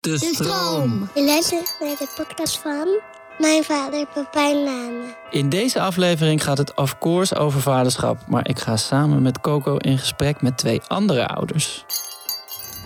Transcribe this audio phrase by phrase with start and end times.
[0.00, 1.08] De stroom.
[1.14, 3.00] Je luistert naar de podcast van
[3.38, 5.16] mijn vader Pepijn Lane.
[5.30, 8.18] In deze aflevering gaat het of course over vaderschap.
[8.28, 11.84] Maar ik ga samen met Coco in gesprek met twee andere ouders.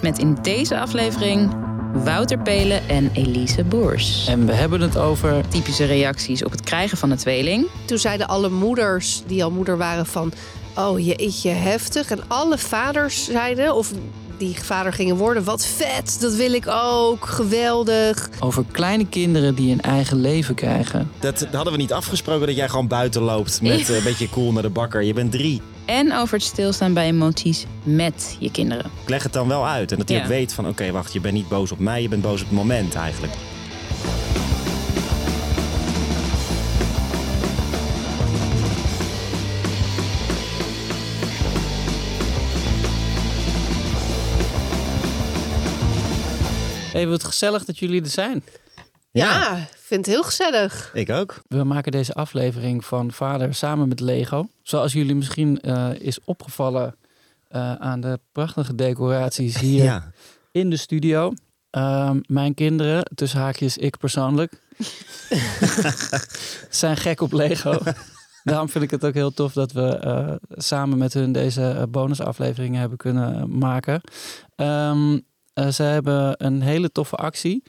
[0.03, 1.57] Met in deze aflevering
[1.93, 4.27] Wouter Pelen en Elise Boers.
[4.27, 7.67] En we hebben het over Typische reacties op het krijgen van een tweeling.
[7.85, 10.33] Toen zeiden alle moeders die al moeder waren van...
[10.77, 12.11] oh jeetje, heftig.
[12.11, 13.93] En alle vaders zeiden, of
[14.39, 15.45] die vader gingen worden...
[15.45, 18.29] wat vet, dat wil ik ook, geweldig.
[18.41, 21.11] over kleine kinderen die een eigen leven krijgen.
[21.19, 24.53] Dat, hadden we niet afgesproken dat jij gewoon buiten loopt met eh, een beetje cool
[24.53, 25.03] naar de bakker.
[25.03, 25.61] Je bent drie.
[25.85, 28.85] En over het stilstaan bij emoties met je kinderen.
[29.03, 29.93] Ik leg het dan wel uit.
[29.93, 30.23] En dat hij Ja.
[30.23, 32.47] ook weet van oké, wacht, je bent niet boos op mij, je bent boos op
[32.49, 33.33] het moment eigenlijk.
[46.95, 48.45] Hey, wat gezellig dat jullie er zijn.
[49.11, 50.91] Ja, ik vind het heel gezellig.
[50.95, 51.43] Ik ook.
[51.49, 54.49] We maken deze aflevering van Vader samen met Lego.
[54.63, 56.97] Zoals jullie misschien eh, is opgevallen
[57.49, 60.11] eh, aan de prachtige decoraties hier Ja.
[60.53, 61.33] in de studio.
[61.71, 64.53] Ehm, mijn kinderen, tussen haakjes ik persoonlijk,
[66.71, 67.79] zijn gek op Lego.
[68.45, 72.81] Daarom vind ik het ook heel tof dat we eh, samen met hun deze bonusafleveringen
[72.81, 74.01] hebben kunnen maken.
[74.57, 75.19] Ehm
[75.55, 77.63] eh, ze hebben een hele toffe actie.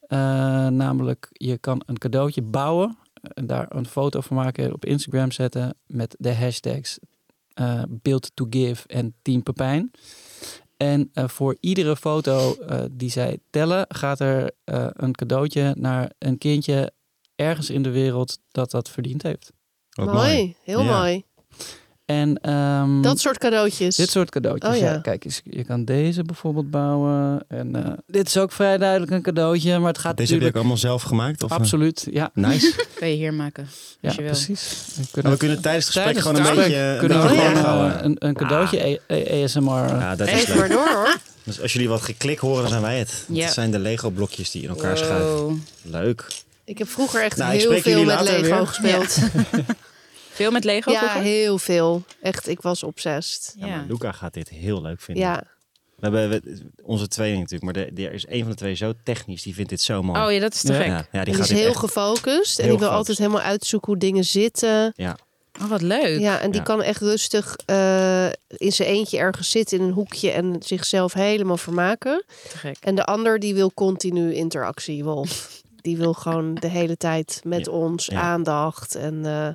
[0.00, 0.18] Eh,
[0.66, 2.98] namelijk, je kan een cadeautje bouwen
[3.34, 6.98] en daar een foto van maken en op Instagram zetten met de hashtags
[7.54, 9.90] eh Build to Give en Team Pepijn.
[10.76, 16.12] En eh, voor iedere foto eh, die zij tellen, gaat er eh, een cadeautje naar
[16.18, 16.92] een kindje
[17.36, 19.52] ergens in de wereld dat dat verdiend heeft.
[19.90, 20.98] Wat mooi, heel Ja.
[20.98, 21.24] mooi.
[22.06, 23.96] En ehm, Dat soort cadeautjes.
[23.96, 24.74] dit soort cadeautjes.
[24.74, 24.92] Oh, ja.
[24.92, 24.98] ja.
[24.98, 27.44] Kijk eens, je kan deze bijvoorbeeld bouwen.
[27.48, 30.46] En eh, dit is ook vrij duidelijk een cadeautje, maar het gaat Deze heb je
[30.48, 31.42] ook natuurlijk allemaal zelf gemaakt?
[31.42, 31.56] Of, eh?
[31.56, 32.06] absoluut.
[32.10, 32.72] Ja, Nice.
[32.98, 33.68] Kan je hier maken.
[34.00, 34.26] ja je wil.
[34.26, 34.84] precies.
[35.12, 36.80] We En we kunnen tijdens het gesprek tijdens gewoon het een beetje...
[36.82, 39.00] een kunnen we beetje gewoon eh, een, een cadeautje
[39.44, 39.70] ASMR.
[39.98, 40.76] Ja, dat is Even maar leuk.
[40.76, 41.16] door hoor.
[41.44, 43.24] Dus als jullie wat geklik horen, dan zijn wij het.
[43.28, 43.44] Ja.
[43.44, 45.64] Dat zijn de Lego blokjes die in elkaar schuiven.
[45.82, 46.26] Leuk.
[46.64, 48.66] Ik heb vroeger echt Nou, heel veel met Lego weer.
[48.66, 49.18] gespeeld.
[50.36, 51.20] Veel met Lego Ja, vroeger?
[51.20, 52.02] heel veel.
[52.22, 53.54] Echt, ik was obsessed.
[53.58, 53.66] Ja.
[53.66, 53.76] Ja.
[53.76, 55.24] maar Luca gaat dit heel leuk vinden.
[55.24, 55.42] Ja,
[55.96, 58.92] We hebben we- onze tweeling natuurlijk, maar de, er is een van de twee zo
[59.04, 60.20] technisch, die vindt dit zo mooi.
[60.24, 60.78] Oh ja, dat is te Ja.
[60.78, 60.86] gek.
[60.88, 62.58] ja, ja, die is heel gefocust.
[62.58, 62.96] En die wil gefocust.
[62.96, 64.94] altijd helemaal uitzoeken hoe dingen zitten.
[65.60, 66.20] Oh, wat leuk.
[66.20, 66.66] Ja, en die Ja.
[66.66, 71.56] kan echt rustig eh, in zijn eentje ergens zitten in een hoekje en zichzelf helemaal
[71.56, 72.24] vermaken.
[72.50, 72.76] Te gek.
[72.80, 75.54] En de ander die wil continu interactie, Wolf.
[75.86, 77.72] Die wil gewoon de hele tijd met Ja.
[77.72, 78.20] ons Ja.
[78.20, 78.94] aandacht.
[78.94, 79.48] En eh,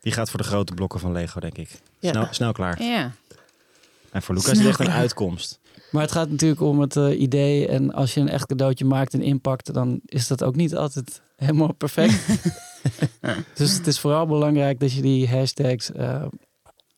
[0.00, 1.80] Die gaat voor de grote blokken van Lego, denk ik.
[1.98, 2.10] Ja.
[2.10, 2.82] Snel, snel klaar.
[2.82, 3.12] Ja.
[4.10, 5.60] En voor Luca is het echt een uitkomst.
[5.90, 7.68] Maar het gaat natuurlijk om het eh, idee.
[7.68, 11.20] En als je een echt cadeautje maakt en inpakt, dan is dat ook niet altijd
[11.36, 12.26] helemaal perfect.
[13.54, 16.24] dus het is vooral belangrijk dat je die hashtags eh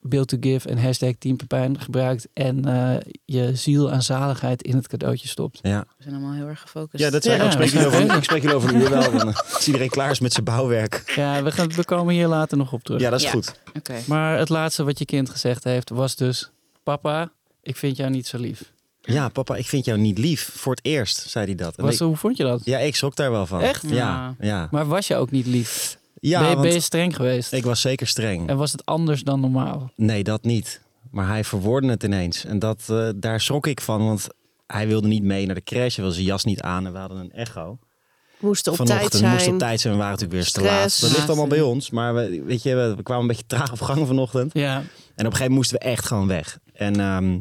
[0.03, 2.29] Build to Give en hashtag Team Pepijn gebruikt.
[2.33, 5.59] En eh, je ziel en zaligheid in het cadeautje stopt.
[5.63, 7.03] Ja, We zijn allemaal heel erg gefocust.
[7.03, 7.31] ja dat ik.
[7.37, 7.45] Ja.
[7.45, 9.11] Ik spreek jullie over, ik spreek jullie over een uur wel.
[9.19, 9.29] Dan
[9.59, 11.13] is iedereen klaar is met zijn bouwwerk.
[11.17, 13.01] Ja, we, gaan, we komen hier later nog op terug.
[13.01, 13.33] Ja, dat is Ja.
[13.33, 13.53] goed.
[13.77, 13.95] Oké.
[14.07, 16.51] Maar het laatste wat je kind gezegd heeft was dus...
[16.83, 17.33] Papa,
[17.63, 18.73] ik vind jou niet zo lief.
[19.03, 20.51] Ja, papa, ik vind jou niet lief.
[20.55, 21.77] Voor het eerst zei hij dat.
[21.77, 22.65] Was, ik- hoe vond je dat?
[22.65, 23.61] ja, ik schrok daar wel van.
[23.61, 23.85] Echt?
[23.89, 24.69] Ja, ja.
[24.71, 25.99] Maar was je ook niet lief?
[26.21, 27.53] Ja ben, je, ben want je streng geweest?
[27.53, 28.49] ik was zeker streng.
[28.49, 29.91] En was het anders dan normaal?
[29.97, 30.81] Nee, dat niet.
[31.11, 32.45] Maar hij verwoordde het ineens.
[32.45, 34.27] En dat, eh, daar schrok ik van, want
[34.67, 35.95] hij wilde niet mee naar de crash.
[35.95, 37.79] Hij wilde zijn jas niet aan en we hadden een echo.
[38.39, 39.33] moesten op tijd Vanochtend zijn.
[39.35, 39.93] moest op tijd zijn.
[39.93, 41.01] We waren natuurlijk weer te laat.
[41.01, 41.91] Dat ligt allemaal bij ons.
[41.91, 44.51] Maar we, weet je, we, we kwamen een beetje traag op gang vanochtend.
[44.55, 44.87] Ja, En op
[45.17, 46.59] een gegeven moment moesten we echt gewoon weg.
[46.73, 47.39] En ehm,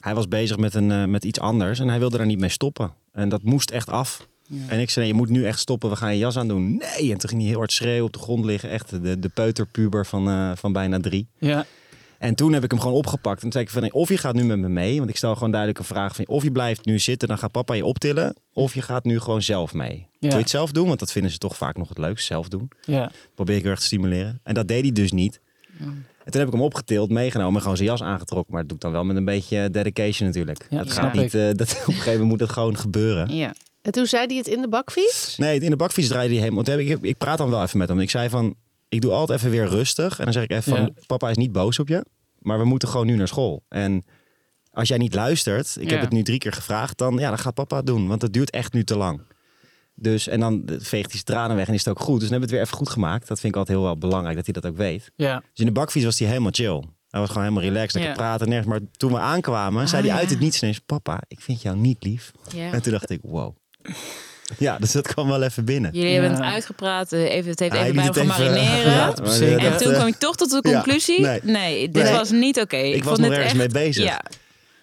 [0.00, 2.48] hij was bezig met, een, eh, met iets anders en hij wilde daar niet mee
[2.48, 2.92] stoppen.
[3.12, 4.28] En dat moest echt af.
[4.66, 6.76] En ik zei, nee, je moet nu echt stoppen, we gaan je jas aan doen.
[6.76, 8.70] Nee, en toen ging hij heel hard schreeuwen op de grond liggen.
[8.70, 11.28] Echt de, de peuterpuber van, eh, van bijna drie.
[11.38, 11.66] ja.
[12.18, 13.36] En toen heb ik hem gewoon opgepakt.
[13.36, 14.98] En toen zei ik van, nee, of je gaat nu met me mee.
[14.98, 17.52] Want ik stel gewoon duidelijk een vraag van, of je blijft nu zitten, dan gaat
[17.52, 18.36] papa je optillen.
[18.52, 20.06] Of je gaat nu gewoon zelf mee.
[20.18, 20.86] Wil je het zelf doen?
[20.86, 22.70] Want dat vinden ze toch vaak nog het leukst, zelf doen.
[22.84, 23.10] ja.
[23.34, 24.40] Probeer ik heel erg te stimuleren.
[24.42, 25.40] En dat deed hij dus niet.
[25.78, 28.52] En toen heb ik hem opgetild, meegenomen en gewoon zijn jas aangetrokken.
[28.52, 30.66] Maar dat doe ik dan wel met een beetje dedication natuurlijk.
[30.70, 32.76] Ja, dat dat gaat snap niet, eh, dat, op een gegeven moment moet het gewoon
[32.76, 33.34] gebeuren.
[33.34, 33.54] Ja.
[33.82, 35.36] En toen zei hij het in de bakfiets.
[35.36, 36.78] Nee, in de bakfiets draaide hij helemaal.
[36.78, 38.00] Ik, ik praat dan wel even met hem.
[38.00, 38.54] Ik zei van,
[38.88, 40.18] ik doe altijd even weer rustig.
[40.18, 40.88] En dan zeg ik even van, Ja.
[41.06, 42.04] papa is niet boos op je.
[42.38, 43.64] Maar we moeten gewoon nu naar school.
[43.68, 44.04] En
[44.72, 45.90] als jij niet luistert, ik Ja.
[45.90, 46.98] heb het nu drie keer gevraagd.
[46.98, 48.08] Dan, ja, dan gaat papa het doen.
[48.08, 49.20] Want het duurt echt nu te lang.
[49.94, 52.20] Dus, en dan veegt hij zijn tranen weg en is het ook goed.
[52.20, 53.28] Dus dan hebben we het weer even goed gemaakt.
[53.28, 55.10] Dat vind ik altijd heel wel belangrijk, dat hij dat ook weet.
[55.16, 55.38] ja.
[55.38, 56.84] Dus in de bakfiets was hij helemaal chill.
[57.08, 58.16] Hij was gewoon helemaal relaxed, lekker Ja.
[58.16, 58.68] praten, nergens.
[58.68, 60.34] Maar toen we aankwamen, zei Ah, hij uit ja.
[60.34, 60.78] het niets ineens...
[60.78, 62.32] Papa, ik vind jou niet lief.
[62.56, 63.56] En toen dacht ik, wow.
[64.58, 65.90] Ja, dus dat kwam wel even binnen.
[65.92, 66.36] Jullie hebben Ja.
[66.36, 68.54] het uitgepraat, eh, even, het heeft even bij hem.
[68.90, 69.60] Ja, zeker.
[69.62, 71.20] dat, En toen eh, kwam je toch tot de ja, conclusie?
[71.20, 71.40] nee.
[71.42, 71.88] nee.
[71.90, 72.12] dit Nee.
[72.12, 72.76] was niet oké.
[72.76, 74.04] Ik was vond nog ergens echt, mee bezig.
[74.04, 74.20] Ja.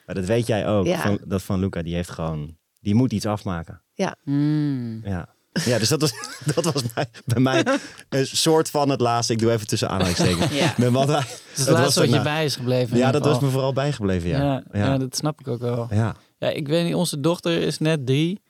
[0.05, 0.85] Maar dat weet jij ook.
[0.85, 1.01] Ja.
[1.01, 2.55] Van, dat van Luca, die heeft gewoon...
[2.79, 3.81] Die moet iets afmaken.
[4.23, 5.01] Mm.
[5.05, 5.27] Ja.
[5.65, 6.11] Ja, dus dat was,
[6.55, 7.65] dat was bij, bij mij
[8.09, 9.33] een soort van het laatste.
[9.33, 10.51] Ik doe even tussen aanhalingstekens.
[10.53, 10.73] Ja.
[10.77, 12.97] Met wat hij- Het is het het laatste was wat je bij is gebleven.
[12.97, 13.47] Ja, dat was geval.
[13.47, 14.38] me vooral bijgebleven, ja.
[14.44, 14.85] Ja, ja.
[14.85, 14.97] ja.
[14.97, 15.88] dat snap ik ook wel.
[15.91, 16.15] Ja.
[16.39, 18.41] Ja, ik weet niet, onze dochter is net drie.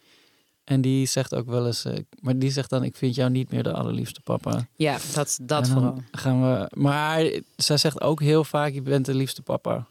[0.67, 3.51] En die zegt ook wel eens, eh, maar die zegt dan, ik vind jou niet
[3.51, 4.67] meer de allerliefste papa.
[4.75, 6.01] ja, dat, dat vooral.
[6.11, 9.87] Gaan we, maar zij zegt ook heel vaak, je bent de liefste papa.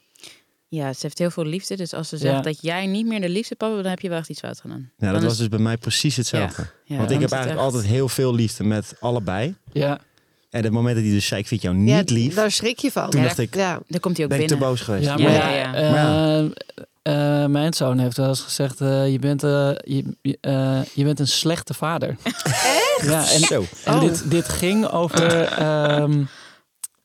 [0.69, 1.77] Ja, ze heeft heel veel liefde.
[1.77, 2.41] Dus als ze zegt Ja.
[2.41, 4.61] dat jij niet meer de liefste papa bent, dan heb je wel echt iets fout
[4.61, 4.91] gedaan.
[4.99, 6.67] Ja, dat Dan was dus bij mij precies hetzelfde.
[6.85, 9.55] ja, Want ik heb eigenlijk echt- altijd heel veel liefde met allebei.
[9.73, 9.99] Ja,
[10.51, 12.35] En het moment dat hij dus zei, ik vind jou Ja, niet lief.
[12.35, 13.11] Daar schrik je van.
[13.11, 13.81] Toen Ja, dacht ik, Ja.
[13.89, 14.71] Dan komt hij ook ben ik te binnen.
[14.71, 15.05] boos geweest.
[15.05, 16.49] ja, Ja, maar ja, ja,
[17.07, 20.39] eh, mijn zoon heeft wel eens gezegd, eh, je, bent, eh, je, je,
[20.95, 22.17] je bent een slechte vader.
[22.23, 23.03] Echt?
[23.03, 23.65] Ja, en, Zo.
[23.85, 24.01] en Oh.
[24.01, 26.25] dit, dit ging over ehm,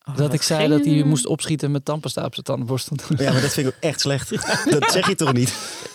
[0.06, 2.98] Oh, dat ik zei ging dat hij moest opschieten met tandpasta op zijn tandenborstel.
[3.18, 4.30] Ja, maar dat vind ik ook echt slecht.
[4.80, 5.54] Dat zeg je toch niet?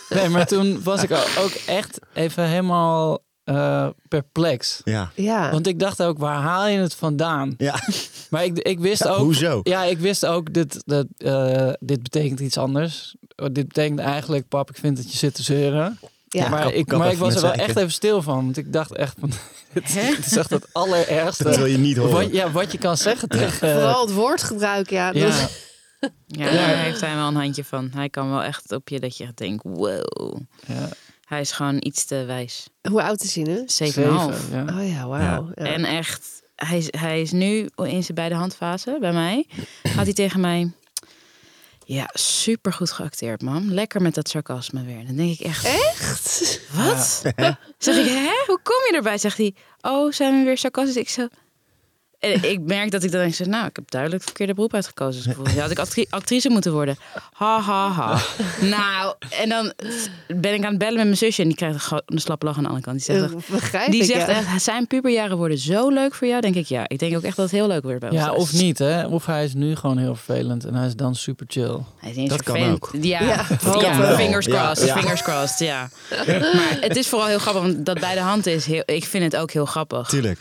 [0.09, 4.81] Nee, maar toen was ik ook echt even helemaal eh, perplex.
[4.83, 5.11] Ja.
[5.15, 5.51] Ja.
[5.51, 7.53] Want ik dacht ook, waar haal je het vandaan?
[7.57, 7.75] Ja.
[8.29, 9.17] Maar ik, ik wist Ja, ook...
[9.17, 9.59] hoezo?
[9.63, 13.15] Ja, ik wist ook, dit, dat, eh, dit betekent iets anders.
[13.35, 15.99] Oh, Dit betekent eigenlijk, pap, ik vind dat je zit te zeuren.
[16.27, 16.49] ja.
[16.49, 18.35] maar kap- ik, kap maar ik was er wel echt even stil van.
[18.35, 19.31] Want ik dacht echt van,
[19.73, 21.43] dit is echt het allerergste.
[21.43, 22.13] Dat wil je niet horen.
[22.13, 23.71] Wat, ja, wat je kan zeggen tegen...
[23.71, 25.11] Vooral het woordgebruik, ja.
[25.13, 25.51] ja, Dat-
[26.27, 27.89] Ja, daar heeft hij wel een handje van.
[27.93, 30.35] Hij kan wel echt op je dat je denkt, wow.
[30.67, 30.89] ja,
[31.27, 32.67] Hij is gewoon iets te wijs.
[32.89, 33.59] Hoe oud is hij nu?
[33.59, 33.65] 7,5.
[33.65, 34.03] zeven,
[34.51, 34.79] ja.
[34.79, 35.51] Oh ja, wauw.
[35.55, 35.63] Ja.
[35.63, 39.45] En echt, hij is, hij is nu in zijn beide handfase bij mij.
[39.83, 40.71] Gaat hij tegen mij...
[41.85, 43.71] Ja, super goed geacteerd, mam.
[43.71, 45.05] Lekker met dat sarcasme weer.
[45.05, 45.65] Dan denk ik echt...
[45.65, 46.61] Echt?
[46.73, 47.21] Wat?
[47.77, 48.43] Zeg ik, hè?
[48.45, 49.17] Hoe kom je erbij?
[49.17, 50.95] Zegt hij, oh, zijn we weer sarcastisch?
[50.95, 51.27] Ik zo...
[52.19, 54.73] En ik merk dat ik dan denk, zeg, nou, ik heb duidelijk het verkeerde beroep
[54.73, 55.35] uitgekozen.
[55.43, 56.97] Dus had ik actri- actrice moeten worden.
[57.33, 58.19] Ha, ha, ha.
[58.75, 59.73] nou, en dan
[60.27, 62.63] ben ik aan het bellen met mijn zusje en die krijgt een, slappe lach aan
[62.63, 63.05] de andere kant.
[63.05, 64.33] Die zegt, begrijp die ik, zegt ja.
[64.33, 66.41] echt, zijn puberjaren worden zo leuk voor jou.
[66.41, 66.87] Denk ik, ja.
[66.87, 68.37] Ik denk ook echt dat het heel leuk wordt bij ons ja, thuis.
[68.41, 69.07] of niet, hè?
[69.07, 71.77] Of hij is nu gewoon heel vervelend en hij is dan super chill.
[71.97, 72.91] Hij is niet Dat kan ook.
[73.01, 73.43] Ja,
[74.15, 74.97] fingers crossed, ja.
[74.97, 75.89] fingers crossed, ja.
[76.57, 79.23] Maar het is vooral heel grappig, want dat bij de hand is, heel, ik vind
[79.23, 80.07] het ook heel grappig.
[80.07, 80.39] Tuurlijk.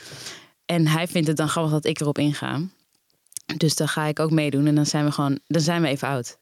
[0.67, 2.61] En hij vindt het dan grappig dat ik erop inga.
[3.57, 6.09] Dus dan ga ik ook meedoen en dan zijn we gewoon, dan zijn we even
[6.09, 6.39] oud.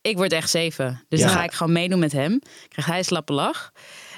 [0.00, 1.04] Ik word echt zeven.
[1.08, 2.40] Dus dan ga ik gewoon meedoen met hem.
[2.68, 3.72] Krijgt hij een slappe lach.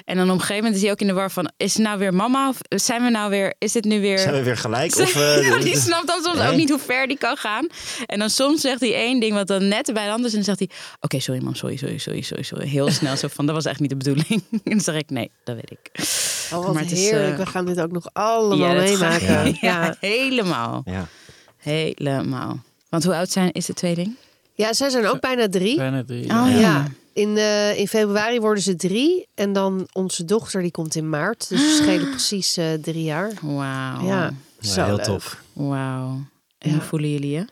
[0.05, 1.51] En dan op een gegeven moment is hij ook in de war van...
[1.57, 3.53] is het nou weer mama of zijn we nou weer...
[3.57, 4.19] is dit nu weer...
[4.19, 4.95] Zijn we weer gelijk?
[4.99, 6.47] Of, eh, ja, die snapt dan soms Nee.
[6.49, 7.67] ook niet hoe ver die kan gaan.
[8.05, 10.29] En dan soms zegt hij één ding wat dan net bij de hand is.
[10.33, 10.69] En dan zegt hij,
[10.99, 12.67] oké, sorry mam, sorry, sorry, sorry, sorry, sorry.
[12.67, 14.27] Heel snel zo van, dat was echt niet de bedoeling.
[14.51, 15.89] en dan zeg ik, nee, dat weet ik.
[16.53, 17.31] Oh, wat Maar het is, heerlijk.
[17.31, 19.27] eh, We gaan dit ook nog allemaal meemaken.
[19.27, 19.95] Ja, Ja.
[19.99, 20.81] helemaal.
[20.85, 21.07] Ja.
[21.57, 22.59] Helemaal.
[22.89, 24.15] Want hoe oud zijn, is de tweeling?
[24.53, 25.75] ja, zij zijn ook bijna drie.
[25.77, 26.23] Bijna drie.
[26.31, 26.87] Oh, ja.
[27.13, 29.27] In, eh, in februari worden ze drie.
[29.35, 31.49] En dan onze dochter, die komt in maart.
[31.49, 33.31] Dus ze schelen precies eh, drie jaar.
[33.41, 34.05] Wauw.
[34.05, 35.05] Ja, Ja, heel leuk.
[35.05, 35.41] tof.
[35.53, 36.09] Wauw.
[36.57, 36.75] En Ja.
[36.75, 37.45] hoe voelen jullie je?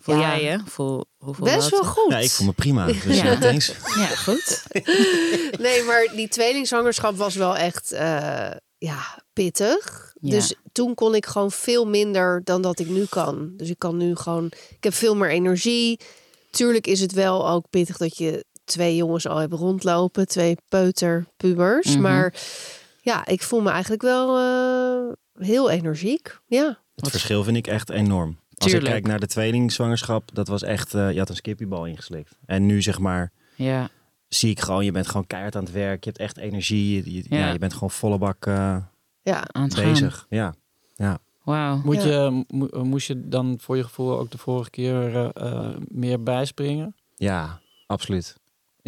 [0.00, 0.36] Voel Ja.
[0.38, 0.60] jij je?
[0.66, 2.12] Voel, hoeveel Best wel goed.
[2.12, 2.86] Ja, ik voel me prima.
[2.86, 3.24] Dus Ja.
[3.24, 3.38] ja.
[3.38, 3.72] thanks.
[4.02, 4.62] Ja, goed.
[5.60, 10.12] Nee, maar die tweelingzwangerschap was wel echt eh, ja, pittig.
[10.20, 10.30] Ja.
[10.30, 13.52] Dus toen kon ik gewoon veel minder dan dat ik nu kan.
[13.56, 14.46] Dus ik kan nu gewoon...
[14.46, 16.00] Ik heb veel meer energie.
[16.50, 20.28] Tuurlijk is het wel ook pittig dat je twee jongens al hebt rondlopen.
[20.28, 21.92] Twee peuterpubers.
[21.92, 22.00] Mhm.
[22.00, 22.34] Maar
[23.00, 25.12] ja, ik voel me eigenlijk wel eh,
[25.46, 26.38] heel energiek.
[26.46, 26.78] Ja.
[26.94, 28.38] Het verschil vind ik echt enorm.
[28.56, 28.84] Als Tuurlijk.
[28.84, 32.36] ik kijk naar de tweelingzwangerschap, dat was echt, eh, je had een skippiebal ingeslikt.
[32.46, 33.88] En nu zeg maar, Ja.
[34.28, 36.04] zie ik gewoon, je bent gewoon keihard aan het werk.
[36.04, 36.94] Je hebt echt energie.
[37.04, 37.36] Je, je- Ja.
[37.46, 37.52] ja.
[37.52, 38.76] je bent gewoon volle bak eh,
[39.22, 39.84] Ja, Aan het gaan.
[39.92, 40.26] bezig.
[40.28, 40.54] Ja.
[40.94, 41.18] ja.
[41.44, 41.80] Wauw.
[41.84, 42.24] Moet Ja.
[42.24, 46.22] je, mo- moest je dan voor je gevoel ook de vorige keer eh, eh, meer
[46.22, 46.94] bijspringen?
[47.16, 48.36] ja, absoluut.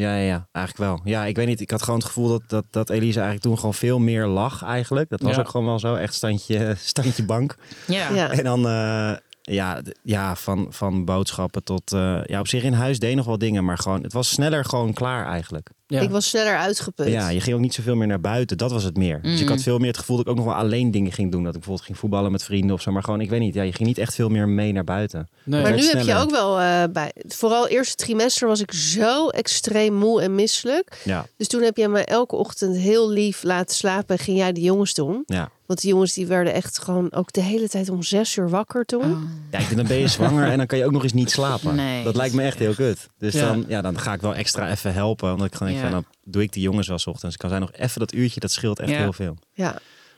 [0.01, 1.01] Ja, ja, ja, eigenlijk wel.
[1.13, 1.61] Ja, ik weet niet.
[1.61, 4.63] Ik had gewoon het gevoel dat, dat, dat Elise eigenlijk toen gewoon veel meer lag
[4.63, 5.09] eigenlijk.
[5.09, 5.41] Dat was Ja.
[5.41, 5.95] ook gewoon wel zo.
[5.95, 7.57] Echt standje, standje bank.
[7.87, 8.09] Ja.
[8.11, 8.31] ja.
[8.31, 9.13] En dan, eh,
[9.49, 11.93] ja, ja van, van boodschappen tot...
[11.93, 14.03] eh, ja, op zich in huis deed nog wel dingen, maar gewoon...
[14.03, 15.69] Het was sneller gewoon klaar eigenlijk.
[15.87, 16.01] Ja.
[16.01, 17.09] Ik was sneller uitgeput.
[17.09, 18.57] Ja, je ging ook niet zoveel meer naar buiten.
[18.59, 19.23] Dat was het meer.
[19.23, 19.53] Dus ik Mm.
[19.53, 21.41] had veel meer het gevoel dat ik ook nog wel alleen dingen ging doen.
[21.43, 22.91] Dat ik bijvoorbeeld ging voetballen met vrienden of zo.
[22.93, 23.55] Maar gewoon, ik weet niet.
[23.55, 25.29] Ja, je ging niet echt veel meer mee naar buiten.
[25.45, 25.63] Nee.
[25.63, 27.11] Maar nu heb je ook wel eh, bij.
[27.29, 31.01] Vooral eerste trimester was ik zo extreem moe en misselijk.
[31.05, 34.53] Ja, Dus toen heb jij me elke ochtend heel lief laten slapen en ging jij
[34.53, 35.23] de jongens doen.
[35.27, 35.51] ja.
[35.69, 38.85] Want die jongens die werden echt gewoon ook de hele tijd om zes uur wakker
[38.85, 39.03] toen.
[39.13, 39.23] Oh.
[39.51, 41.31] Ja, ik denk, dan ben je zwanger en dan kan je ook nog eens niet
[41.31, 41.75] slapen.
[41.75, 42.05] Nee.
[42.05, 43.09] Dat lijkt me echt heel kut.
[43.19, 43.47] Dus Ja.
[43.49, 45.33] Dan, ja, dan ga ik wel extra even helpen.
[45.33, 45.91] Omdat ik gewoon denk, Ja.
[45.91, 47.37] van, dan doe ik die jongens wel 's ochtends.
[47.37, 48.97] Kan zijn nog even dat uurtje, dat scheelt echt Ja.
[48.99, 49.37] heel veel.
[49.53, 49.71] Ja.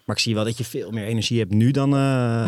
[0.05, 1.99] Maar ik zie wel dat je veel meer energie hebt nu dan, eh,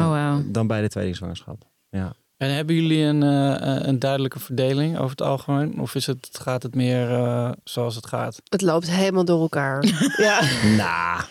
[0.00, 1.62] Oh, dan bij de tweelingzwangerschap.
[1.90, 2.12] Ja.
[2.36, 5.80] En hebben jullie een, eh, een duidelijke verdeling over het algemeen?
[5.80, 8.40] Of is het, gaat het meer eh, zoals het gaat?
[8.48, 9.84] Het loopt helemaal door elkaar.
[10.16, 10.40] ja.
[10.76, 11.22] Nou,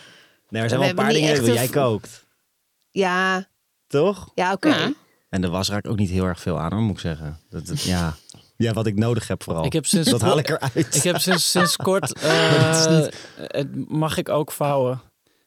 [0.52, 1.36] nee, er zijn wel een paar dingen.
[1.36, 2.26] een jij kookt,
[2.90, 3.48] Ja,
[3.86, 4.30] toch?
[4.34, 4.68] ja oké.
[4.68, 4.92] Ja.
[5.28, 7.38] En de was raakt ook niet heel erg veel aan, hoor, moet ik zeggen.
[7.50, 8.14] Dat, dat- ja.
[8.56, 9.64] ja, wat ik nodig heb vooral.
[9.64, 10.94] Ik heb sinds, dat haal ik eruit.
[10.94, 12.12] ik heb sinds, sinds kort...
[12.12, 13.06] eh,
[13.36, 15.00] het mag ik ook vouwen.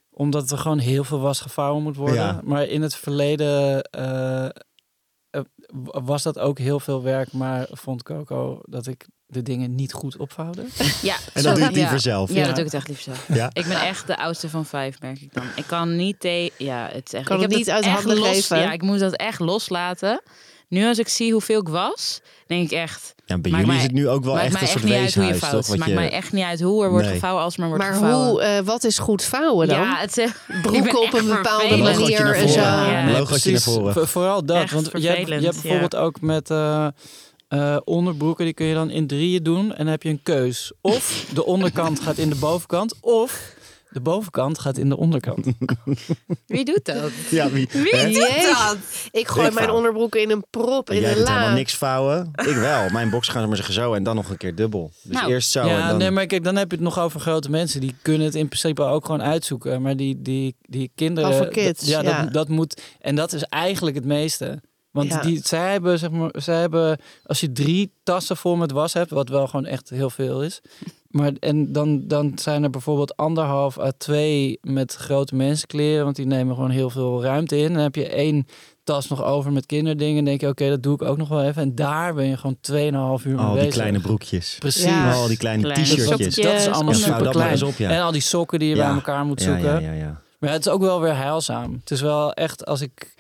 [0.10, 2.16] Omdat er gewoon heel veel was gevouwen moet worden.
[2.16, 2.42] Ja.
[2.44, 5.42] Maar in het verleden eh, eh,
[5.82, 7.32] was dat ook heel veel werk.
[7.34, 10.64] Maar vond Coco dat ik de dingen niet goed opvouwde.
[11.02, 11.76] Ja, En dat doe je ja.
[11.76, 12.30] liever zelf.
[12.30, 12.46] Ja, Ja.
[12.46, 13.26] dat doe ik het echt liefst zelf.
[13.28, 13.50] Ja.
[13.54, 15.44] Ik ben echt de oudste van vijf, merk ik dan.
[15.56, 16.52] Ik kan niet te...
[16.58, 17.26] Ja, het is echt...
[17.28, 18.60] Kan ik het heb niet uit echt handen los, geven?
[18.60, 20.22] Ja, ik moet dat echt loslaten.
[20.70, 23.14] Nu als ik zie hoeveel ik was, denk ik echt...
[23.26, 24.92] Ja, bij jullie mij- is het nu ook wel maakt echt mij een echt soort
[24.92, 25.66] niet uit hoe je weeshuis, vouwt.
[25.66, 25.70] toch?
[25.70, 25.96] Wat maakt je...
[25.98, 27.14] mij echt niet uit hoe er wordt Nee.
[27.14, 28.28] gevouwen als er maar wordt Maar gevouwen.
[28.30, 29.80] hoe, eh, wat is goed vouwen dan?
[29.80, 32.60] Ja, het ik Broeken ben op echt een bepaalde manier en zo.
[32.60, 33.04] Ja.
[33.06, 33.26] Naar
[33.60, 33.94] voren.
[33.94, 34.58] Vo- Vooral dat.
[34.62, 36.50] Echt want je hebt, je vervelend, hebt bijvoorbeeld ook met
[37.48, 39.70] eh, onderbroeken, die kun je dan in drieën doen.
[39.72, 40.72] En dan heb je een keus.
[40.82, 43.54] Of de onderkant gaat in de bovenkant, of
[43.90, 45.46] de bovenkant gaat in de onderkant.
[46.46, 47.12] Wie doet dat?
[47.30, 48.12] Ja, wie, Wie hè?
[48.12, 48.78] doet dat?
[49.12, 49.76] Ik gooi Ik mijn vouw.
[49.76, 51.54] onderbroeken in een prop in Jij een doet helemaal la.
[51.54, 52.32] niks vouwen.
[52.36, 52.90] Ik wel.
[52.90, 54.92] Mijn box gaan ze maar zeggen zo en dan nog een keer dubbel.
[55.04, 55.32] Dus Nou.
[55.32, 55.98] eerst zo en ja, dan...
[55.98, 57.82] nee, maar kijk, dan heb je het nog over grote mensen.
[57.82, 59.82] Die kunnen het in principe ook gewoon uitzoeken.
[59.82, 61.30] Maar die, die, die kinderen...
[61.30, 62.22] Over kids, dat- ja, ja.
[62.24, 62.82] Dat, dat moet...
[63.00, 64.62] En dat is eigenlijk het meeste.
[64.96, 65.22] Want Ja.
[65.22, 66.98] die, zij hebben, zeg maar, zij hebben...
[67.26, 70.62] Als je drie tassen vol met was hebt, wat wel gewoon echt heel veel is...
[71.10, 76.26] Maar en dan, dan zijn er bijvoorbeeld anderhalf à twee met grote mensenkleren, want die
[76.26, 77.74] nemen gewoon heel veel ruimte in.
[77.74, 78.48] Dan heb je één
[78.84, 80.16] tas nog over met kinderdingen.
[80.16, 81.62] Dan denk je, oké, dat doe ik ook nog wel even.
[81.62, 82.58] En daar ben je gewoon
[83.20, 83.74] 2,5 uur mee Al die bezig.
[83.74, 84.56] kleine broekjes.
[84.60, 84.84] Precies.
[84.84, 85.14] Ja.
[85.14, 86.36] Al die kleine Kleine t-shirtjes.
[86.36, 87.52] Dat is allemaal Ja, vouw super klein.
[87.52, 87.90] eens op, ja.
[87.90, 88.86] En al die sokken die je Ja.
[88.86, 89.72] bij elkaar moet Ja, zoeken.
[89.72, 90.22] ja, ja, ja.
[90.40, 91.74] Maar het is ook wel weer heilzaam.
[91.80, 93.16] Het is wel echt als ik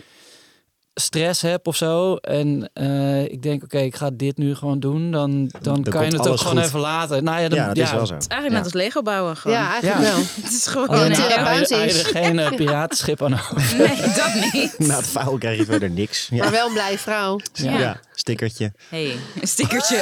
[0.98, 2.16] stress heb of zo.
[2.16, 5.12] En eh, ik denk, oké, ik ga dit nu gewoon doen.
[5.12, 6.66] Dan, dan, Dan kan je het ook gewoon goed.
[6.66, 7.24] even laten.
[7.24, 8.14] Nou ja, dan, Ja, dat is wel zo.
[8.14, 9.58] Het is eigenlijk net als Lego bouwen gewoon.
[9.58, 10.12] Ja, eigenlijk Ja.
[10.16, 10.24] wel.
[10.44, 10.88] Het is gewoon...
[10.88, 11.30] Alleen het na- ja.
[11.30, 12.00] therapeut hij- hij is.
[12.04, 13.76] er geen eh, piratenschip aan over.
[13.78, 13.88] Nee,
[14.22, 14.76] dat niet.
[14.80, 16.28] Na het vouwen krijg je verder niks.
[16.32, 17.40] Ja, Maar wel een blij vrouw.
[17.54, 17.80] ja.
[17.80, 18.00] Ja.
[18.14, 18.74] stickertje.
[18.90, 19.96] hey, een stickertje.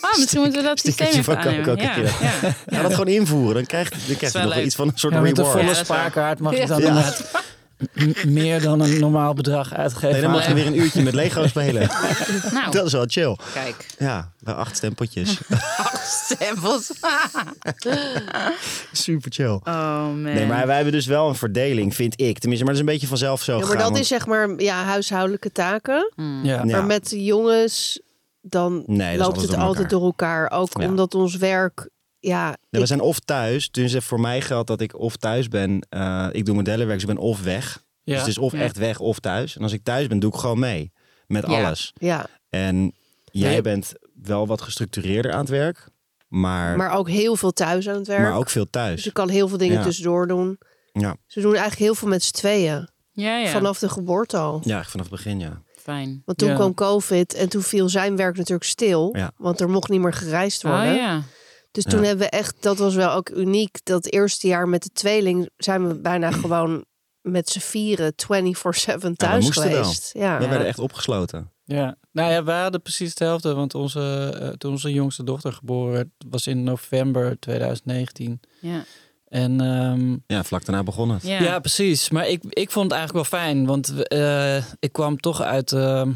[0.00, 1.76] Oh, misschien moeten we dat systeem Stickertje even van aannemen.
[1.82, 1.96] Ja,
[2.42, 2.54] ja.
[2.76, 3.54] Ga dat gewoon invoeren.
[3.54, 5.60] Dan krijg, dan krijg je nog iets van een soort Ja, met een reward.
[5.64, 6.86] volle spaarkaart mag je dan Ja.
[6.86, 7.30] inderdaad
[8.26, 10.10] meer dan een normaal bedrag uitgeven.
[10.10, 11.88] Nee, dan mag je weer een uurtje met Lego spelen.
[12.52, 13.36] Nou, Dat is wel chill.
[13.52, 13.86] kijk.
[13.98, 15.38] Ja, bij acht stempeltjes.
[15.76, 16.90] Acht stempels.
[18.92, 19.60] Super chill.
[19.64, 20.22] Oh man.
[20.22, 22.38] Nee, maar wij hebben dus wel een verdeling, vind ik.
[22.38, 24.26] Tenminste, maar dat is een beetje vanzelf zo Ja, maar gegaan, dat want- is zeg
[24.26, 26.12] maar ja, huishoudelijke taken.
[26.14, 26.44] Hmm.
[26.44, 26.54] Ja.
[26.54, 26.64] Ja.
[26.64, 28.00] Maar met de jongens,
[28.40, 29.98] dan Nee, loopt het door altijd elkaar.
[29.98, 30.50] door elkaar.
[30.50, 30.86] Ook Ja.
[30.88, 31.88] omdat ons werk,
[32.22, 35.48] ja, Nee, we ik- zijn of thuis, dus voor mij geldt dat ik of thuis
[35.48, 35.86] ben.
[35.88, 37.82] eh, ik doe modellenwerk, dus ik ben of weg.
[38.02, 38.12] Ja.
[38.12, 38.58] Dus het is of Ja.
[38.58, 39.56] echt weg of thuis.
[39.56, 40.92] En als ik thuis ben, doe ik gewoon mee.
[41.26, 41.64] Met Ja.
[41.64, 41.92] alles.
[41.94, 42.92] ja, En
[43.24, 43.60] jij Nee.
[43.60, 45.88] bent wel wat gestructureerder aan het werk.
[46.28, 48.20] Maar, maar ook heel veel thuis aan het werk.
[48.22, 49.04] maar ook veel Dus thuis.
[49.04, 49.82] je kan heel veel dingen Ja.
[49.82, 50.58] tussendoor doen.
[50.92, 51.16] Ja.
[51.26, 52.88] Ze doen eigenlijk heel veel met z'n tweeën.
[53.12, 53.48] Ja, ja.
[53.50, 54.60] Vanaf de geboorte al.
[54.64, 55.62] Ja, vanaf het begin, ja.
[55.76, 56.22] Fijn.
[56.24, 56.54] Want toen Ja.
[56.54, 59.16] kwam COVID en toen viel zijn werk natuurlijk stil.
[59.16, 59.32] Ja.
[59.36, 60.90] Want er mocht niet meer gereisd worden.
[60.90, 61.22] Oh ja.
[61.72, 62.06] Dus toen Ja.
[62.06, 63.78] hebben we echt, dat was wel ook uniek.
[63.82, 66.84] Dat eerste jaar met de tweeling zijn we bijna gewoon
[67.20, 69.64] met z'n vieren 24-7 thuis wel.
[69.64, 70.10] geweest.
[70.12, 70.38] Ja.
[70.38, 71.50] We werden echt opgesloten.
[71.64, 73.54] Ja, nou ja, wij hadden precies hetzelfde.
[73.54, 78.40] Want onze, eh, toen onze jongste dochter geboren werd, was in november 2019.
[78.60, 78.84] Ja.
[79.28, 81.22] En ehm, Ja, vlak daarna begon het.
[81.22, 81.42] Ja.
[81.42, 81.58] ja.
[81.58, 82.10] precies.
[82.10, 83.66] Maar ik, ik vond het eigenlijk wel fijn.
[83.66, 86.12] Want we, eh, ik kwam toch uit ehm,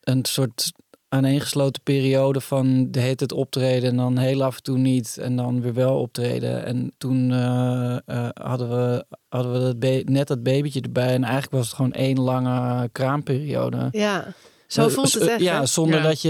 [0.00, 0.72] een soort
[1.08, 5.36] aaneengesloten periode van de heet het optreden en dan heel af en toe niet en
[5.36, 6.64] dan weer wel optreden.
[6.64, 11.52] En toen eh, eh, hadden we, hadden we dat net dat babytje erbij en eigenlijk
[11.52, 13.88] was het gewoon één lange kraamperiode.
[13.90, 14.34] Ja.
[14.66, 15.40] Zo Eh, voelt het echt.
[15.40, 15.66] Ja, hè?
[15.66, 16.02] zonder Ja.
[16.02, 16.28] dat je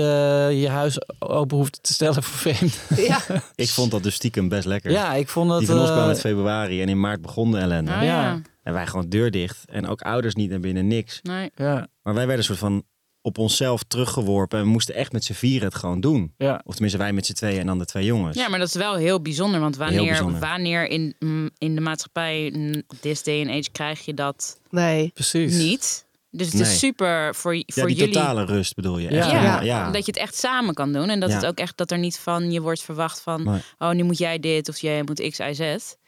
[0.55, 2.81] je huis open hoeft te stellen voor vreemd.
[2.97, 3.21] Ja.
[3.55, 4.91] Ik vond dat dus stiekem best lekker.
[4.91, 5.59] Ja, ik vond dat...
[5.59, 7.91] Die van ons eh, kwam met februari en in maart begon de ellende.
[7.91, 8.03] Ja.
[8.03, 8.41] ja.
[8.63, 9.65] En wij gewoon deur dicht.
[9.67, 11.21] En ook ouders niet naar binnen, niks.
[11.23, 11.51] Nee.
[11.55, 12.85] ja, Maar wij werden een soort van
[13.27, 14.59] op onszelf teruggeworpen.
[14.59, 16.33] En we moesten echt met z'n vieren het gewoon doen.
[16.37, 16.61] ja.
[16.65, 18.37] Of tenminste wij met z'n tweeën en dan de twee jongens.
[18.37, 19.61] Ja, maar dat is wel heel bijzonder.
[19.61, 20.41] Want wanneer, bijzonder.
[20.41, 25.11] wanneer in, mm, in de maatschappij, mm, this day and age, krijg je dat Nee.
[25.15, 25.57] precies.
[25.57, 26.05] niet?
[26.31, 26.63] Dus het Nee.
[26.63, 28.15] is super voor, Ja, voor die jullie.
[28.15, 29.11] totale rust bedoel je.
[29.11, 29.17] Ja.
[29.19, 29.61] Echt, Ja, ja.
[29.61, 29.91] ja.
[29.91, 31.09] dat je het echt samen kan doen.
[31.09, 31.35] En dat Ja.
[31.37, 33.61] het ook echt dat er niet van je wordt verwacht van Nee.
[33.79, 35.59] oh, nu moet jij dit of jij moet X, Y, Z.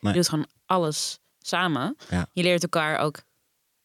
[0.00, 1.96] Je doet gewoon alles samen.
[2.10, 2.26] Ja.
[2.32, 3.22] Je leert elkaar ook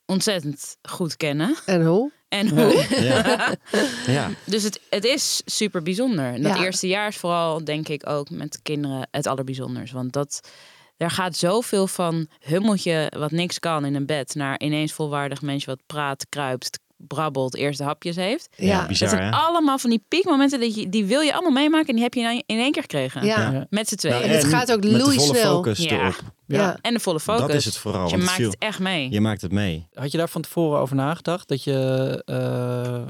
[0.06, 1.56] ontzettend goed kennen.
[1.66, 2.12] En hoe?
[2.34, 2.86] En hoe.
[3.04, 3.56] Ja.
[4.18, 4.30] ja.
[4.44, 6.42] Dus het, het is super bijzonder.
[6.42, 6.64] Dat Ja.
[6.64, 9.92] eerste jaar is vooral, denk ik, ook met de kinderen het allerbijzonders.
[9.92, 10.50] Want dat,
[10.98, 14.36] er gaat zoveel van hummeltje wat niks kan in een bed...
[14.36, 18.48] naar ineens volwaardig mensje wat praat, kruipt, brabbelt, eerste hapjes heeft.
[18.56, 19.32] Ja, Ja, Dat bizar zijn hè?
[19.32, 21.88] allemaal van die piekmomenten, die, je- die wil je allemaal meemaken...
[21.88, 23.26] en die heb je in- één keer gekregen.
[23.26, 23.52] ja.
[23.52, 23.66] Ja.
[23.70, 24.22] Met z'n tweeën.
[24.22, 26.00] En het gaat ook met de volle focus Ja.
[26.00, 26.22] erop.
[26.48, 26.78] Ja.
[26.82, 27.42] En de volle focus.
[27.48, 28.02] Dat is het vooral.
[28.04, 29.12] Dus je maakt het echt mee.
[29.12, 29.88] Je maakt het mee.
[29.94, 31.48] Had je daar van tevoren over nagedacht?
[31.48, 33.02] Dat je, eh,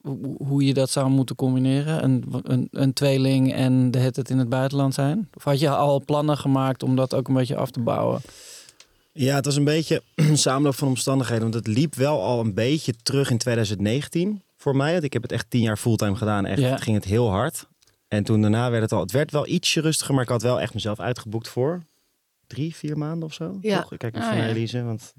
[0.00, 2.04] hoe- hoe je dat zou moeten combineren?
[2.04, 5.28] Een, een, een tweeling en de het in het buitenland zijn?
[5.36, 8.20] Of had je al plannen gemaakt om dat ook een beetje af te bouwen?
[9.24, 11.42] Ja, het was een beetje een samenloop van omstandigheden.
[11.42, 14.92] Want het liep wel al een beetje terug in 2019 voor mij.
[14.92, 16.46] Want ik heb het echt tien jaar fulltime gedaan.
[16.46, 16.76] Echt Ja.
[16.76, 17.68] ging het heel hard.
[18.08, 19.00] En toen daarna werd het al...
[19.00, 21.82] Het werd wel ietsje rustiger, maar ik had wel echt mezelf uitgeboekt voor
[22.46, 23.58] drie, vier maanden of zo.
[23.60, 23.80] Ja.
[23.82, 23.92] Toch?
[23.92, 24.50] Ik kijk even Ah, naar ja.
[24.50, 25.14] Elise, want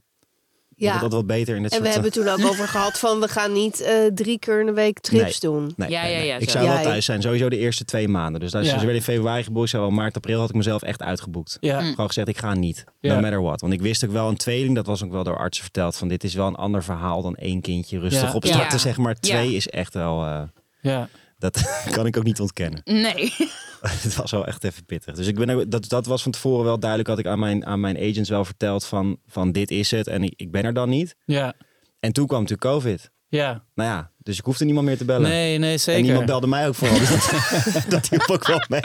[0.86, 1.00] Ja.
[1.00, 3.54] dat wat beter in dit En we hebben toen ook over gehad van we gaan
[3.54, 5.74] niet eh, drie keer in de week trips doen.
[5.76, 6.28] Nee, Ja, nee, ja, nee.
[6.28, 6.58] ja, Ik zo.
[6.60, 8.42] zou wel thuis zijn, sowieso de eerste twee maanden.
[8.42, 8.80] Dus als Ja.
[8.80, 11.58] je weer in februari geboekt zou, wel maart, april had ik mezelf echt uitgeboekt.
[11.60, 11.82] Ja.
[11.82, 12.84] Gewoon gezegd, ik ga niet.
[13.00, 13.14] Ja.
[13.16, 13.62] No matter what.
[13.62, 16.08] Want ik wist ook wel, een tweeling, dat was ook wel door artsen verteld, van
[16.08, 18.34] dit is wel een ander verhaal dan één kindje rustig Ja.
[18.36, 18.78] opstarten, Ja.
[18.78, 19.16] zeg maar.
[19.16, 19.56] Twee Ja.
[19.58, 20.42] is echt wel, eh,
[20.82, 21.10] ja.
[21.42, 21.62] Dat
[21.96, 22.82] kan ik ook niet ontkennen.
[22.84, 23.34] Nee.
[23.82, 25.16] Het was wel echt even pittig.
[25.16, 27.66] Dus ik ben ook, dat, dat was van tevoren wel duidelijk, had ik aan mijn,
[27.66, 30.74] aan mijn agents wel verteld van, van dit is het en ik, ik ben er
[30.74, 31.16] dan niet.
[31.26, 31.54] ja,
[32.00, 33.12] En toen kwam natuurlijk COVID.
[33.28, 33.64] ja.
[33.76, 35.30] Nou ja, dus ik hoefde niemand meer te bellen.
[35.30, 36.02] Nee, nee, en zeker.
[36.02, 37.00] niemand belde mij ook vooral.
[37.00, 37.10] Dus
[37.74, 38.82] dat, dat hielp ook wel mee.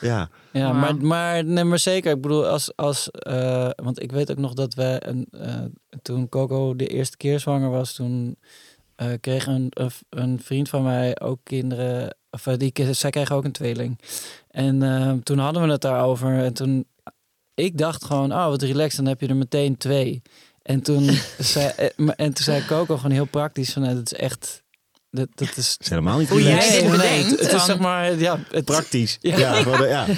[0.00, 0.28] Ja.
[0.52, 2.12] Ja, maar, maar, nee, maar zeker.
[2.12, 5.64] Ik bedoel, als, als, eh, want ik weet ook nog dat we, een, eh,
[6.02, 8.36] toen Coco de eerste keer zwanger was, toen
[9.00, 9.72] eh, kreeg een,
[10.08, 12.16] een, vriend van mij ook kinderen.
[12.30, 13.98] Of eh, die, zij kreeg ook een tweeling.
[14.50, 16.44] En eh, toen hadden we het daarover.
[16.44, 16.86] En toen,
[17.54, 20.22] ik dacht gewoon, oh wat relaxed, dan heb je er meteen twee.
[20.62, 24.62] En toen, zei, eh, en toen zei Coco gewoon heel praktisch van, het is echt,
[25.10, 25.76] dat, dat is...
[25.80, 26.80] is helemaal niet Hoe jij relaxed.
[26.80, 29.18] dit bedenkt, het, het is zeg maar, ja, het, Praktisch.
[29.20, 29.38] Ja.
[29.38, 30.06] Ja, ja.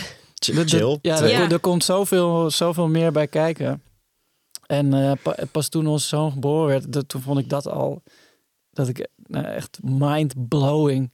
[0.66, 0.98] Chill.
[1.02, 1.50] ja, er, Ja.
[1.50, 3.82] er komt zoveel, zoveel meer bij kijken.
[4.66, 8.02] En eh, pa- pas toen onze zoon geboren werd, dat, toen vond ik dat al
[8.72, 11.10] dat ik nou, echt mind-blowing.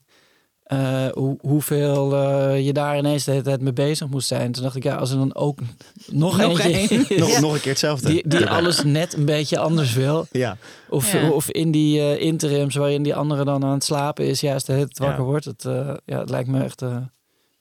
[0.62, 4.52] eh, hoe, hoeveel eh, je daar ineens de hele tijd mee bezig moest zijn.
[4.52, 5.58] Toen dacht ik, ja, als er dan ook
[6.06, 7.08] nog, Nog eentje één.
[7.08, 8.08] is Nog, nog een keer hetzelfde.
[8.08, 8.46] die, die Ja.
[8.46, 10.26] alles net een beetje anders wil.
[10.30, 10.56] Ja.
[10.88, 11.30] Of, Ja.
[11.30, 14.72] of in die eh, interims waarin die andere dan aan het slapen is, juist de
[14.72, 15.24] hele tijd wakker Ja.
[15.30, 15.44] wordt.
[15.44, 16.82] Het, eh, ja, het lijkt me echt...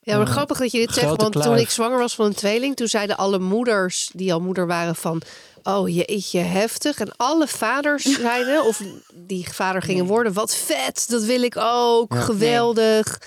[0.07, 0.31] Ja, maar Ja.
[0.31, 1.21] grappig dat je dit zegt.
[1.21, 4.67] Want toen ik zwanger was van een tweeling, toen zeiden alle moeders die al moeder
[4.67, 5.21] waren van...
[5.63, 6.97] Oh jeetje, heftig.
[6.99, 8.81] En alle vaders zeiden, of
[9.13, 12.19] die vader gingen worden, wat vet, dat wil ik ook, Ja.
[12.19, 13.21] geweldig.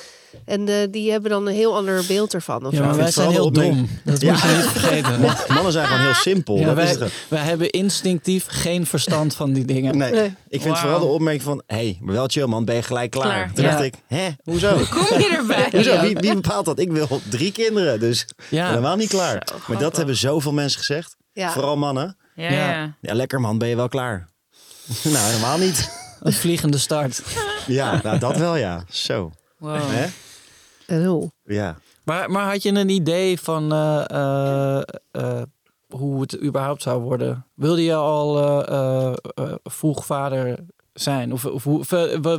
[0.44, 2.66] En eh, die hebben dan een heel ander beeld ervan.
[2.66, 2.84] Of ja, zo.
[2.84, 3.88] maar wij zijn heel dom.
[4.04, 5.20] Dat moet je niet vergeten.
[5.20, 6.56] Man- Mannen zijn gewoon heel simpel.
[6.58, 7.12] Ja, dat wij, is het.
[7.28, 9.96] wij hebben instinctief geen verstand van die dingen.
[9.96, 10.12] Nee.
[10.12, 10.34] Nee.
[10.48, 11.62] Ik vind vooral de opmerking van...
[11.66, 13.24] Hé, hey, maar wel chill man, ben je gelijk klaar?
[13.26, 13.70] Klaar, Toen ja.
[13.70, 14.74] dacht ik, hè, hoezo?
[14.90, 15.68] Kom je erbij?
[15.76, 15.92] Hoezo?
[15.92, 16.00] Ja.
[16.00, 16.78] Wie, wie bepaalt dat?
[16.78, 19.46] Ik wil drie kinderen, dus Ja, helemaal niet klaar.
[19.66, 21.16] maar dat hebben zoveel mensen gezegd.
[21.32, 21.50] Ja.
[21.52, 22.16] Vooral mannen.
[22.34, 22.70] Ja, Ja.
[22.70, 22.94] ja.
[23.00, 24.28] Ja, lekker man, ben je wel klaar?
[25.02, 25.90] nou, helemaal niet.
[26.20, 27.22] een vliegende start.
[27.66, 28.84] Ja, nou, dat wel ja.
[28.90, 29.32] Zo.
[29.60, 29.76] Wow.
[29.80, 30.06] Hè?
[30.86, 31.30] En hoe?
[31.44, 31.78] Ja.
[32.04, 35.42] Maar, maar had je een idee van eh, eh, eh,
[35.88, 37.46] hoe het überhaupt zou worden?
[37.54, 40.58] Wilde je al eh, eh, eh, vroeg vader
[40.92, 41.32] zijn?
[41.32, 41.84] Of, of hoe-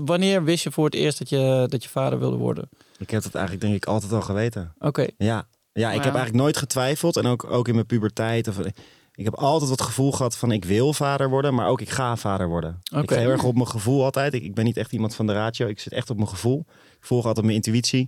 [0.05, 2.69] wanneer wist je voor het eerst dat je, dat je vader wilde worden?
[2.97, 4.73] Ik heb het eigenlijk denk ik altijd al geweten.
[4.79, 7.17] Oké, Ja, ja ik heb eigenlijk nooit getwijfeld.
[7.17, 8.47] En ook, ook in mijn puberteit.
[8.47, 8.57] Of,
[9.13, 12.15] ik heb altijd het gevoel gehad van ik wil vader worden, maar ook ik ga
[12.15, 12.79] vader worden.
[12.91, 13.13] Ik Oké.
[13.13, 14.33] ga heel erg op mijn gevoel altijd.
[14.33, 15.67] Ik, ik ben niet echt iemand van de ratio.
[15.67, 16.65] Ik zit echt op mijn gevoel.
[17.01, 18.07] Ik volg altijd mijn intuïtie.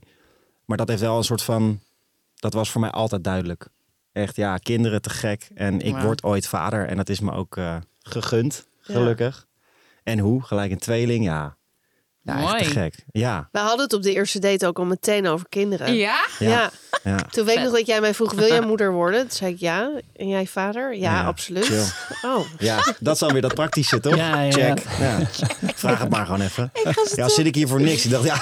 [0.65, 1.79] Maar dat heeft wel een soort van...
[2.35, 3.67] Dat was voor mij altijd duidelijk.
[4.11, 5.49] Echt, ja, kinderen te gek.
[5.55, 6.87] En ik word ooit vader.
[6.87, 8.93] En dat is me ook eh, gegund, Ja.
[8.93, 9.47] gelukkig.
[10.03, 10.43] En hoe?
[10.43, 11.57] Gelijk een tweeling, ja.
[12.25, 12.63] Ja, echt te Mooi.
[12.65, 12.95] gek.
[13.11, 15.93] Ja, We hadden het op de eerste date ook al meteen over kinderen.
[15.95, 16.25] Ja?
[16.39, 16.71] ja, Ja.
[17.03, 17.17] ja.
[17.31, 19.19] Toen weet ik nog dat jij mij vroeg, wil jij moeder worden?
[19.21, 19.91] Toen zei ik ja.
[20.15, 20.95] En jij vader?
[20.95, 21.65] Ja, Ja, absoluut.
[21.65, 21.83] chill.
[22.21, 24.15] Oh, Ja, dat is dan weer dat praktische, toch?
[24.15, 24.79] Ja, ja, Check.
[24.99, 25.19] Ja.
[25.75, 26.71] Vraag het maar gewoon even.
[27.15, 28.05] Ja, zit ik hier voor niks?
[28.05, 28.35] Ik dacht, ja.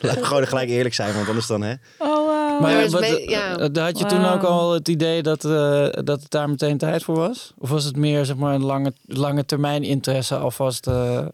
[0.00, 1.74] Laat me gewoon gelijk eerlijk zijn, want anders dan, hè?
[1.98, 2.11] Oh,
[2.52, 2.60] wow.
[2.60, 3.58] maar Ja, is wat, ja.
[3.58, 7.02] eh, had je toen ook al het idee dat, eh, dat het daar meteen tijd
[7.04, 7.52] voor was?
[7.58, 10.86] Of was het meer zeg maar, een lange, lange termijn interesse alvast?
[10.86, 11.26] eh,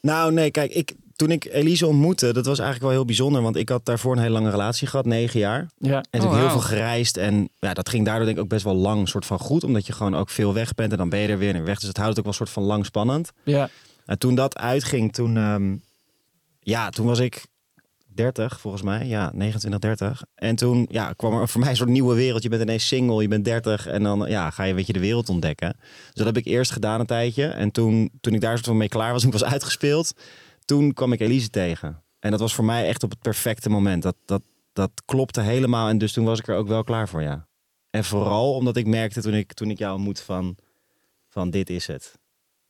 [0.00, 3.42] Nou, nee, kijk, ik, toen ik Elise ontmoette, dat was eigenlijk wel heel bijzonder.
[3.42, 5.68] Want ik had daarvoor een hele lange relatie gehad, negen jaar.
[5.78, 5.90] ja.
[5.90, 7.16] En Oh, natuurlijk heel veel gereisd.
[7.16, 9.64] En ja, dat ging daardoor denk ik ook best wel lang soort van goed.
[9.64, 11.78] Omdat je gewoon ook veel weg bent en dan ben je er weer en weg.
[11.78, 13.30] Dus het houdt het ook wel soort van lang spannend.
[13.44, 13.68] ja.
[14.06, 15.76] En toen dat uitging, toen, ehm,
[16.60, 17.44] ja, toen was ik
[18.14, 19.06] 30 volgens mij.
[19.06, 20.22] Ja, 29, 30.
[20.34, 22.42] En toen ja, kwam er voor mij een soort nieuwe wereld.
[22.42, 25.00] Je bent ineens single, je bent 30 en dan ja, ga je weet je, de
[25.00, 25.76] wereld ontdekken.
[25.78, 27.46] Dus dat heb ik eerst gedaan een tijdje.
[27.46, 30.12] En toen, toen ik daar soort van mee klaar was, ik was uitgespeeld,
[30.64, 32.02] toen kwam ik Elise tegen.
[32.18, 34.02] En dat was voor mij echt op het perfecte moment.
[34.02, 35.88] Dat, dat, dat klopte helemaal.
[35.88, 37.46] En dus toen was ik er ook wel klaar voor, ja.
[37.90, 40.56] En vooral omdat ik merkte toen ik, toen ik jou ontmoette van,
[41.28, 42.20] van dit is het.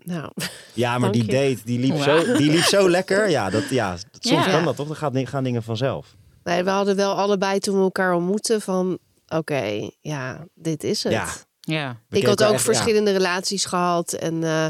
[0.05, 0.31] Nou,
[0.73, 1.33] Ja, maar die je.
[1.33, 3.31] date, die liep, zo, die liep zo lekker.
[3.31, 4.51] Ja, dat, ja soms Ja.
[4.51, 4.87] kan dat toch?
[4.87, 6.15] Dan gaat, gaan dingen vanzelf.
[6.45, 8.99] nee, we hadden wel allebei toen we elkaar ontmoetten van...
[9.29, 11.13] Oké, ja, dit is het.
[11.13, 11.27] Ja.
[11.61, 11.97] Ja.
[12.11, 12.73] Ik had ook echt- ja.
[12.73, 14.13] verschillende relaties gehad.
[14.13, 14.67] En eh,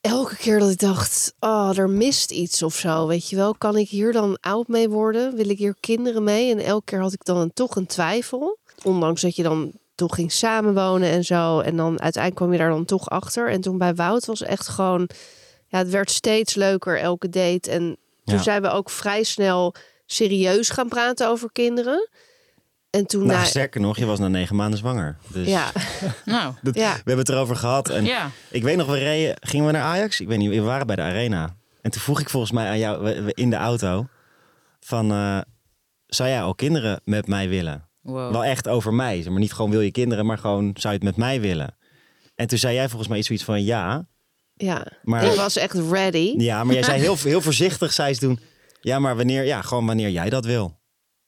[0.00, 3.06] elke keer dat ik dacht, oh, er mist iets of zo.
[3.06, 5.36] Weet je wel, kan ik hier dan oud mee worden?
[5.36, 6.50] Wil ik hier kinderen mee?
[6.50, 8.58] En elke keer had ik dan een, toch een twijfel.
[8.82, 9.72] Ondanks dat je dan
[10.06, 11.60] toch ging samenwonen en zo.
[11.60, 13.50] En dan uiteindelijk kwam je daar dan toch achter.
[13.50, 15.08] En toen bij Wout was echt gewoon...
[15.66, 17.70] Ja, het werd steeds leuker elke date.
[17.70, 18.42] En toen Ja.
[18.42, 19.74] zijn we ook vrij snel
[20.06, 22.08] serieus gaan praten over kinderen.
[22.90, 23.26] En toen...
[23.26, 25.16] Nou, na- sterker nog, je was na negen maanden zwanger.
[25.28, 25.70] Dus ja,
[26.24, 26.90] Nou, dat- ja.
[26.90, 27.88] we hebben het erover gehad.
[27.88, 28.30] En ja.
[28.50, 30.20] ik weet nog, we reden, gingen we naar Ajax?
[30.20, 31.56] Ik weet niet, we waren bij de Arena.
[31.82, 34.06] En toen vroeg ik volgens mij aan jou in de auto
[34.80, 35.10] van...
[35.12, 35.40] eh,
[36.06, 37.88] zou jij al kinderen met mij willen?
[38.02, 38.32] Wow.
[38.32, 39.22] Wel echt over mij.
[39.22, 41.76] zeg Maar niet gewoon wil je kinderen, maar gewoon zou je het met mij willen?
[42.34, 44.06] En toen zei jij volgens mij iets zoiets van ja.
[44.54, 44.86] ja.
[45.02, 46.34] Maar, Ik was echt ready.
[46.36, 48.38] ja, maar jij zei heel, heel voorzichtig, zei ze toen...
[48.80, 50.80] Ja, maar wanneer, ja, gewoon wanneer jij dat wil.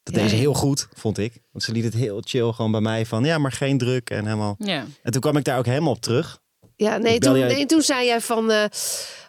[0.03, 0.21] Dat Ja.
[0.21, 1.33] deed ze heel goed, vond ik.
[1.53, 3.25] Want ze liet het heel chill gewoon bij mij van...
[3.25, 4.55] Ja, maar geen druk en helemaal...
[4.59, 4.85] Ja.
[5.03, 6.39] En toen kwam ik daar ook helemaal op terug.
[6.77, 8.51] Ja, nee toen, jij- nee, toen zei jij van...
[8.51, 8.65] eh,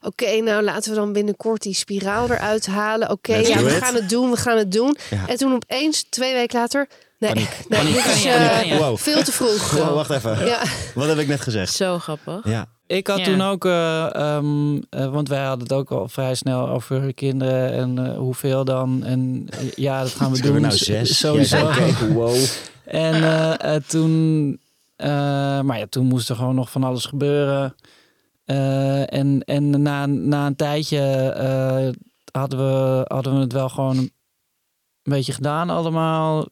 [0.02, 3.10] Oké, nou laten we dan binnenkort die spiraal eruit halen.
[3.10, 3.84] Oké, ja, we it.
[3.84, 4.98] gaan het doen, we gaan het doen.
[5.10, 5.28] Ja.
[5.28, 6.88] En toen opeens, twee weken later...
[7.34, 7.94] Nee, nee Paniek.
[7.96, 8.42] dit is Paniek.
[8.42, 8.66] eh, Paniek.
[8.74, 8.78] Ja.
[8.78, 8.98] Wow.
[8.98, 9.72] veel te vroeg.
[9.78, 10.46] Wow, wacht even.
[10.46, 10.64] Ja,
[10.96, 11.74] Wat heb ik net gezegd?
[11.74, 12.40] Zo grappig.
[12.44, 13.24] Ja, Ik had Ja.
[13.26, 17.72] toen ook, eh, ehm, eh, want wij hadden het ook al vrij snel over kinderen
[17.74, 19.04] en eh, hoeveel dan.
[19.04, 20.54] En ja, dat gaan we doen.
[20.54, 21.18] we nou zes?
[21.18, 21.70] Sowieso.
[22.14, 22.36] Wow.
[22.86, 24.60] En toen,
[24.96, 25.08] eh,
[25.62, 27.76] maar ja, toen moest er gewoon nog van alles gebeuren.
[28.46, 31.90] Eh, en en na, na een tijdje eh,
[32.32, 34.10] hadden, we, hadden we het wel gewoon
[35.06, 36.48] een beetje gedaan allemaal.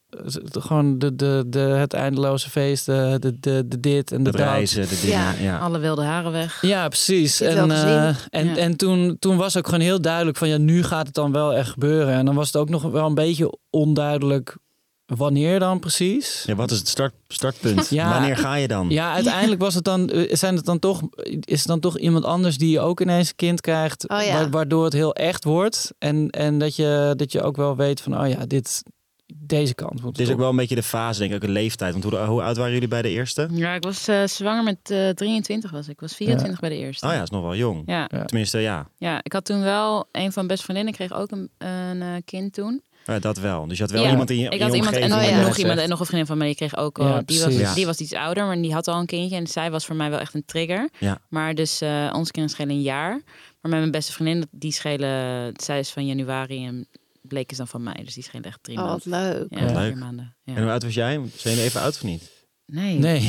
[0.50, 4.40] Gewoon de, de, de, het eindeloze feest, de, de, de, de dit en de dat.
[4.40, 5.16] reizen, de dingen.
[5.18, 5.32] Ja.
[5.40, 5.58] Ja.
[5.58, 6.58] Alle wilde haren weg.
[6.62, 7.40] Ja, precies.
[7.40, 8.56] En, eh, en, Ja.
[8.56, 11.54] en toen, toen was ook gewoon heel duidelijk van ja, nu gaat het dan wel
[11.54, 12.14] echt gebeuren.
[12.14, 14.56] En dan was het ook nog wel een beetje onduidelijk
[15.06, 16.42] wanneer dan precies.
[16.46, 17.88] Ja, wat is het start, startpunt?
[17.88, 18.08] Ja.
[18.12, 18.90] Wanneer ga je dan?
[18.90, 21.02] Ja, uiteindelijk was het dan, eh, zijn het dan toch,
[21.40, 24.48] is het dan toch iemand anders die ook ineens een kind krijgt, Oh ja.
[24.48, 25.92] waardoor het heel echt wordt.
[25.98, 28.82] En, en dat, je, dat je ook wel weet van, oh ja, dit,
[29.34, 31.54] deze kant moet Het is ook wel een beetje de fase, denk ik, ook een
[31.54, 31.92] leeftijd.
[31.92, 33.48] Want hoe, hoe oud waren jullie bij de eerste?
[33.52, 35.92] Ja, ik was eh, zwanger met eh 23 was ik.
[35.92, 37.06] Ik was 24 bij de eerste.
[37.06, 37.82] Oh ja, is nog wel jong.
[37.86, 38.88] Ja, Tenminste, ja.
[38.98, 42.08] ja, ik had toen wel een van mijn beste vriendinnen kreeg ook een, een eh,
[42.24, 42.82] kind toen.
[43.04, 43.66] Ja, dat wel.
[43.66, 44.10] Dus je had wel Ja.
[44.10, 45.40] iemand in je, Ik had je iemand en, oh ja.
[45.40, 47.06] nog iemand en nog een vriendin van mij die kreeg ook al.
[47.06, 49.70] Ja, die, was, die was iets ouder, maar die had al een kindje en zij
[49.70, 50.88] was voor mij wel echt een trigger.
[50.98, 51.18] Ja.
[51.28, 53.10] Maar dus eh onze kinderen schelen een jaar.
[53.60, 56.88] Maar met mijn beste vriendin die schelen, zij is van januari en
[57.22, 59.32] Bleek is dan van mij, dus die schelen echt drie oh, wat maanden.
[59.50, 59.60] leuk.
[59.60, 59.94] Ja, vier leuk.
[59.96, 60.34] maanden.
[60.44, 60.54] Ja.
[60.54, 61.20] En hoe oud was jij?
[61.36, 62.30] Zijn je even oud of niet?
[62.66, 63.20] Nee, Nee,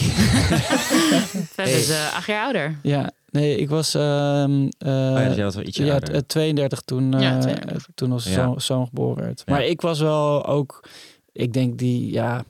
[1.52, 2.80] Feb is eh, acht jaar ouder.
[2.84, 6.24] ja, nee, ik was ehm eh, oh ja, dus jij was wel ietsje ja, ouder.
[6.26, 7.88] t- 32 toen, eh, Ja, 32.
[7.96, 8.36] toen onze Ja.
[8.36, 9.44] zoon, zoon geboren werd.
[9.46, 9.54] Ja.
[9.54, 10.88] Maar ik was wel ook,
[11.32, 12.44] ik denk die, ja,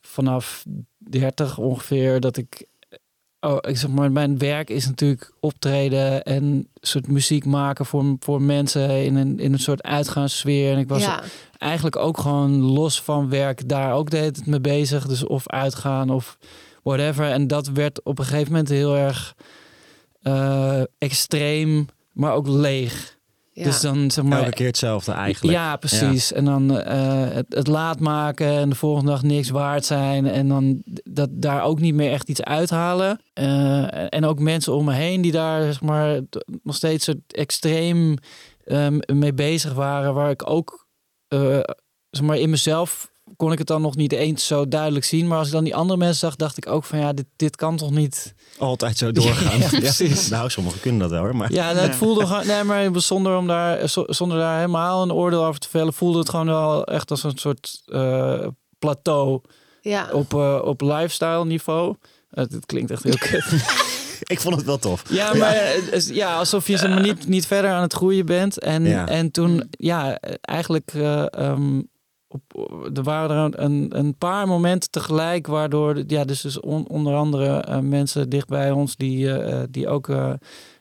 [0.00, 0.64] vanaf
[0.98, 2.64] 30 ongeveer dat ik.
[3.44, 8.42] Oh, ik zeg maar, mijn werk is natuurlijk optreden en soort muziek maken voor, voor
[8.42, 10.72] mensen in een, in een soort uitgaanssfeer.
[10.72, 11.22] En ik was Ja,
[11.58, 15.06] eigenlijk ook gewoon los van werk daar ook de hele tijd mee bezig.
[15.06, 16.38] Dus of uitgaan of
[16.82, 17.30] whatever.
[17.30, 19.34] En dat werd op een gegeven moment heel erg
[20.22, 23.13] eh, extreem, maar ook leeg.
[23.54, 23.64] Ja.
[23.64, 24.38] Dus dan zeg maar.
[24.38, 25.56] Elke keer hetzelfde eigenlijk.
[25.56, 26.32] Ja, precies.
[26.32, 30.26] En dan eh, het, het laat maken en de volgende dag niks waard zijn.
[30.26, 33.20] En dan dat daar ook niet meer echt iets uithalen.
[33.32, 36.20] Eh, en ook mensen om me heen die daar zeg maar,
[36.62, 38.16] nog steeds extreem
[38.64, 40.14] ehm, mee bezig waren.
[40.14, 40.86] Waar ik ook
[41.28, 41.60] eh,
[42.10, 45.26] zeg maar, in mezelf kon ik het dan nog niet eens zo duidelijk zien.
[45.26, 47.56] Maar als ik dan die andere mensen zag, dacht ik ook van ja, dit, dit
[47.56, 48.34] kan toch niet.
[48.58, 49.58] Altijd zo doorgaan.
[49.64, 50.28] Ja, precies.
[50.28, 51.36] Nou, sommigen kunnen dat wel hoor.
[51.36, 52.46] Maar Ja, dat voelde gewoon.
[52.46, 56.18] Nee, maar zonder, om daar, zo- zonder daar helemaal een oordeel over te vellen, voelde
[56.18, 58.46] het gewoon wel echt als een soort eh,
[58.78, 59.40] plateau
[59.80, 60.08] ja.
[60.12, 61.94] op, eh, op lifestyle niveau.
[62.30, 63.44] Het het klinkt echt heel kut.
[64.34, 65.02] ik vond het wel tof.
[65.08, 65.54] Ja, maar
[65.90, 68.58] het ja, alsof je zeg maar, niet, niet verder aan het groeien bent.
[68.58, 69.06] En, Ja.
[69.08, 71.80] en toen, ja, eigenlijk, eh, ehm,
[72.34, 77.14] op, er waren er een, een paar momenten tegelijk waardoor, ja, dus, dus on- onder
[77.14, 80.32] andere eh, mensen dicht bij ons die, eh, die ook eh,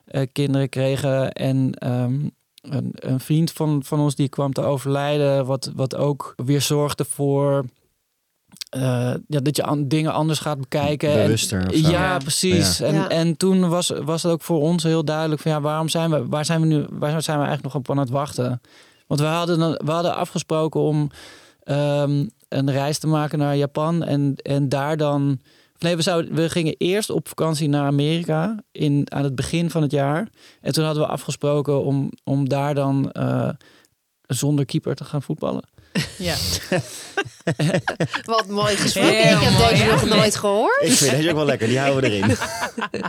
[0.06, 1.32] eh, kinderen kregen.
[1.32, 2.20] En, ehm,
[2.62, 5.46] een, een vriend van, van ons die kwam te overlijden.
[5.46, 7.66] Wat, wat ook weer zorgde voor
[8.70, 11.10] eh, ja, dat je an- dingen anders gaat bekijken.
[11.10, 11.90] En- Bewuster of zo.
[11.90, 12.18] ja, Ja.
[12.18, 12.80] precies.
[12.80, 13.10] En, Ja.
[13.10, 16.28] en toen was, was het ook voor ons heel duidelijk van ja, waarom zijn we,
[16.28, 18.62] waar zijn we nu, waar zijn we eigenlijk nog op aan het wachten?
[19.08, 21.10] Want we hadden, dan- we hadden afgesproken om
[21.64, 25.40] ehm, een reis te maken naar Japan en, en daar dan.
[25.78, 29.82] Nee, we, zouden, we gingen eerst op vakantie naar Amerika in, aan het begin van
[29.82, 30.30] het jaar.
[30.62, 33.50] En toen hadden we afgesproken om, om daar dan eh,
[34.28, 35.64] zonder keeper te gaan voetballen.
[36.18, 36.36] Ja.
[38.26, 39.10] Wat mooi gesprek.
[39.24, 39.92] Ik heb mooi, deze ja.
[39.92, 40.78] nog nooit gehoord.
[40.82, 41.68] Ik vind deze ook wel lekker.
[41.68, 42.36] Die houden we erin.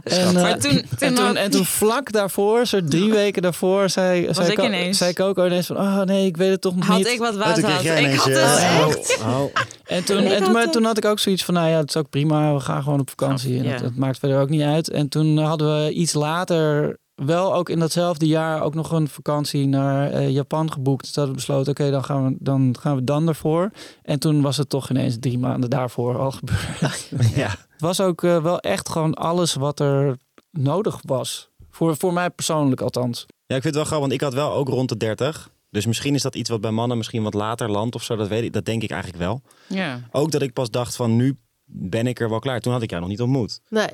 [0.04, 3.88] En, Maar eh, toen, toen, En toen, en toen vlak daarvoor, zo drie weken daarvoor,
[3.88, 4.98] zei, zei, ik Ko- ineens.
[4.98, 5.76] zei Coco ineens van...
[5.76, 7.06] Oh nee, ik weet het toch nog had niet.
[7.06, 7.84] ik wat Oh, water had.
[7.84, 9.18] Ik had eh, dus oh, echt...
[9.26, 9.44] oh.
[9.84, 10.72] En toen, en, had maar het.
[10.72, 12.54] toen had ik ook zoiets van, nou ja, het is ook prima.
[12.54, 13.58] We gaan gewoon op vakantie.
[13.58, 13.70] En Ja.
[13.70, 14.90] het, het maakt verder ook niet uit.
[14.90, 19.66] En toen hadden we iets later, wel ook in datzelfde jaar, ook nog een vakantie
[19.66, 21.05] naar eh, Japan geboekt.
[21.05, 23.70] Dus hadden we besloten, oké, dan, gaan we, dan gaan we dan ervoor.
[24.03, 27.11] En toen was het toch ineens drie maanden daarvoor al gebeurd.
[27.35, 27.48] Ja.
[27.48, 30.16] Het was ook eh, wel echt gewoon alles wat er
[30.50, 31.48] nodig was.
[31.70, 33.27] Voor, voor mij persoonlijk althans.
[33.46, 35.50] ja, ik vind het wel grappig, want ik had wel ook rond de 30.
[35.70, 38.16] Dus misschien is dat iets wat bij mannen misschien wat later landt of zo.
[38.16, 39.42] Dat, weet ik, dat denk ik eigenlijk wel.
[39.68, 40.00] Ja.
[40.11, 42.61] Ook dat ik pas dacht van nu ben ik er wel klaar.
[42.61, 43.61] Toen had ik jou nog niet ontmoet.
[43.68, 43.88] Nee.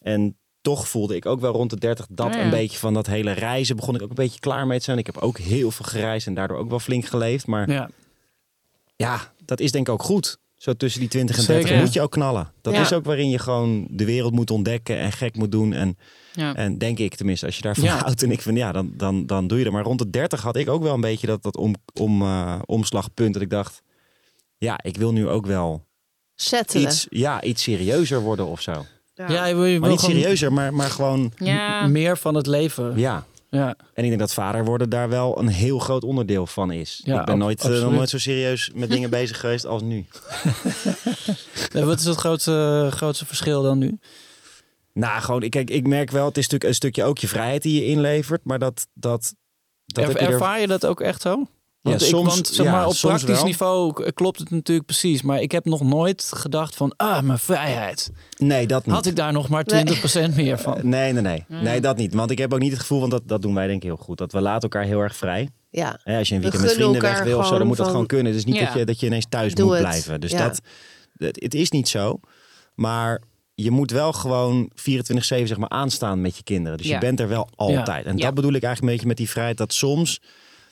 [0.00, 2.42] En toch voelde ik ook wel rond de 30 dat ja.
[2.44, 3.76] een beetje van dat hele reizen.
[3.76, 4.98] Begon ik ook een beetje klaar mee te zijn.
[4.98, 7.46] Ik heb ook heel veel gereisd en daardoor ook wel flink geleefd.
[7.46, 7.90] Maar Ja.
[8.96, 10.38] ja, dat is denk ik ook goed.
[10.56, 11.62] Zo tussen die 20 en Zeker.
[11.62, 12.52] 30 moet je ook knallen.
[12.60, 12.80] Dat Ja.
[12.80, 15.72] is ook waarin je gewoon de wereld moet ontdekken en gek moet doen.
[15.72, 15.98] En,
[16.32, 16.54] Ja.
[16.54, 17.96] en denk ik tenminste, als je daarvan Ja.
[18.04, 19.72] houdt en ik vind ja, dan, dan, dan doe je dat.
[19.72, 22.58] Maar rond de 30 had ik ook wel een beetje dat, dat om, om, eh,
[22.64, 23.32] omslagpunt.
[23.32, 23.82] Dat ik dacht,
[24.58, 25.84] ja, ik wil nu ook wel
[26.34, 26.86] Settelen.
[26.86, 28.84] iets, ja, iets serieuzer worden of zo.
[29.28, 31.86] Ja, je wil, je Maar wil niet gewoon serieuzer, maar, maar gewoon, Ja.
[31.86, 32.98] meer van het leven.
[32.98, 33.24] ja.
[33.50, 33.74] Ja.
[33.94, 37.00] En ik denk dat vader worden daar wel een heel groot onderdeel van is.
[37.04, 40.06] Ja, ik ben nooit, eh, nog nooit zo serieus met dingen bezig geweest als nu.
[41.72, 43.98] Wat is het grootste, grootste verschil dan nu?
[44.92, 47.62] Nou, gewoon, ik- kijk, ik merk wel, het is natuurlijk een stukje ook je vrijheid
[47.62, 48.40] die je inlevert.
[48.44, 49.34] Maar dat, dat,
[49.86, 51.46] dat Er- er- ervaar je dat ook echt zo?
[51.86, 53.44] Want, Ja, ik, soms- want zeg ja, maar, op soms praktisch wel.
[53.44, 55.22] niveau klopt het natuurlijk precies.
[55.22, 58.10] Maar ik heb nog nooit gedacht van, ah, mijn vrijheid.
[58.38, 58.94] Nee, dat niet.
[58.94, 60.78] Had ik daar nog maar 20% meer van?
[60.96, 61.44] Nee, nee, nee.
[61.62, 62.14] Nee, dat niet.
[62.14, 63.96] Want ik heb ook niet het gevoel, want dat, dat doen wij denk ik heel
[63.96, 64.18] goed.
[64.18, 65.48] Dat we laten elkaar heel erg vrij.
[65.70, 66.00] Ja.
[66.02, 67.88] Hè, als je een We weekend met vrienden weg wil of zo, dan moet dat
[67.88, 68.32] gewoon kunnen.
[68.32, 68.64] Dus niet Ja.
[68.64, 69.82] dat, je, dat je ineens thuis Doe moet het.
[69.82, 70.20] blijven.
[70.20, 70.38] Dus Ja.
[70.48, 70.60] dat,
[71.14, 72.20] dat, het is niet zo.
[72.74, 73.22] Maar
[73.54, 74.78] je moet wel gewoon 24-7
[75.18, 76.78] zeg maar aanstaan met je kinderen.
[76.78, 76.94] Dus Ja.
[76.94, 78.06] je bent er wel altijd.
[78.06, 78.24] En Ja.
[78.24, 79.56] dat bedoel ik eigenlijk een beetje met die vrijheid.
[79.56, 80.20] Dat soms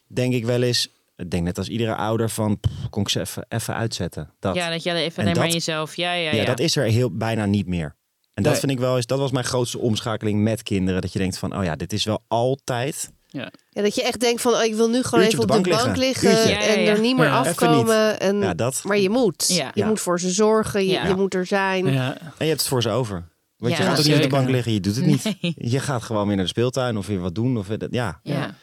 [0.07, 3.21] denk ik wel eens, ik denk net als iedere ouder van, pff, kon ik ze
[3.21, 4.31] even, even uitzetten.
[4.41, 4.55] Dat.
[4.55, 5.97] ja, dat jij even En alleen maar dat- jezelf.
[5.97, 6.45] Ja, ja, Ja, ja.
[6.45, 7.97] dat is er heel bijna niet meer.
[8.35, 8.61] En dat Nee.
[8.61, 11.01] vind ik wel eens, dat was mijn grootste omschakeling met kinderen.
[11.01, 13.13] Dat je denkt van, oh ja, dit is wel altijd.
[13.27, 15.71] Ja, dat je echt denkt van, oh, ik wil nu gewoon Uurtje even op de
[15.71, 16.31] bank, liggen.
[16.31, 16.91] Ja, ja, en ja.
[16.91, 18.21] er niet meer Ja, afkomen.
[18.21, 18.81] En, Ja, dat.
[18.85, 19.45] Maar je moet.
[19.49, 19.71] Ja.
[19.75, 19.87] Je Ja.
[19.87, 21.07] moet voor ze zorgen, je, Ja.
[21.07, 21.93] je moet er zijn.
[21.93, 22.17] Ja.
[22.21, 23.29] En je hebt het voor ze over.
[23.57, 25.35] Want Ja, je gaat ook niet op de bank liggen, je doet het niet.
[25.73, 27.57] Je gaat gewoon weer naar de speeltuin of weer wat doen.
[27.59, 28.21] Of, weer- ja.
[28.23, 28.55] Ja.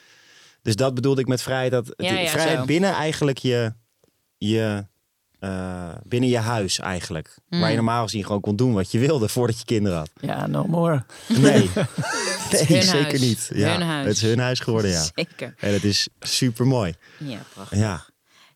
[0.61, 1.71] Dus dat bedoelde ik met vrijheid.
[1.71, 2.65] Dat, Ja, ja, vrijheid zo.
[2.65, 3.73] binnen eigenlijk je,
[4.37, 4.85] je
[5.39, 7.35] eh, binnen je huis eigenlijk.
[7.49, 7.59] Mm.
[7.59, 10.09] Waar je normaal gezien gewoon kon doen wat je wilde voordat je kinderen had.
[10.21, 11.03] ja, no more.
[11.27, 11.39] Nee,
[12.51, 13.19] nee zeker huis.
[13.21, 13.49] niet.
[13.53, 14.05] Ja, Hun huis.
[14.07, 15.05] Het is hun huis geworden, ja.
[15.15, 15.53] Zeker.
[15.57, 16.93] En het is super mooi.
[17.19, 17.77] Ja, prachtig.
[17.77, 18.05] Ja.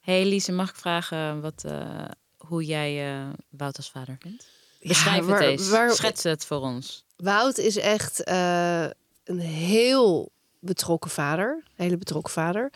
[0.02, 2.06] hey Lise, mag ik vragen wat, eh,
[2.38, 4.48] hoe jij eh Wout als vader vindt?
[4.82, 5.70] Beschrijf het waar- eens.
[5.70, 7.06] waar- Schets het voor ons.
[7.16, 8.86] Wout is echt eh,
[9.24, 10.32] een heel
[10.66, 11.64] betrokken vader.
[11.76, 12.72] Hele betrokken vader.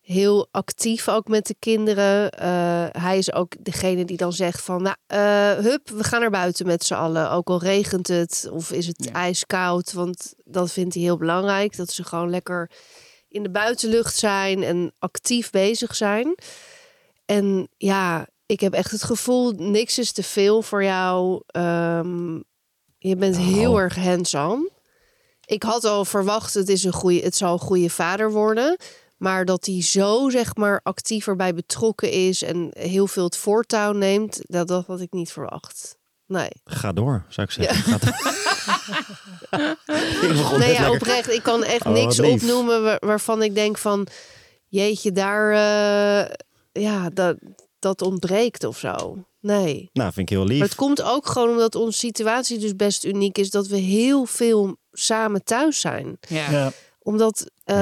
[0.00, 2.30] Heel actief ook met de kinderen.
[2.30, 4.82] Eh, hij is ook degene die dan zegt van...
[4.82, 7.30] Nou, eh, hup, we gaan naar buiten met z'n allen.
[7.30, 9.12] Ook al regent het of is het Ja.
[9.12, 9.92] ijskoud.
[9.92, 11.76] Want dat vindt hij heel belangrijk.
[11.76, 12.70] Dat ze gewoon lekker
[13.28, 16.34] in de buitenlucht zijn en actief bezig zijn.
[17.24, 21.42] En ja, ik heb echt het gevoel, niks is te veel voor jou.
[21.46, 22.34] Ehm,
[22.98, 23.80] je bent heel Oh.
[23.80, 24.70] erg hands-on.
[25.46, 28.76] Ik had al verwacht, het, is een goede, het zal een goede vader worden.
[29.16, 33.92] Maar dat hij zo, zeg maar, actiever bij betrokken is en heel veel het voortouw
[33.92, 35.96] neemt, dat, dat had ik niet verwacht.
[36.26, 36.48] Nee.
[36.64, 38.00] Ga door, zou ik zeggen.
[38.00, 38.08] Door.
[40.52, 41.32] ik Nee, ja, oprecht.
[41.32, 42.32] Ik kan echt Oh, niks lief.
[42.32, 44.06] opnoemen waar- waarvan ik denk van...
[44.68, 45.50] Jeetje, daar...
[45.52, 46.34] eh,
[46.82, 47.36] ja, dat,
[47.78, 49.24] dat ontbreekt of zo.
[49.40, 49.90] Nee.
[49.92, 50.58] Nou, vind ik heel lief.
[50.58, 53.50] Maar het komt ook gewoon omdat onze situatie dus best uniek is...
[53.50, 56.16] dat we heel veel samen thuis zijn.
[56.28, 56.50] Ja.
[56.50, 56.70] Ja.
[56.98, 57.76] Omdat eh,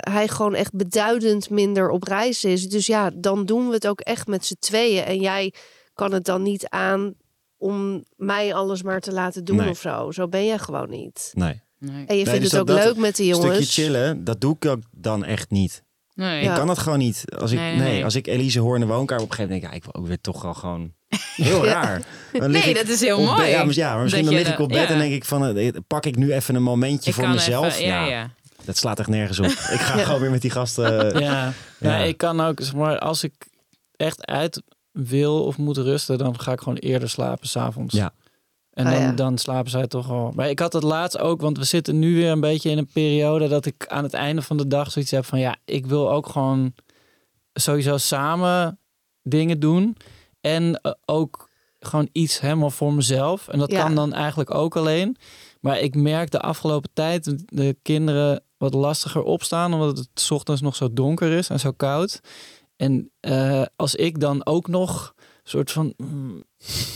[0.00, 2.68] hij gewoon echt beduidend minder op reis is.
[2.68, 5.04] Dus ja, dan doen we het ook echt met z'n tweeën.
[5.04, 5.52] En jij
[5.94, 7.14] kan het dan niet aan
[7.56, 9.68] om mij alles maar te laten doen Nee.
[9.68, 10.10] of zo.
[10.10, 11.30] Zo ben jij gewoon niet.
[11.34, 11.62] Nee.
[11.78, 11.90] Nee.
[12.06, 13.54] En je Nee, vindt dus het ook dat- leuk met de jongens.
[13.54, 15.82] stukje chillen, dat doe ik ook dan echt niet.
[16.14, 16.42] Nee.
[16.42, 16.50] Ja.
[16.50, 17.24] Ik kan dat gewoon niet.
[17.38, 18.04] Als ik, Nee, nee, nee, nee.
[18.04, 19.92] als ik Elise hoor in de woonkamer op een gegeven moment denk ik, ja, ik
[19.92, 20.92] wil ook weer toch wel gewoon
[21.36, 21.72] heel Ja.
[21.72, 22.02] raar.
[22.32, 23.36] Dan lig Nee, ik dat is heel mooi.
[23.42, 24.86] bed- Ja, maar, ja, maar misschien dan lig ik op bed ja.
[24.86, 27.66] en denk ik van, eh, pak ik nu even een momentje Ik voor mezelf.
[27.66, 28.30] even- ja, ja.
[28.64, 29.44] Dat slaat echt nergens op.
[29.46, 30.04] Ik ga Ja.
[30.04, 31.14] gewoon weer met die gasten.
[31.14, 31.52] eh, Ja.
[31.78, 31.98] Ja.
[31.98, 33.32] ja, ik kan ook, zeg maar, als ik
[33.96, 37.94] echt uit wil of moet rusten, dan ga ik gewoon eerder slapen s'avonds.
[37.94, 38.12] Ja.
[38.72, 39.12] En Ah, dan, ja.
[39.12, 40.32] dan slapen zij toch al.
[40.34, 42.88] Maar ik had het laatst ook, want we zitten nu weer een beetje in een
[42.92, 46.10] periode dat ik aan het einde van de dag zoiets heb van ja, ik wil
[46.12, 46.74] ook gewoon
[47.52, 48.78] sowieso samen
[49.22, 49.96] dingen doen.
[50.44, 51.48] En eh, ook
[51.80, 53.48] gewoon iets helemaal voor mezelf.
[53.48, 53.82] En dat Ja.
[53.82, 55.16] kan dan eigenlijk ook alleen.
[55.60, 60.30] Maar ik merk de afgelopen tijd dat de kinderen wat lastiger opstaan, omdat het 's
[60.30, 62.20] ochtends nog zo donker is en zo koud.
[62.76, 66.42] En eh, als ik dan ook nog soort van mm,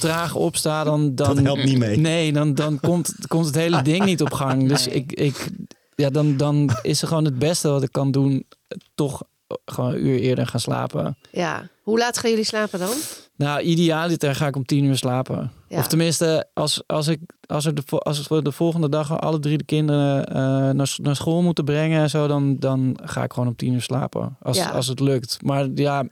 [0.00, 1.96] traag opsta, dan, dan Dat helpt niet mee.
[1.96, 4.68] Nee, dan, dan komt, komt het hele ding niet op gang.
[4.68, 4.94] Dus Nee.
[4.94, 5.48] ik, ik,
[5.94, 8.46] ja, dan, dan is er gewoon het beste wat ik kan doen,
[8.94, 9.22] toch
[9.64, 11.18] gewoon een uur eerder gaan slapen.
[11.30, 11.68] Ja.
[11.82, 12.94] Hoe laat gaan jullie slapen dan?
[13.38, 15.52] Nou, idealiter ga ik om tien uur slapen.
[15.68, 15.78] Ja.
[15.78, 19.58] Of tenminste, als, als, ik, als, er de, als we de volgende dag alle drie
[19.58, 20.34] de kinderen eh,
[20.70, 23.82] naar, naar school moeten brengen en zo, dan, dan ga ik gewoon om tien uur
[23.82, 24.36] slapen.
[24.42, 24.70] Als, Ja.
[24.70, 25.42] als het lukt.
[25.42, 26.04] Maar ja,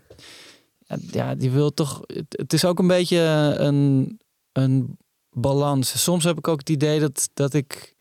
[0.87, 2.01] ja, ja, die wil toch.
[2.07, 3.19] Het, het is ook een beetje
[3.59, 4.19] een,
[4.53, 4.97] een
[5.31, 6.03] balans.
[6.03, 7.95] Soms heb ik ook het idee dat, dat ik.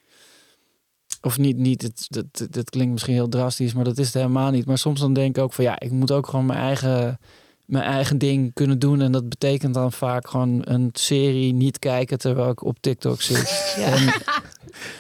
[1.22, 4.52] Of niet, niet het, dat, dat klinkt misschien heel drastisch, maar dat is het helemaal
[4.52, 4.66] niet.
[4.66, 7.20] Maar soms dan denk ik ook van ja, ik moet ook gewoon mijn eigen,
[7.66, 9.02] mijn eigen ding kunnen doen.
[9.02, 13.64] En dat betekent dan vaak gewoon een serie niet kijken terwijl ik op TikTok zit.
[13.78, 13.86] Ja.
[13.86, 14.14] En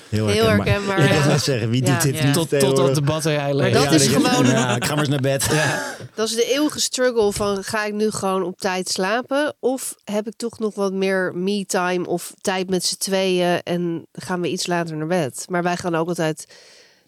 [0.09, 0.65] Heel Heel herkenbaar.
[0.97, 1.15] herkenbaar.
[1.15, 1.91] Ik wil net zeggen, wie Ja.
[1.93, 2.23] doet dit Ja.
[2.25, 5.19] niet tot, totdat de batterij leeg dat is gewoon- Ja, ik ga maar eens naar
[5.19, 5.47] bed.
[6.15, 9.55] Dat is de eeuwige struggle van ga ik nu gewoon op tijd slapen?
[9.59, 14.41] Of heb ik toch nog wat meer me-time of tijd met z'n tweeën en gaan
[14.41, 15.45] we iets later naar bed?
[15.49, 16.45] Maar wij gaan ook altijd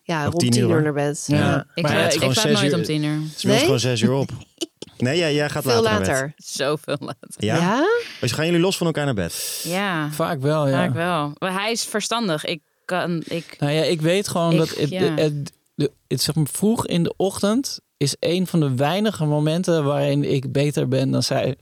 [0.07, 1.23] ja, Op rond tien tien uur, naar bed.
[1.27, 1.37] Ja.
[1.37, 1.65] Ja.
[1.75, 3.19] Ik, Maar ja, ik, slaap zes nooit uur- om tien uur.
[3.27, 3.59] Het is Nee?
[3.59, 4.29] gewoon zes uur op.
[4.97, 6.33] Nee, ja, jij gaat Veel later, naar later.
[6.37, 6.45] bed.
[6.47, 7.29] Zoveel later.
[7.37, 7.55] Ja?
[7.55, 7.83] Ja?
[8.21, 9.61] Dus gaan jullie los van elkaar naar bed?
[9.63, 10.73] Ja, vaak wel, ja.
[10.85, 11.33] vaak wel.
[11.37, 12.45] Maar hij is verstandig.
[12.45, 13.55] Ik kan, ik...
[13.59, 15.13] Nou ja, ik weet gewoon Ik- dat het, ja.
[15.15, 19.83] het, de- het, zeg maar, vroeg in de ochtend is een van de weinige momenten
[19.83, 21.55] waarin ik beter ben dan zij.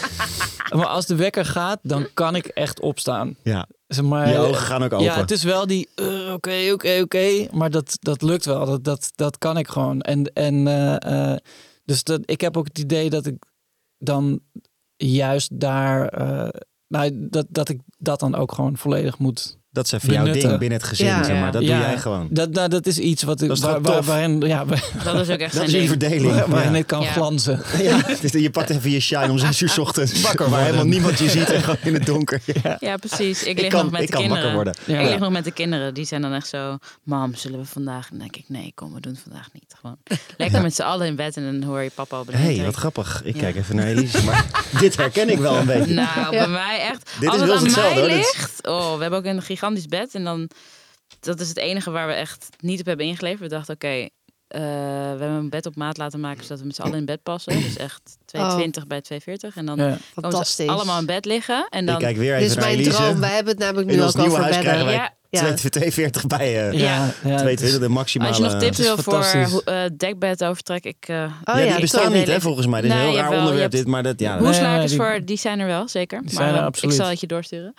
[0.76, 3.36] maar als de wekker gaat, dan kan ik echt opstaan.
[3.42, 3.66] Ja.
[3.86, 5.04] Zeg maar, Je ogen gaan ook open.
[5.04, 7.46] Ja, het is wel die eh, oké, oké, oké.
[7.52, 8.66] Maar dat, dat lukt wel.
[8.66, 10.00] Dat, dat, dat kan ik gewoon.
[10.00, 11.38] En, en eh, eh,
[11.84, 13.44] dus dat, ik heb ook het idee dat ik
[13.98, 14.40] dan
[14.96, 16.08] juist daar.
[16.08, 19.58] eh, nou, dat, dat ik dat dan ook gewoon volledig moet.
[19.74, 20.48] Dat is even jouw benutten.
[20.48, 21.22] ding binnen het gezin, Ja.
[21.24, 21.52] zeg maar.
[21.52, 21.76] Dat Ja.
[21.78, 22.26] doe jij gewoon.
[22.30, 23.48] Dat, nou, dat is iets wat ik.
[23.48, 24.06] Dat is waar, waar- tof?
[24.06, 25.88] waarin, ja, waar- Dat is ook echt Dat zijn is ding.
[25.88, 26.44] verdeling.
[26.46, 26.78] waarin Ja.
[26.78, 27.12] ik kan Ja.
[27.12, 27.62] glanzen.
[27.82, 30.20] Ja, dus je pakt even je shine om zes uur 's ochtends.
[30.20, 32.40] Wakker waar helemaal niemand je ziet en gewoon in het donker.
[32.62, 32.76] Ja.
[32.80, 33.42] Ja, precies.
[33.42, 34.52] Ik Ik lig kan, nog met ik de kan kinderen.
[34.54, 34.96] wakker worden.
[34.96, 35.00] Ja.
[35.04, 35.94] Ik lig nog met de kinderen.
[35.94, 36.78] Die zijn dan echt zo...
[37.02, 38.08] Mam, zullen we vandaag...
[38.08, 39.74] Dan denk ik, nee, kom, we doen het vandaag niet.
[39.80, 39.96] Gewoon
[40.36, 42.74] lekker met z'n allen in bed en dan hoor je papa op Hé, hey, wat
[42.74, 43.20] grappig.
[43.24, 43.40] Ik Ja.
[43.40, 44.22] kijk even naar Elise.
[44.24, 44.44] Maar
[44.80, 45.94] dit herken ik wel een beetje.
[45.94, 47.10] Nou, bij mij echt.
[47.20, 48.24] Dit als is wel aan hetzelfde.
[48.62, 50.14] Oh, we hebben ook een gigantisch bed.
[50.14, 50.50] En dan,
[51.20, 53.40] dat is het enige waar we echt niet op hebben ingeleverd.
[53.40, 54.60] We dachten, oké, eh, we
[55.20, 57.60] hebben een bed op maat laten maken zodat we met z'n allen in bed passen.
[57.62, 59.56] Dus echt 220 bij 240.
[59.56, 59.98] En dan Ja.
[60.14, 61.66] komen ze allemaal in bed liggen.
[61.70, 62.96] En dan, Ik kijk weer Dit even is naar mijn Elise.
[62.96, 63.20] droom.
[63.20, 64.60] Wij hebben het namelijk nu In ook over huis bedden.
[64.60, 65.14] krijgen wij Ja.
[65.40, 65.54] Ja.
[65.54, 68.28] 240 bij eh Ja, ja, het 22, is- de maximale.
[68.30, 70.96] als je nog tips wil voor eh, dekbed overtrek, ik...
[71.06, 72.80] eh Oh ja, ja, die bestaan niet, hè, volgens mij.
[72.80, 75.20] Dit is een heel raar onderwerp, hebt- dit, maar dat, ja, Nee, Hoeslakers die- voor,
[75.24, 76.20] die zijn er wel, zeker.
[76.24, 76.94] Die maar zijn er absoluut.
[76.94, 77.74] ik zal het je doorsturen.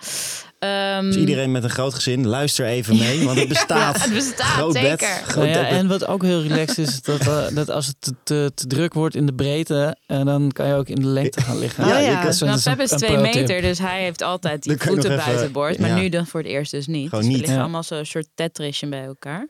[0.58, 3.96] Ehm, Dus iedereen met een groot gezin, luister even mee, want het bestaat.
[3.96, 4.88] Ja, het bestaat, groot zeker.
[4.96, 5.78] bed, groot Nou ja, dekbed.
[5.78, 7.20] en wat ook heel relaxed is, dat,
[7.54, 10.74] dat als het te, te, te druk wordt in de breedte, en dan kan je
[10.74, 11.84] ook in de lengte gaan liggen.
[11.84, 11.96] Oh ja.
[12.26, 15.78] een- Nou, Pep is twee meter, dus hij heeft altijd die voeten buiten boord.
[15.78, 15.94] Maar ja.
[15.96, 17.08] nu dan voor het eerst dus niet.
[17.08, 17.45] Gewoon dus niet.
[17.46, 17.62] Liggen Ja.
[17.62, 19.48] allemaal zo'n soort Tetrisje bij elkaar.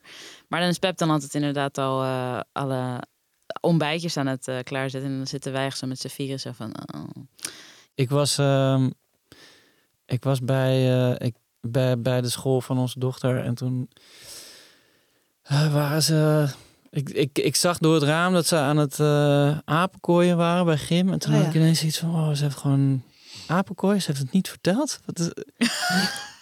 [0.49, 3.03] Maar dan is Pep dan altijd inderdaad al eh, alle
[3.61, 5.11] ontbijtjes aan het eh, klaarzetten.
[5.11, 6.75] En dan zitten wij zo met z'n vieren zo van...
[6.95, 7.09] oh.
[7.95, 8.91] Ik was, ehm,
[10.07, 13.89] ik was bij, eh, ik, bij, bij de school van onze dochter en toen
[15.49, 16.49] waren ze.
[16.91, 20.77] Ik, ik, ik zag door het raam dat ze aan het eh apenkooien waren bij
[20.77, 21.13] Gim.
[21.13, 23.03] En toen Oh, had ik ineens iets van: oh, ze heeft gewoon
[23.47, 24.01] apenkooien.
[24.03, 24.99] Ze heeft het niet verteld.
[25.05, 25.31] Wat is,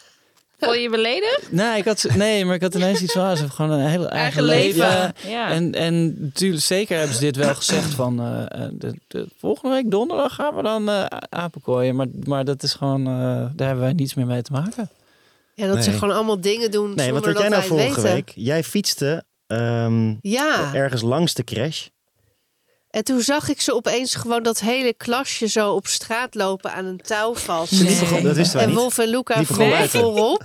[0.64, 1.48] Voel je je beledigd?
[1.50, 4.08] nee, ik had, nee, maar ik had ineens iets van: ze heeft gewoon een heel
[4.08, 5.14] eigen, leven.
[5.26, 5.50] Ja.
[5.50, 9.74] En, en natuurlijk, zeker hebben ze dit wel gezegd van eh, eh, de, de volgende
[9.74, 11.96] week donderdag gaan we dan eh apenkooien.
[11.96, 13.12] Maar, maar dat is gewoon, eh,
[13.54, 14.90] daar hebben wij niets meer mee te maken.
[15.54, 18.00] Ja, dat ze gewoon allemaal dingen doen Nee, wat zonder had jij dat nou vorige
[18.00, 18.14] weten.
[18.14, 18.32] week?
[18.34, 21.86] Jij fietste ehm, Ja, ergens langs de crash.
[22.94, 26.84] En toen zag ik ze opeens gewoon dat hele klasje zo op straat lopen aan
[26.84, 27.78] een touw vast.
[28.22, 28.74] Dat wisten wij En.
[28.74, 30.42] Wolf en Luca vol voorop.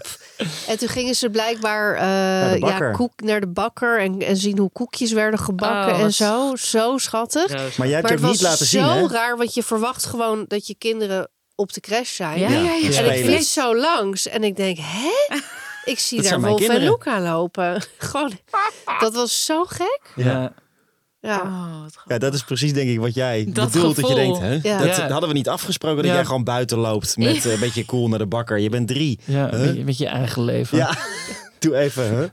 [0.68, 4.58] En toen gingen ze blijkbaar eh, de ja, koek, naar de bakker en, en zien
[4.58, 6.56] hoe koekjes werden gebakken Oh, en zo.
[6.56, 7.50] Zo schattig.
[7.50, 9.08] Zo, Maar jij hebt Maar het het niet was laten zo zien, hè?
[9.08, 12.39] raar, want je verwacht gewoon dat je kinderen op de crash zijn.
[12.39, 15.38] Ja, ja, En ik fiets zo langs en ik denk, hè?
[15.84, 16.82] Ik zie Dat daar Wolf en.
[16.82, 17.82] Luca lopen.
[17.97, 18.39] Gewoon,
[19.00, 20.02] dat was zo gek.
[20.16, 20.54] Ja.
[21.22, 21.41] Ja.
[21.41, 23.95] Oh, Ja, dat is precies denk ik wat jij Dat bedoelt.
[23.95, 24.59] Dat je denkt, hè?
[24.63, 24.78] Ja.
[24.86, 26.13] Dat, hadden we niet afgesproken dat Ja.
[26.13, 28.59] jij gewoon buiten loopt met eh, een beetje cool naar de bakker.
[28.59, 29.20] Je bent drie.
[29.26, 29.59] Ja, Huh?
[29.65, 30.78] met, je, met je eigen leven.
[30.78, 30.97] Ja,
[31.59, 32.17] doe even.
[32.17, 32.26] Hè?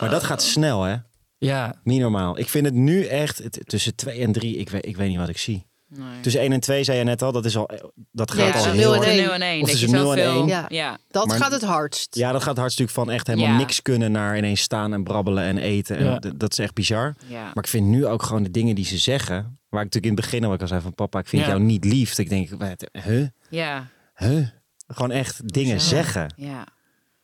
[0.00, 0.96] Maar dat gaat snel, hè?
[1.38, 2.38] Ja, Niet normaal.
[2.38, 4.56] Ik vind het nu echt tussen twee en drie.
[4.56, 5.66] Ik weet, ik weet niet wat ik zie.
[5.96, 6.20] Nee.
[6.20, 7.32] Tussen één en twee zei je net al.
[7.32, 7.70] Dat is al.
[8.12, 9.08] Dat gaat Ja, al heel nul en hard.
[9.10, 9.24] één.
[9.24, 9.60] 0 en 1.
[9.62, 10.38] Of dat je tussen nul en zoveel...
[10.40, 10.46] één.
[10.48, 10.64] Ja.
[10.68, 10.98] Ja.
[11.10, 12.14] Dat Maar- gaat het hardst.
[12.14, 13.56] Ja, dat gaat hartstikke van echt helemaal Ja.
[13.56, 15.96] niks kunnen naar ineens staan en brabbelen en eten.
[15.96, 17.14] En Dat is echt bizar.
[17.26, 17.42] Ja.
[17.42, 19.34] Maar ik vind nu ook gewoon de dingen die ze zeggen.
[19.68, 21.48] Waar ik natuurlijk in het begin al zei van papa, ik vind Ja.
[21.48, 22.18] jou niet lief.
[22.18, 23.26] Ik denk, wat, huh?
[23.48, 23.86] Ja.
[24.14, 24.46] Huh?
[24.86, 25.80] Gewoon echt dingen Ja.
[25.80, 26.34] zeggen.
[26.36, 26.66] ja.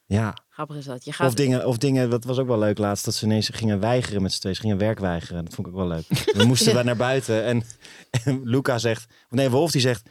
[0.06, 0.34] Ja.
[0.60, 1.04] Grappig is dat.
[1.04, 1.26] Je gaat...
[1.26, 4.22] Of dingen, of dingen, dat was ook wel leuk laatst, dat ze ineens gingen weigeren
[4.22, 4.54] met z'n tweeën.
[4.54, 5.44] Ze gingen werk weigeren.
[5.44, 6.32] Dat vond ik ook wel leuk.
[6.32, 7.62] We moesten daar naar buiten en,
[8.24, 10.02] en Luca zegt, of nee, Wolf die zegt,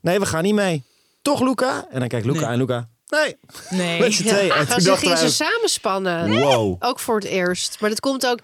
[0.00, 0.84] nee, we gaan niet mee.
[1.22, 1.86] Toch, Luca?
[1.90, 2.48] En dan kijkt Luca Nee.
[2.48, 3.36] en Luca, nee,
[3.70, 4.00] Nee.
[4.00, 4.52] met z'n tweeën.
[4.52, 6.30] En Ja, toen ze dachten gingen wij ze samenspannen.
[6.38, 6.76] wow.
[6.78, 7.76] Ook voor het eerst.
[7.80, 8.38] Maar dat komt ook...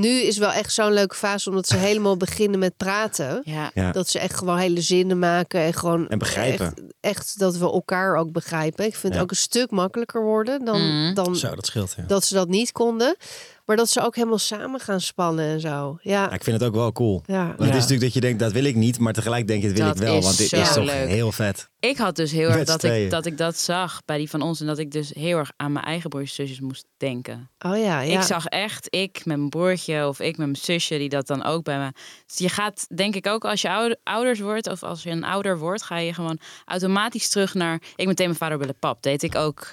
[0.00, 3.40] Nu is wel echt zo'n leuke fase, omdat ze helemaal beginnen met praten.
[3.44, 3.70] Ja.
[3.74, 3.92] Ja.
[3.92, 6.66] Dat ze echt gewoon hele zinnen maken en gewoon En begrijpen.
[6.66, 8.84] Echt, echt dat we elkaar ook begrijpen.
[8.84, 9.18] Ik vind Ja.
[9.18, 11.14] het ook een stuk makkelijker worden dan, Mhm.
[11.14, 11.94] dan Zo, dat scheelt.
[11.96, 12.02] Ja.
[12.06, 13.16] dat ze dat niet konden.
[13.64, 15.98] Maar dat ze ook helemaal samen gaan spannen en zo.
[16.02, 17.22] Ja, Ja, ik vind het ook wel cool.
[17.26, 17.46] ja.
[17.46, 18.98] Want het is natuurlijk dat je denkt, dat wil ik niet.
[18.98, 20.20] Maar tegelijk denk je, dat wil Dat ik wel.
[20.20, 21.08] Want dit is toch leuk.
[21.08, 21.68] heel vet.
[21.80, 24.60] Ik had dus heel erg dat ik, dat ik dat zag bij die van ons.
[24.60, 27.50] En dat ik dus heel erg aan mijn eigen broertjes en zusjes moest denken.
[27.58, 28.18] Oh ja, ja.
[28.18, 31.44] Ik zag echt, ik met mijn broertje of ik met mijn zusje, die dat dan
[31.44, 31.92] ook bij me.
[32.26, 35.24] Dus je gaat, denk ik ook, als je ouder, ouders wordt of als je een
[35.24, 37.82] ouder wordt, ga je gewoon automatisch terug naar.
[37.96, 39.02] Ik meteen mijn vader willen pap.
[39.02, 39.72] Deed ik ook.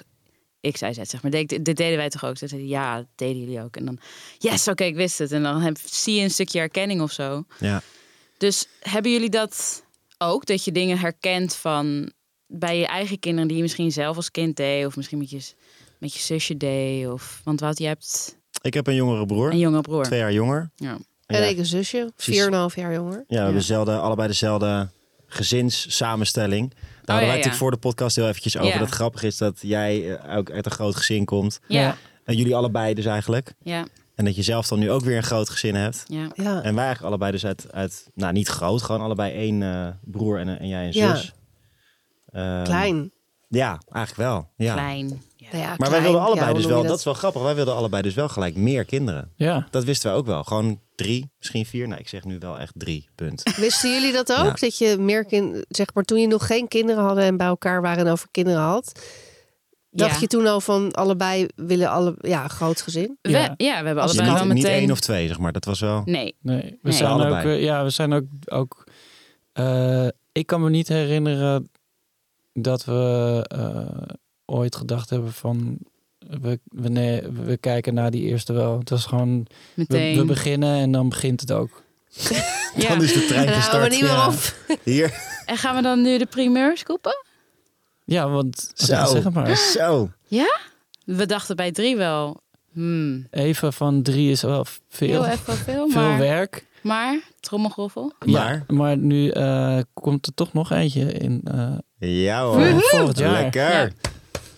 [0.60, 1.30] Ik zei het, zeg maar.
[1.30, 2.36] Deed, dit deden wij toch ook?
[2.38, 3.76] Ze zeiden, ja, dat deden jullie ook.
[3.76, 3.98] En dan,
[4.38, 5.32] yes, oké, ik wist het.
[5.32, 7.44] En dan heb, zie je een stukje herkenning of zo.
[7.58, 7.82] Ja.
[8.38, 9.84] Dus hebben jullie dat
[10.18, 10.46] ook?
[10.46, 12.12] Dat je dingen herkent van
[12.46, 15.40] bij je eigen kinderen die je misschien zelf als kind deed, of misschien met je,
[15.98, 17.08] met je zusje deed?
[17.08, 19.50] Of, want Wout, je hebt Ik heb een jongere broer.
[19.50, 20.04] een jonge broer.
[20.04, 20.70] Twee jaar jonger.
[20.76, 20.98] Ja.
[21.26, 21.46] En Ja.
[21.46, 22.42] ik een zusje, Precies.
[22.42, 23.16] 4,5 jaar jonger.
[23.16, 24.90] Ja, we hebben dezelfde, allebei dezelfde
[25.26, 26.72] gezinssamenstelling.
[27.08, 27.58] Daar hadden wij ja, natuurlijk ja.
[27.58, 28.68] voor de podcast heel eventjes over.
[28.72, 28.78] Ja.
[28.78, 31.60] Dat het grappig is dat jij eh, ook uit een groot gezin komt.
[31.68, 31.96] Ja.
[32.24, 33.52] En jullie allebei dus eigenlijk.
[33.62, 33.86] Ja.
[34.14, 36.04] En dat je zelf dan nu ook weer een groot gezin hebt.
[36.06, 36.28] Ja.
[36.34, 39.88] Ja, En wij eigenlijk allebei dus uit, uit nou niet groot, gewoon allebei één eh,
[40.00, 41.14] broer en, en jij een Ja.
[41.16, 41.32] zus.
[42.32, 43.12] Ehm, klein.
[43.48, 44.50] Ja, eigenlijk wel.
[44.56, 44.72] Ja.
[44.72, 45.22] Klein.
[45.36, 45.46] Ja.
[45.52, 47.74] Nou ja, Maar wij wilden allebei Ja, dus wel, dat is wel grappig, wij wilden
[47.74, 49.32] allebei dus wel gelijk meer kinderen.
[49.36, 49.66] ja.
[49.70, 50.44] Dat wisten wij ook wel.
[50.44, 51.88] Gewoon drie, misschien vier.
[51.88, 53.42] Nou, ik zeg nu wel echt drie, punt.
[53.56, 54.44] Wisten jullie dat ook?
[54.44, 54.52] Ja.
[54.52, 57.82] Dat je meer kind, zeg maar, toen je nog geen kinderen hadden en bij elkaar
[57.82, 59.00] waren en over kinderen had,
[59.90, 60.20] dacht Ja.
[60.20, 63.18] je toen al van allebei willen alle, ja, groot gezin?
[63.22, 63.54] We, Ja.
[63.56, 63.80] ja.
[63.80, 64.78] we hebben allebei niet, wel niet meteen...
[64.80, 65.52] één of twee, zeg maar.
[65.52, 66.02] Dat was wel...
[66.04, 66.36] Nee.
[66.40, 66.92] Nee, we Nee.
[66.92, 67.56] zijn ook, Allebei.
[67.56, 68.84] eh, ja, we zijn ook, ook
[69.52, 71.70] eh, ik kan me niet herinneren
[72.62, 75.78] dat we eh, ooit gedacht hebben van,
[76.18, 78.78] we, we, nee, we kijken naar die eerste wel.
[78.78, 80.16] Het was gewoon, we, Meteen.
[80.16, 81.82] we beginnen en dan begint het ook.
[82.76, 82.88] ja.
[82.88, 83.90] Dan is de trein gestart.
[83.90, 84.28] niet meer ja.
[84.28, 84.54] op.
[84.82, 85.14] Hier.
[85.46, 87.24] En gaan we dan nu de primeurs kopen?
[88.04, 88.92] Ja, want, Zo.
[88.92, 89.56] ja, zeg maar.
[89.56, 90.10] Zo.
[91.04, 92.42] We dachten bij drie wel...
[92.78, 96.18] Hmm, Even van drie is wel veel, heel even veel, veel maar...
[96.18, 96.66] werk.
[96.82, 98.12] Maar, trommelgroffel.
[98.26, 98.64] Maar?
[98.68, 101.40] Ja, maar nu eh, komt er toch nog eentje in
[101.98, 102.80] eh, Ja hoor.
[102.82, 103.42] volgend jaar.
[103.42, 103.92] Lekker.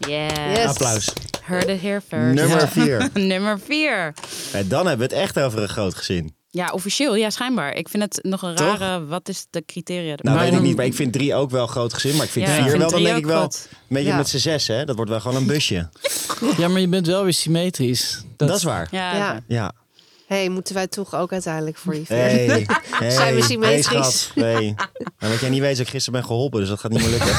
[0.09, 0.33] Yes.
[0.57, 0.66] Yes.
[0.66, 1.12] Applaus.
[1.43, 2.35] Heard it here first.
[2.35, 2.68] Nummer Ja.
[2.68, 3.09] vier.
[3.33, 4.14] Nummer vier.
[4.53, 6.35] En dan hebben we het echt over een groot gezin.
[6.53, 7.14] Ja, officieel.
[7.14, 7.72] Ja, schijnbaar.
[7.74, 8.78] Ik vind het nog een Toch?
[8.78, 9.07] rare...
[9.07, 10.14] Wat is de criteria?
[10.16, 10.51] Nou, erbij?
[10.51, 12.16] weet ik niet, maar ik vind drie ook wel groot gezin.
[12.16, 13.42] Maar ik vind Ja, vier ik vind wel, dan denk ik wel...
[13.42, 13.51] Een
[13.88, 14.16] beetje Ja.
[14.16, 14.84] met z'n zes, hè?
[14.84, 15.88] Dat wordt wel gewoon een busje.
[16.57, 18.24] Ja, maar je bent wel weer symmetrisch.
[18.36, 18.88] Dat, is waar.
[18.90, 19.72] Ja, Ja.
[20.26, 22.66] hey, moeten wij toch ook uiteindelijk voor je Hey, hey,
[23.11, 23.84] Zijn we hey, symmetrisch?
[23.86, 24.30] schat.
[24.34, 24.74] Hey.
[25.18, 27.01] Nou, wat jij niet weet is dat ik gisteren ben geholpen, dus dat gaat niet
[27.01, 27.38] meer lukken.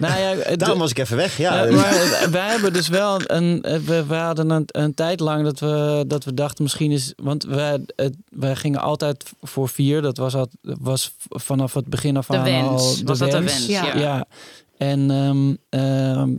[0.00, 1.64] Nou ja, Daarom was ik even weg, ja.
[1.64, 3.60] Ja, maar wij hebben dus wel een.
[3.84, 7.12] We, we hadden een, een tijd lang dat we, dat we dachten misschien is.
[7.16, 10.02] Want wij, het, wij gingen altijd voor vier.
[10.02, 12.66] Dat was, al, was vanaf het begin af De aan wens.
[12.68, 13.52] al de Was dat de wens.
[13.52, 13.66] wens?
[13.66, 13.84] Ja.
[13.84, 13.98] Ja.
[13.98, 14.24] Ja.
[14.78, 16.30] En ehm, ehm,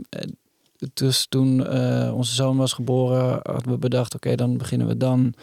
[0.94, 5.34] dus toen eh, onze zoon was geboren, hadden we bedacht: oké, dan beginnen we dan.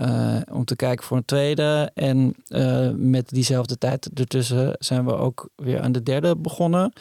[0.00, 1.90] Eh, om te kijken voor een tweede.
[1.94, 6.92] En eh, met diezelfde tijd ertussen zijn we ook weer aan de derde begonnen.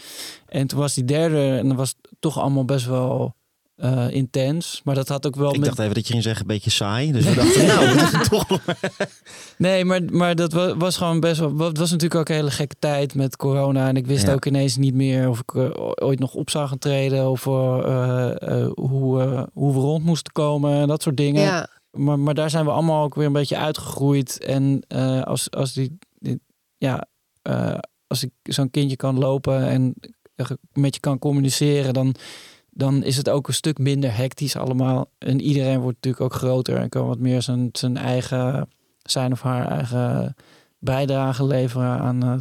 [0.45, 3.35] En toen was die derde, en dat was toch allemaal best wel
[3.75, 4.81] eh, intens.
[4.83, 5.65] Maar dat had ook wel Ik met...
[5.65, 7.11] dacht even dat je ging zeggen een beetje saai.
[7.11, 8.47] Dus we dachten, nou, we moeten toch
[9.57, 11.57] Nee, maar, maar dat wa- was gewoon best wel...
[11.57, 13.87] Het was natuurlijk ook een hele gekke tijd met corona.
[13.87, 14.33] En ik wist Ja.
[14.33, 15.55] ook ineens niet meer of ik
[16.03, 17.29] ooit nog op zou gaan treden.
[17.29, 21.41] Of eh, eh, eh, hoe, hoe we rond moesten komen en dat soort dingen.
[21.41, 21.67] Ja,
[21.99, 24.43] Maar, maar daar zijn we allemaal ook weer een beetje uitgegroeid.
[24.43, 26.41] En eh, als, als die, die-
[26.77, 27.05] ja,
[27.41, 27.77] eh,
[28.07, 29.93] als ik zo'n kindje kan lopen en
[30.73, 32.15] met je kan communiceren, dan,
[32.69, 35.11] dan is het ook een stuk minder hectisch allemaal.
[35.17, 38.69] En iedereen wordt natuurlijk ook groter en kan wat meer zijn, zijn eigen,
[39.01, 40.35] zijn of haar eigen
[40.79, 42.23] bijdrage leveren aan.
[42.23, 42.35] eh,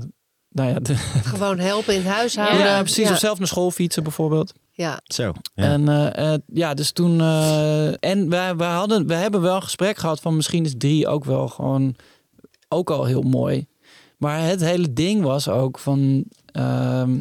[0.50, 0.94] nou ja, de,
[1.34, 2.59] gewoon helpen in het huishouden.
[2.59, 3.06] ja, precies.
[3.06, 4.52] Ja, Of zelf naar school fietsen bijvoorbeeld.
[4.78, 5.00] Ja.
[5.04, 5.32] Zo.
[5.54, 5.64] Ja.
[5.64, 7.20] En eh, eh, ja, dus toen.
[7.20, 11.06] eh, en wij, wij, hadden, wij hebben wel een gesprek gehad van misschien is drie
[11.08, 11.94] ook wel gewoon
[12.68, 13.66] ook al heel mooi.
[14.16, 16.24] Maar het hele ding was ook van.
[16.52, 17.20] ehm,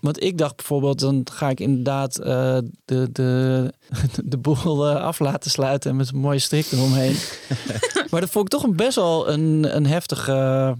[0.00, 3.72] want ik dacht bijvoorbeeld, dan ga ik inderdaad eh, de, de,
[4.24, 7.16] de boel af laten sluiten met een mooie strik eromheen.
[8.10, 10.76] maar dat vond ik toch een best wel een, een heftige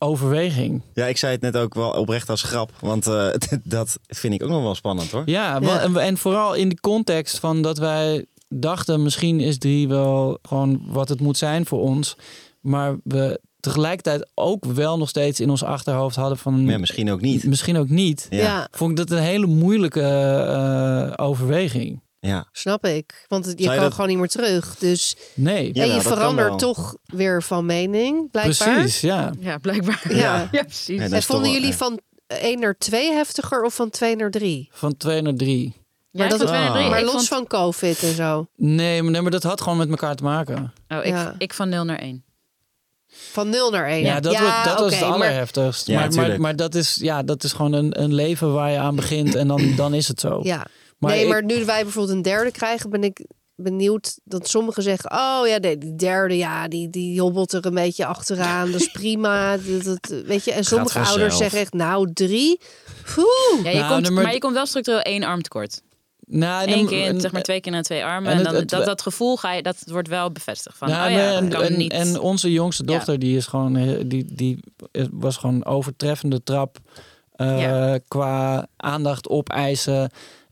[0.00, 0.82] overweging.
[0.94, 2.72] ja, ik zei het net ook wel oprecht als grap.
[2.80, 3.28] Want eh,
[3.64, 5.22] dat vind ik ook nog wel spannend hoor.
[5.26, 5.60] Ja.
[5.60, 10.82] En, en vooral in de context van dat wij dachten, misschien is drie wel gewoon
[10.86, 12.16] wat het moet zijn voor ons.
[12.60, 17.20] Maar we tegelijkertijd ook wel nog steeds in ons achterhoofd hadden van ja, misschien ook
[17.20, 17.44] niet.
[17.44, 18.26] misschien ook niet.
[18.30, 18.38] Ja.
[18.38, 18.68] Ja.
[18.70, 22.00] Vond ik dat een hele moeilijke eh, overweging.
[22.20, 22.48] Ja.
[22.52, 23.24] snap ik.
[23.28, 24.76] Want je kan dat- gewoon niet meer terug.
[24.78, 26.56] Dus Nee, Ja, en je dat kan verandert wel.
[26.56, 28.72] toch weer van mening, blijkbaar.
[28.74, 29.32] precies, ja.
[29.38, 30.02] Ja, blijkbaar.
[30.14, 30.48] Ja.
[30.52, 31.00] ja precies.
[31.00, 31.76] En vonden wel- jullie ja.
[31.76, 34.68] van 1 naar 2 heftiger of van 2 naar 3?
[34.72, 35.74] Van twee naar drie.
[36.10, 36.84] Ja, ik dat- vond twee naar drie.
[36.84, 36.90] Ah.
[36.90, 38.46] Maar los vond- van COVID en zo.
[38.56, 40.72] Nee maar, nee, maar dat had gewoon met elkaar te maken.
[40.88, 41.34] Oh, ik, Ja.
[41.38, 42.24] ik van 0 naar 1.
[43.12, 44.00] Van 0 naar 1.
[44.02, 45.86] Ja, dat, wa- dat was het maar- allerheftigst.
[45.86, 48.78] Ja, maar, maar, maar dat, is, ja, dat is gewoon een, een leven waar je
[48.78, 50.40] aan begint en dan, dan is het zo.
[50.42, 50.66] Ja.
[51.00, 53.24] Maar nee, ik- maar nu wij bijvoorbeeld een derde krijgen, ben ik
[53.54, 57.74] benieuwd dat sommigen zeggen: Oh ja, nee, die derde, ja, die, die hobbelt er een
[57.74, 58.70] beetje achteraan.
[58.72, 59.56] Dat is prima.
[59.56, 62.60] Dat, dat- weet je, en sommige ouders zeggen echt: Nou, drie.
[63.64, 65.82] Ja, je Nou, komt, maar- je komt wel structueel één arm tekort.
[66.26, 68.32] Nou, Eén kind, zeg maar twee kinderen en twee armen.
[68.32, 70.76] en dan, het- dat, dat gevoel ga je, dat wordt wel bevestigd.
[70.76, 71.92] Van, Ja, oh ja, en, kan en, niet.
[71.92, 74.58] en onze jongste dochter, die is gewoon, eh, die, die
[75.10, 76.78] was gewoon overtreffende trap
[77.32, 77.98] eh, Ja.
[78.08, 80.10] qua aandacht opeisen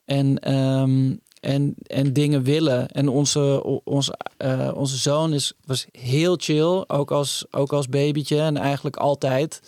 [0.09, 2.89] en, ehm, en, en dingen willen.
[2.89, 8.41] En onze, onze, eh, onze zoon is, was heel chill, ook als, ook als babytje
[8.41, 9.61] en eigenlijk altijd.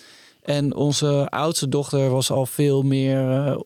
[0.43, 3.57] En onze oudste dochter was al veel meer eh,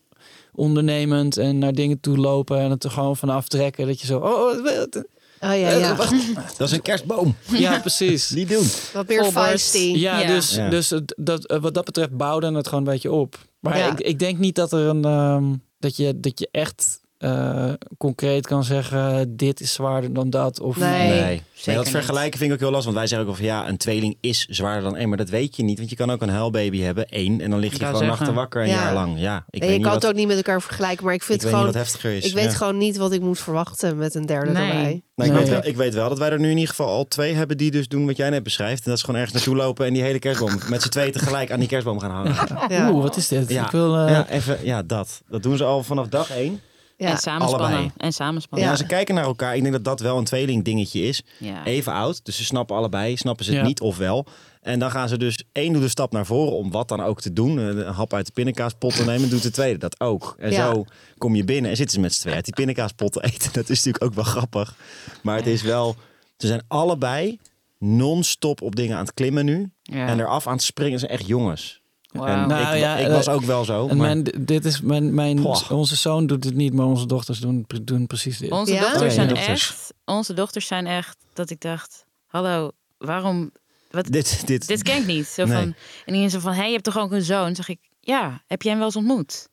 [0.55, 3.87] ondernemend en naar dingen toe lopen en het er gewoon van aftrekken.
[3.87, 5.05] Dat je zo, oh, oh, wat-
[5.41, 5.95] Oh ja, ja.
[6.59, 7.35] Dat is een kerstboom.
[7.51, 8.31] ja, precies.
[8.31, 8.67] Niet doen.
[8.93, 9.79] Wat meer feisty.
[9.97, 10.27] Ja, Ja.
[10.27, 10.69] dus, Ja.
[10.69, 13.39] dus dat, eh, wat dat betreft bouwde het gewoon een beetje op.
[13.61, 13.91] Maar Ja.
[13.93, 15.45] ik, ik denk niet dat er een ehm,
[15.85, 20.77] dat je dat je echt eh, concreet kan zeggen dit is zwaarder dan dat of
[20.77, 21.09] Nee.
[21.21, 21.43] Nee.
[21.67, 21.95] Maar dat niet.
[21.95, 22.85] vergelijken vind ik ook heel lastig.
[22.93, 25.09] Want wij zeggen ook van ja, een tweeling is zwaarder dan één.
[25.09, 25.79] Maar dat weet je niet.
[25.79, 27.41] Want je kan ook een huilbaby hebben, één.
[27.41, 28.19] En dan lig je Ik gewoon zeggen.
[28.19, 28.75] nachten wakker een Ja.
[28.75, 29.21] jaar lang.
[29.21, 31.15] Ja, ik en weet je niet kan wat, het ook niet met elkaar vergelijken, maar
[31.15, 31.67] ik ik vind weet gewoon.
[31.67, 32.25] niet wat heftiger is.
[32.27, 32.51] Ik weet Ja.
[32.51, 34.63] gewoon niet wat ik moet verwachten met een derde Nee.
[34.67, 35.03] erbij.
[35.15, 35.45] Nou, ik, Nee.
[35.45, 37.57] weet wel, ik weet wel dat wij er nu in ieder geval al twee hebben
[37.57, 38.79] die dus doen wat jij net beschrijft.
[38.85, 41.51] En dat is gewoon ergens naartoe lopen en die hele kerstboom met z'n tweeën tegelijk
[41.53, 42.35] aan die kerstboom gaan hangen.
[42.69, 42.89] Ja.
[42.93, 43.51] Oeh, wat is dit?
[43.51, 43.65] Ja.
[43.65, 45.23] Ik wil, eh, Ja, even, ja, dat.
[45.29, 46.61] Dat doen ze al vanaf dag één.
[46.97, 47.11] Ja.
[47.11, 47.69] En samenspannen.
[47.69, 47.91] allebei.
[47.97, 48.69] En samenspannen.
[48.69, 48.77] Ja.
[48.77, 49.57] ze kijken naar elkaar.
[49.57, 51.23] Ik denk dat dat wel een tweeling dingetje is.
[51.39, 51.65] Ja.
[51.65, 53.17] Even oud, dus ze snappen allebei.
[53.17, 53.67] Snappen ze het Ja.
[53.67, 54.27] niet of wel.
[54.61, 57.21] En dan gaan ze dus één doet de stap naar voren om wat dan ook
[57.21, 57.59] te doen.
[57.59, 60.35] Eh, Een hap uit de pindakaaspot te nemen, doet de tweede dat ook.
[60.39, 60.73] En Ja.
[60.73, 60.85] zo
[61.19, 63.53] kom je binnen en zitten ze met z'n tweeën uit die pindakaaspot te eten.
[63.53, 64.77] Dat is natuurlijk ook wel grappig.
[65.23, 65.97] Maar het is wel,
[66.37, 67.39] ze zijn allebei
[67.79, 69.71] non-stop op dingen aan het klimmen nu.
[69.83, 70.07] Ja.
[70.07, 70.99] En eraf aan het springen.
[70.99, 71.81] Ze zijn echt jongens.
[72.15, 73.89] En Nou ik, ja, ik eh, was ook wel zo.
[73.89, 77.39] en maar- mijn, dit is mijn, mijn onze zoon doet het niet, maar onze dochters
[77.39, 78.51] doen, doen precies dit.
[78.51, 78.81] Onze Ja?
[78.81, 79.49] dochters Oh ja, zijn dochters.
[79.71, 79.93] echt...
[80.05, 81.17] Onze dochters zijn echt...
[81.33, 82.05] Dat ik dacht...
[82.27, 83.51] Hallo, waarom...
[83.91, 85.27] Wat, dit, dit, dit ken ik niet.
[85.27, 85.57] Zo Nee.
[85.57, 85.75] van,
[86.07, 86.51] en die zo van...
[86.53, 87.55] Hé, hey, je hebt toch ook een zoon?
[87.55, 87.79] Zeg ik...
[88.01, 89.49] Ja, heb jij hem wel eens ontmoet?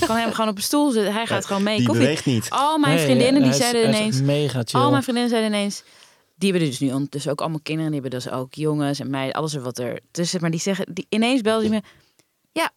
[0.00, 1.12] Ik kan hem gewoon op een stoel zitten.
[1.12, 1.76] Hij gaat gewoon mee.
[1.76, 2.04] die Koffie.
[2.04, 2.50] beweegt niet.
[2.50, 4.20] Al mijn Nee, vriendinnen die hij is- zeiden hij is ineens...
[4.20, 4.80] mega chill.
[4.80, 5.82] Al mijn vriendinnen zeiden ineens...
[6.34, 7.92] Die hebben dus nu ondertussen ook allemaal kinderen.
[7.92, 9.34] Die hebben dus ook jongens en meiden.
[9.34, 10.40] Alles er wat er tussen.
[10.40, 10.94] Maar die zeggen...
[10.94, 11.86] Die, ineens belden die me...
[12.52, 12.70] Ja,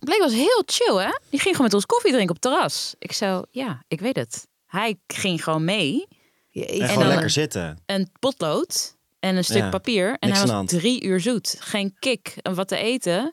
[0.00, 1.10] Blake was heel chill, hè?
[1.30, 2.94] Die ging gewoon met ons koffie drinken op het terras.
[2.98, 3.42] Ik zo...
[3.50, 4.46] Ja, ik weet het.
[4.66, 6.06] Hij ging gewoon mee.
[6.48, 6.72] Jeetje.
[6.72, 7.82] En En gewoon lekker zitten.
[7.86, 10.16] Een potlood en een stuk Ja, papier.
[10.18, 11.56] En hij was drie uur zoet.
[11.58, 12.34] Geen kick.
[12.42, 13.32] En wat te eten.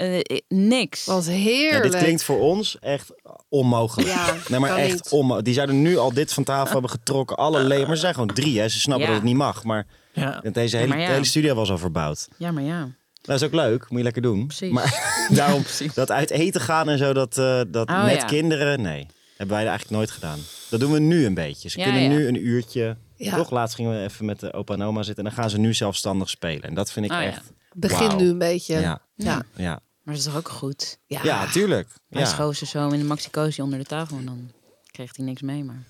[0.00, 1.04] Eh, niks.
[1.04, 1.82] Wat Ja, heerlijk.
[1.92, 3.12] dit klinkt voor ons echt
[3.48, 4.08] onmogelijk.
[4.08, 5.08] Ja, nee, maar echt niet.
[5.10, 5.44] onmogelijk.
[5.44, 7.36] Die zouden nu al dit van tafel hebben getrokken.
[7.36, 8.60] Alle le- Maar ze zijn gewoon drie.
[8.60, 8.68] Hè.
[8.68, 9.12] Ze snappen Ja.
[9.12, 9.64] dat het niet mag.
[9.64, 10.40] Maar ja.
[10.52, 11.10] deze Ja, hele, maar ja.
[11.10, 12.28] hele studio was al verbouwd.
[12.36, 12.88] Ja, maar ja.
[13.22, 13.86] Dat is ook leuk.
[13.88, 14.46] Moet je lekker doen.
[14.46, 14.70] Precies.
[14.72, 15.62] Maar daarom
[15.94, 18.24] dat uit eten gaan en zo, dat, eh, dat Oh, met ja.
[18.24, 19.06] kinderen, nee.
[19.36, 20.38] Hebben wij eigenlijk nooit gedaan.
[20.70, 21.68] Dat doen we nu een beetje.
[21.68, 22.08] Ze Ja, kunnen ja.
[22.08, 22.96] nu een uurtje.
[23.16, 23.36] Ja.
[23.36, 25.24] Toch, laatst gingen we even met de opa en oma zitten.
[25.24, 26.62] En dan gaan ze nu zelfstandig spelen.
[26.62, 27.24] En dat vind ik Oh, ja.
[27.26, 27.52] echt...
[27.74, 28.80] Begin nu een beetje.
[28.80, 29.42] Ja, Ja.
[29.56, 29.80] ja.
[30.10, 30.98] Maar dat is toch ook goed?
[31.06, 31.20] Ja.
[31.22, 31.88] ja, tuurlijk.
[32.10, 32.26] Hij Ja.
[32.28, 34.50] schoof ze zo in de maxi onder de tafel en dan
[34.90, 35.64] kreeg hij niks mee.
[35.64, 35.82] Maar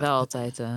[0.00, 0.68] wel altijd, eh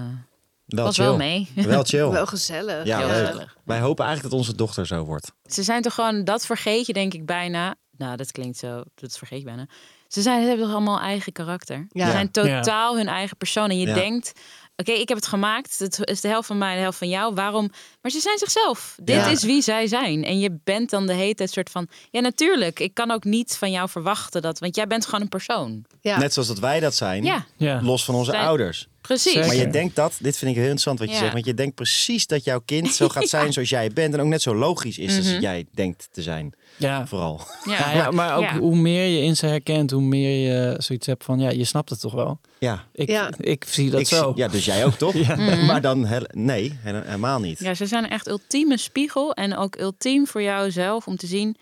[0.66, 1.06] Wel was chill.
[1.06, 1.50] wel mee.
[1.56, 2.10] Wel chill.
[2.10, 2.86] Wel gezellig.
[2.86, 3.58] Ja, gezellig.
[3.64, 5.32] Wij hopen eigenlijk dat onze dochter zo wordt.
[5.46, 7.76] Ze zijn toch gewoon, dat vergeet je denk ik bijna.
[7.98, 9.68] Nou, dat klinkt zo, dat vergeet je bijna.
[10.08, 11.86] Ze zijn, ze hebben toch allemaal eigen karakter.
[11.90, 12.06] Ja.
[12.06, 13.70] Ze zijn totaal hun eigen persoon.
[13.70, 13.94] En je Ja.
[13.94, 14.32] denkt,
[14.76, 15.80] oké, ik heb het gemaakt.
[15.80, 17.34] Het is de helft van mij, de helft van jou.
[17.34, 17.72] Waarom?
[18.02, 18.96] Maar ze zijn zichzelf.
[19.04, 19.28] Dit Ja.
[19.28, 20.24] is wie zij zijn.
[20.24, 22.80] En je bent dan de hele tijd soort van, ja natuurlijk.
[22.80, 25.86] Ik kan ook niet van jou verwachten dat, want jij bent gewoon een persoon.
[26.02, 26.18] Ja.
[26.18, 27.24] Net zoals dat wij dat zijn.
[27.24, 27.82] Ja, Ja.
[27.82, 28.88] Los van onze Zijn- ouders.
[29.06, 29.32] Precies.
[29.32, 29.48] Zeker.
[29.48, 31.20] Maar je denkt dat, dit vind ik heel interessant wat je Ja.
[31.20, 31.34] zegt.
[31.34, 34.14] Want je denkt precies dat jouw kind zo gaat zijn zoals jij bent.
[34.14, 35.42] En ook net zo logisch is als Mhm.
[35.42, 36.54] jij denkt te zijn.
[36.78, 37.08] Ja.
[37.08, 37.42] Vooral.
[37.66, 38.58] Ja, ja, maar ook Ja.
[38.60, 41.90] hoe meer je in ze herkent, hoe meer je zoiets hebt van, ja, je snapt
[41.90, 42.40] het toch wel.
[42.60, 42.84] Ja.
[42.94, 43.32] Ik, Ja.
[43.38, 44.32] ik zie dat Ik zo.
[44.36, 45.14] ja, dus jij ook toch?
[45.28, 45.36] Ja.
[45.66, 47.60] Maar dan, nee, hel- helemaal niet.
[47.60, 51.56] Ja, ze zijn echt ultieme spiegel en ook ultiem voor jouzelf om te zien.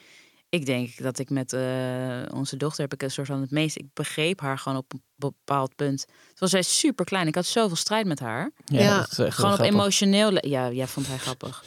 [0.50, 1.62] Ik denk dat ik met eh,
[2.34, 3.78] onze dochter heb ik een soort van het meest.
[3.78, 6.06] Ik begreep haar gewoon op een bepaald punt.
[6.30, 7.28] Het was zij super klein.
[7.28, 8.52] Ik had zoveel strijd met haar.
[8.66, 8.98] Ja, Ja.
[9.00, 9.76] dat is echt Gewoon op grappig.
[9.80, 10.48] emotioneel.
[10.48, 11.64] Ja, jij vond hij grappig.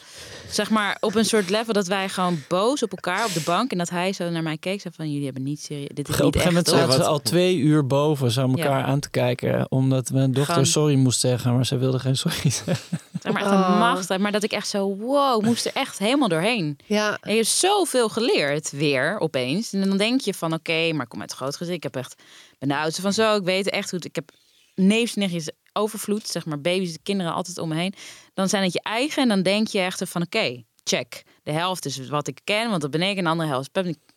[0.51, 3.71] Zeg maar op een soort level dat wij gewoon boos op elkaar op de bank
[3.73, 4.81] en dat hij zo naar mij keek.
[4.81, 5.89] Zo van jullie hebben niet serieus.
[5.95, 6.77] Dit is Op een niet gegeven moment echt.
[6.81, 8.85] zaten hoor." ze al twee uur boven zo elkaar Ja.
[8.85, 9.67] aan te kijken.
[9.71, 12.99] Omdat mijn dochter Gewoon- sorry moest zeggen, maar ze wilde geen sorry zeggen.
[13.23, 13.69] Zeg maar echt Oh.
[13.73, 14.19] een macht.
[14.19, 16.79] Maar dat ik echt zo wow moest er echt helemaal doorheen.
[16.87, 17.19] Ja.
[17.21, 19.73] En je hebt zoveel geleerd weer opeens.
[19.73, 21.75] En dan denk je van oké, maar ik kom uit een groot gezin.
[21.75, 22.15] Ik heb echt,
[22.59, 23.37] ik ben de oudste van zo.
[23.37, 24.31] Ik weet echt hoe het, ik heb
[24.75, 26.27] neefjes, nichtjes, overvloed.
[26.29, 27.95] Zeg maar baby's, kinderen altijd om me heen.
[28.35, 31.23] Dan zijn het je eigen en dan denk je echt van oké, check.
[31.43, 33.17] De helft is wat ik ken, want dat ben ik.
[33.17, 33.71] En de andere helft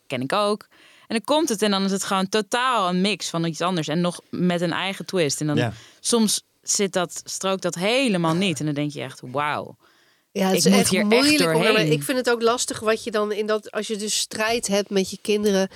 [0.06, 0.66] ken ik ook.
[1.06, 3.88] En dan komt het en dan is het gewoon totaal een mix van iets anders.
[3.88, 5.40] En nog met een eigen twist.
[5.40, 5.72] En dan Ja.
[6.00, 8.58] soms zit dat, strookt dat helemaal niet.
[8.58, 9.76] En dan denk je echt wauw.
[10.32, 11.78] Ja, het Ik is moet echt hier echt moeilijk.
[11.78, 14.66] er- ik vind het ook lastig wat je dan in dat als je dus strijd
[14.66, 15.68] hebt met je kinderen.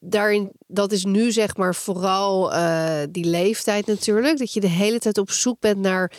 [0.00, 4.38] Daarin, dat is nu zeg maar vooral eh, die leeftijd natuurlijk.
[4.38, 6.12] Dat je de hele tijd op zoek bent naar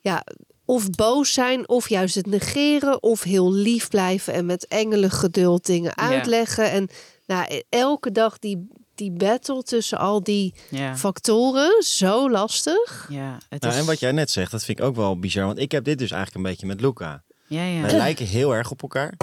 [0.00, 0.24] ja,
[0.64, 5.66] of boos zijn, of juist het negeren, of heel lief blijven en met engelen geduld
[5.66, 6.70] dingen uitleggen.
[6.70, 6.88] En
[7.26, 10.54] nou, elke dag die, die battle tussen al die
[10.94, 13.06] factoren, zo lastig.
[13.10, 13.80] ja het Nou, is...
[13.80, 15.46] en wat jij net zegt, dat vind ik ook wel bizar.
[15.46, 17.22] Want ik heb dit dus eigenlijk een beetje met Luca.
[17.46, 17.80] Ja, ja.
[17.80, 19.14] Wij lijken heel erg op elkaar.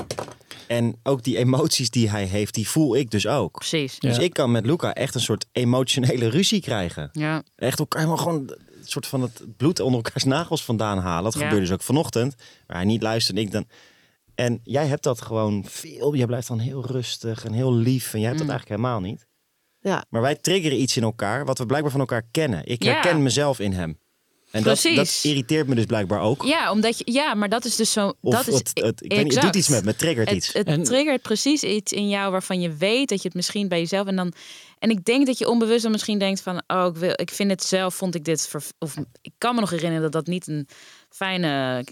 [0.70, 3.52] En ook die emoties die hij heeft, die voel ik dus ook.
[3.58, 3.96] Precies.
[4.00, 4.10] Ja.
[4.10, 7.10] Dus ik kan met Luca echt een soort emotionele ruzie krijgen.
[7.12, 11.24] Ja, Echt elkaar helemaal gewoon een soort van het bloed onder elkaars nagels vandaan halen.
[11.24, 11.40] Dat Ja.
[11.40, 12.36] gebeurde dus ook vanochtend.
[12.68, 13.66] Waar hij niet luisterde en ik dan...
[14.36, 16.16] En jij hebt dat gewoon veel.
[16.16, 18.14] Jij blijft dan heel rustig en heel lief.
[18.14, 18.48] En jij hebt Mm.
[18.48, 19.28] dat eigenlijk helemaal niet.
[19.80, 20.04] Ja.
[20.10, 22.66] Maar wij triggeren iets in elkaar wat we blijkbaar van elkaar kennen.
[22.66, 22.92] Ik Ja.
[22.94, 24.00] herken mezelf in hem.
[24.52, 24.96] En dat, Precies.
[24.96, 26.44] dat irriteert me dus blijkbaar ook.
[26.44, 28.14] ja, omdat je, ja, maar dat is dus zo.
[28.22, 30.32] Of dat is het, het, ik weet niet, het doet iets met me, het triggert
[30.32, 30.48] iets.
[30.48, 33.68] Het, het En- triggert precies iets in jou waarvan je weet dat je het misschien
[33.68, 34.34] bij jezelf en dan.
[34.80, 37.50] En ik denk dat je onbewust dan misschien denkt van, oh, ik wil, ik vind
[37.52, 40.48] het zelf, vond ik dit, ver, of ik kan me nog herinneren dat dat niet
[40.48, 40.68] een
[41.10, 41.84] fijne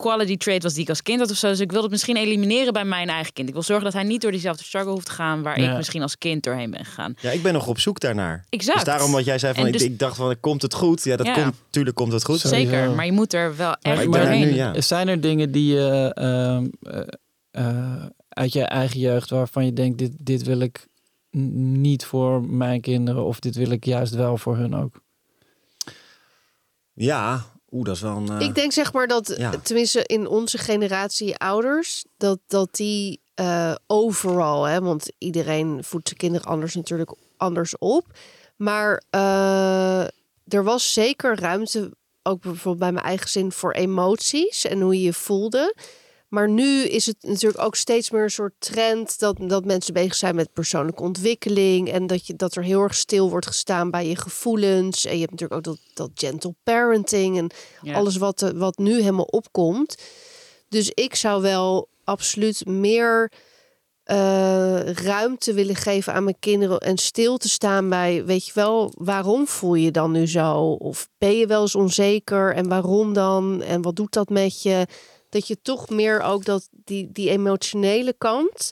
[0.00, 1.48] quality trait was die ik als kind had of zo.
[1.48, 3.48] Dus ik wil het misschien elimineren bij mijn eigen kind.
[3.48, 5.70] Ik wil zorgen dat hij niet door diezelfde struggle hoeft te gaan waar Ja.
[5.70, 7.14] ik misschien als kind doorheen ben gegaan.
[7.20, 8.44] Ja, ik ben nog op zoek daarnaar.
[8.48, 8.74] Exact.
[8.76, 11.04] Dus daarom wat jij zei van, ik, dus- ik dacht van, komt het goed?
[11.04, 11.32] Ja, dat Ja.
[11.34, 12.40] komt, tuurlijk komt het goed.
[12.40, 14.40] Zeker, maar je moet er wel echt er doorheen.
[14.40, 14.80] nu, ja.
[14.80, 17.06] Zijn er dingen die je ehm, eh,
[17.50, 20.88] eh, uit je eigen jeugd waarvan je denkt, dit, dit wil ik
[21.30, 25.00] niet voor mijn kinderen of dit wil ik juist wel voor hun ook?
[26.94, 28.28] Ja, oeh, dat is wel een...
[28.40, 29.50] eh, Ik denk zeg maar dat, Ja.
[29.62, 36.18] tenminste in onze generatie ouders, dat, dat die eh, overal, hè, want iedereen voedt zijn
[36.20, 38.04] kinderen anders natuurlijk anders op.
[38.56, 40.00] Maar eh,
[40.48, 41.92] er was zeker ruimte,
[42.22, 45.74] ook bijvoorbeeld bij mijn eigen zin, voor emoties en hoe je je voelde.
[46.30, 50.14] Maar nu is het natuurlijk ook steeds meer een soort trend dat, dat mensen bezig
[50.14, 51.90] zijn met persoonlijke ontwikkeling.
[51.90, 55.04] En dat, je, dat er heel erg stil wordt gestaan bij je gevoelens.
[55.04, 57.50] En je hebt natuurlijk ook dat, dat gentle parenting en
[57.82, 57.94] Ja.
[57.94, 59.94] alles wat, eh, wat nu helemaal opkomt.
[60.68, 63.32] Dus ik zou wel absoluut meer
[64.04, 68.92] eh, ruimte willen geven aan mijn kinderen en stil te staan bij, weet je wel,
[68.96, 70.54] waarom voel je dan nu zo?
[70.62, 73.62] Of ben je wel eens onzeker en waarom dan?
[73.62, 74.86] En wat doet dat met je?
[75.30, 78.70] Dat je toch meer ook dat die, die emotionele kant,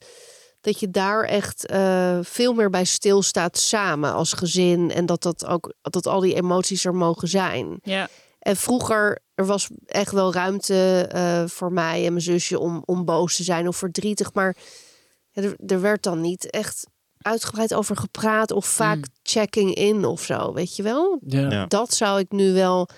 [0.61, 5.47] dat je daar echt eh, veel meer bij stilstaat samen als gezin en dat dat
[5.47, 7.79] ook dat al die emoties er mogen zijn.
[7.83, 12.83] Ja, En vroeger, er was echt wel ruimte eh, voor mij en mijn zusje om,
[12.85, 14.33] om boos te zijn of verdrietig.
[14.33, 14.57] Maar
[15.31, 16.87] ja, er, er werd dan niet echt
[17.19, 19.05] uitgebreid over gepraat of vaak Mm.
[19.23, 21.19] checking in of zo, weet je wel?
[21.27, 21.51] Ja.
[21.51, 21.67] Ja.
[21.67, 22.89] Dat zou ik nu wel,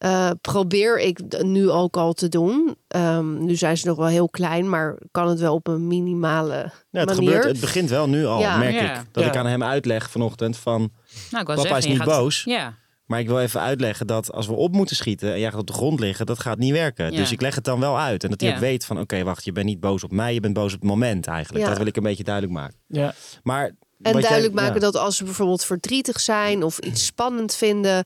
[0.00, 2.76] eh, probeer ik nu ook al te doen.
[2.88, 6.54] Ehm, nu zijn ze nog wel heel klein, maar kan het wel op een minimale
[6.90, 7.14] Ja, het, manier.
[7.14, 8.56] gebeurt, het begint wel nu al, Ja.
[8.56, 8.80] merk Ja.
[9.00, 9.06] ik.
[9.12, 9.30] Dat Ja.
[9.30, 10.90] ik aan hem uitleg vanochtend van...
[11.30, 12.42] Nou, Papa zeggen, is niet gaat- boos.
[12.44, 12.74] Ja.
[13.06, 15.66] Maar ik wil even uitleggen dat als we op moeten schieten en jij gaat op
[15.66, 17.10] de grond liggen, dat gaat niet werken.
[17.12, 17.16] Ja.
[17.16, 18.24] Dus ik leg het dan wel uit.
[18.24, 18.54] En dat hij Ja.
[18.54, 20.80] ook weet van, oké, wacht, je bent niet boos op mij, je bent boos op
[20.80, 21.62] het moment eigenlijk.
[21.64, 21.68] Ja.
[21.70, 22.76] Dat wil ik een beetje duidelijk maken.
[22.86, 23.14] Ja.
[23.42, 23.64] Maar
[24.02, 28.04] En jij- duidelijk maken ja, dat als ze bijvoorbeeld verdrietig zijn of iets spannend vinden,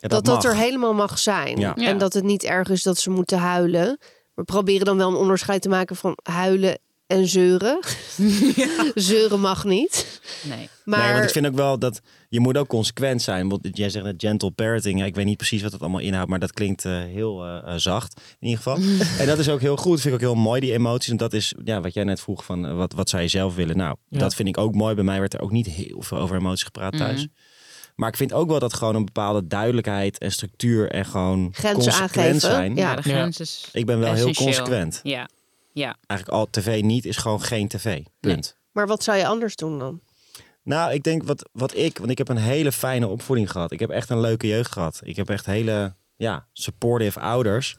[0.00, 1.58] dat dat, er helemaal mag zijn.
[1.58, 1.72] Ja.
[1.76, 1.86] Ja.
[1.86, 3.98] En dat het niet erg is dat ze moeten huilen.
[4.34, 7.78] We proberen dan wel een onderscheid te maken van huilen en zeuren.
[8.94, 10.20] Zeuren mag niet.
[10.48, 10.68] Nee.
[10.84, 13.48] Maar Nee, want ik vind ook wel dat je moet ook consequent zijn.
[13.48, 15.04] Want jij zegt net gentle parenting.
[15.04, 17.78] Ik weet niet precies wat dat allemaal inhoudt, maar dat klinkt eh, heel eh, eh,
[17.78, 18.76] zacht in ieder geval.
[19.20, 20.00] en dat is ook heel goed.
[20.00, 21.10] Vind ik ook heel mooi die emoties.
[21.10, 23.76] En dat is ja, wat jij net vroeg van wat, wat zou je zelf willen.
[23.76, 24.18] Nou, Ja.
[24.18, 24.94] dat vind ik ook mooi.
[24.94, 27.20] Bij mij werd er ook niet heel veel over emoties gepraat thuis.
[27.20, 27.26] Mhm.
[27.96, 31.82] Maar ik vind ook wel dat gewoon een bepaalde duidelijkheid en structuur en gewoon Grenzen
[31.92, 32.40] consequent aangeven.
[32.40, 32.76] zijn.
[32.76, 32.96] Ja.
[32.96, 35.00] De grens is Ik ben wel heel consequent.
[35.02, 35.28] Ja.
[35.72, 35.96] Ja.
[36.06, 38.02] Eigenlijk al tv niet is gewoon geen tv.
[38.20, 38.56] Punt.
[38.72, 40.00] Maar wat zou je anders doen dan?
[40.62, 43.72] Nou, ik denk wat, wat ik, want ik heb een hele fijne opvoeding gehad.
[43.72, 45.00] Ik heb echt een leuke jeugd gehad.
[45.04, 47.76] Ik heb echt hele, ja, supportive ouders.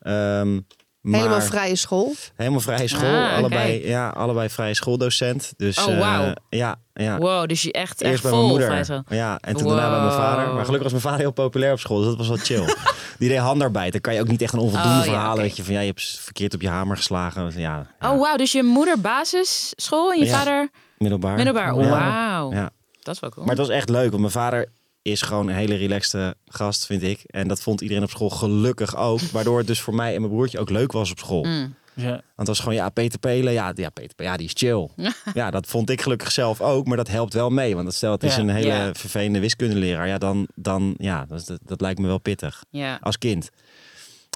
[0.00, 0.60] Ehm,
[1.00, 2.12] maar Helemaal vrije school.
[2.36, 3.14] helemaal vrije school.
[3.14, 3.34] Ah, oké.
[3.36, 5.52] allebei, ja, allebei vrije schooldocent.
[5.56, 6.32] Dus, Oh, eh, wauw.
[6.48, 7.18] ja, ja.
[7.18, 9.04] Wow, dus je echt, echt Eerst bij vol mijn moeder.
[9.08, 10.44] Ja, en toen daarna bij mijn vader.
[10.44, 10.54] Wow.
[10.54, 12.74] Maar gelukkig was mijn vader heel populair op school, dus dat was wel chill.
[13.18, 13.92] Die deed handarbeid.
[13.92, 15.42] Dan kan je ook niet echt een onvoldoende Oh, ja, verhalen.
[15.42, 17.52] Weet je, van ja, je hebt verkeerd op je hamer geslagen.
[17.56, 18.36] Ja, ja, Oh, wauw.
[18.36, 20.36] Dus je moeder basisschool en je Ja.
[20.38, 21.36] vader middelbaar.
[21.36, 21.74] middelbaar.
[21.80, 21.88] Ja.
[21.88, 22.52] Wauw.
[22.52, 22.70] Ja.
[23.02, 23.46] Dat is wel cool.
[23.46, 24.68] Maar het was echt leuk, want mijn vader
[25.02, 27.20] is gewoon een hele relaxte gast, vind ik.
[27.26, 29.20] En dat vond iedereen op school gelukkig ook.
[29.32, 31.44] Waardoor het dus voor mij en mijn broertje ook leuk was op school.
[31.44, 31.74] Mm.
[31.94, 32.10] Ja.
[32.10, 34.88] Want het was gewoon, ja, Peter Pelen, ja, ja, Peter Pelen, ja, die is chill.
[35.34, 37.74] ja, dat vond ik gelukkig zelf ook, maar dat helpt wel mee.
[37.76, 38.40] Want stel, het is Ja.
[38.40, 38.94] een hele Ja.
[38.94, 40.06] vervelende wiskundeleraar.
[40.08, 42.64] Ja, dan, dan ja, dat, dat, dat lijkt me wel pittig.
[42.70, 42.98] Ja.
[43.00, 43.50] Als kind.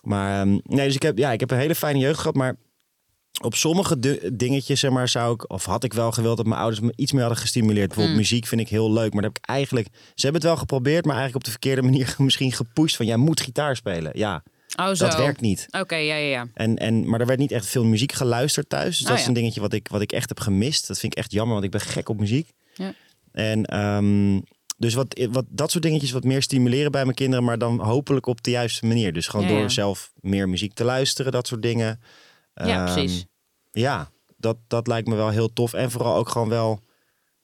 [0.02, 2.56] Maar, ehm, nee, dus ik heb, ja, ik heb een hele fijne jeugd gehad, maar...
[3.42, 3.98] Op sommige
[4.36, 7.12] dingetjes, zeg maar, zou ik, of had ik wel gewild dat mijn ouders me iets
[7.12, 7.86] meer hadden gestimuleerd.
[7.86, 8.22] Bijvoorbeeld Mm.
[8.22, 11.04] muziek vind ik heel leuk, maar dat heb ik eigenlijk, ze hebben het wel geprobeerd,
[11.04, 14.12] maar eigenlijk op de verkeerde manier misschien gepusht van, jij moet gitaar spelen.
[14.18, 14.42] Ja,
[14.76, 15.06] Oh, zo.
[15.06, 15.66] dat werkt niet.
[15.70, 16.46] Oké, ja, ja, ja.
[16.54, 18.88] En, en, maar er werd niet echt veel muziek geluisterd thuis.
[18.96, 19.28] Dus dat Oh, is ja.
[19.28, 20.86] een dingetje wat ik, wat ik echt heb gemist.
[20.86, 22.50] Dat vind ik echt jammer, want ik ben gek op muziek.
[22.74, 22.94] Ja.
[23.32, 24.40] En ehm,
[24.78, 28.26] dus wat, wat, dat soort dingetjes wat meer stimuleren bij mijn kinderen, maar dan hopelijk
[28.26, 29.12] op de juiste manier.
[29.12, 32.00] Dus gewoon Ja, door zelf meer muziek te luisteren, dat soort dingen.
[32.54, 33.24] Ja, Ehm, precies.
[33.72, 35.72] Ja, dat, dat lijkt me wel heel tof.
[35.72, 36.80] En vooral ook gewoon wel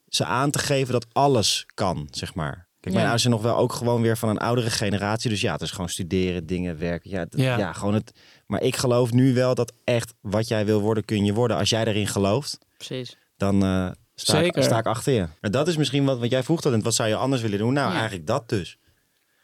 [0.09, 2.55] ze aan te geven dat alles kan, zeg maar.
[2.55, 3.01] Kijk, mijn Ja.
[3.01, 5.31] ouders zijn nog wel ook gewoon weer van een oudere generatie.
[5.31, 7.11] Dus ja, het is gewoon studeren, dingen, werken.
[7.11, 7.59] Ja, Ja.
[7.59, 7.73] ja.
[7.73, 8.13] gewoon het.
[8.47, 11.57] Maar ik geloof nu wel dat echt wat jij wil worden, kun je worden.
[11.57, 13.17] Als jij erin gelooft, Precies.
[13.37, 15.27] dan eh, sta, ik, sta ik achter je.
[15.41, 16.83] Maar dat is misschien wat, wat jij vroeg dat.
[16.83, 17.73] Wat zou je anders willen doen?
[17.73, 17.97] Nou, Ja.
[17.99, 18.79] eigenlijk dat dus.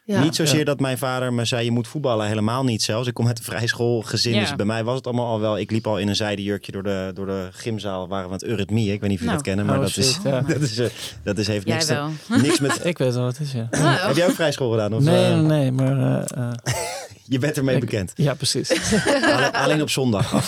[0.07, 0.23] Ja.
[0.23, 0.65] Niet zozeer Ja.
[0.65, 2.27] dat mijn vader me zei, je moet voetballen.
[2.27, 3.09] Helemaal niet zelfs.
[3.09, 4.35] Ik kom uit een vrijschoolgezin.
[4.35, 4.41] Ja.
[4.41, 5.59] Dus bij mij was het allemaal al wel...
[5.59, 8.09] Ik liep al in een zijde jurkje door de, door de gymzaal.
[8.09, 8.93] Waren we aan het eurythmie.
[8.93, 9.37] Ik weet niet of jullie Nou.
[9.37, 9.67] dat kennen.
[9.67, 10.41] Maar Oh, dat, shit, is, ja.
[10.55, 10.87] dat, is, eh,
[11.23, 12.09] dat is, heeft niks, te-
[12.43, 12.85] niks met...
[12.85, 13.69] Ik weet wel wat het is, ja.
[13.71, 14.05] Oh.
[14.07, 14.95] Heb jij ook vrijschool gedaan?
[14.95, 16.25] Of, Nee, eh, nee, nee, maar...
[16.25, 16.53] eh,
[17.25, 18.13] Je bent ermee ik- bekend.
[18.15, 18.73] Ja, precies.
[19.25, 20.45] Alleen, alleen op zondag.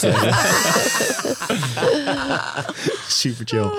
[3.09, 3.71] Super chill.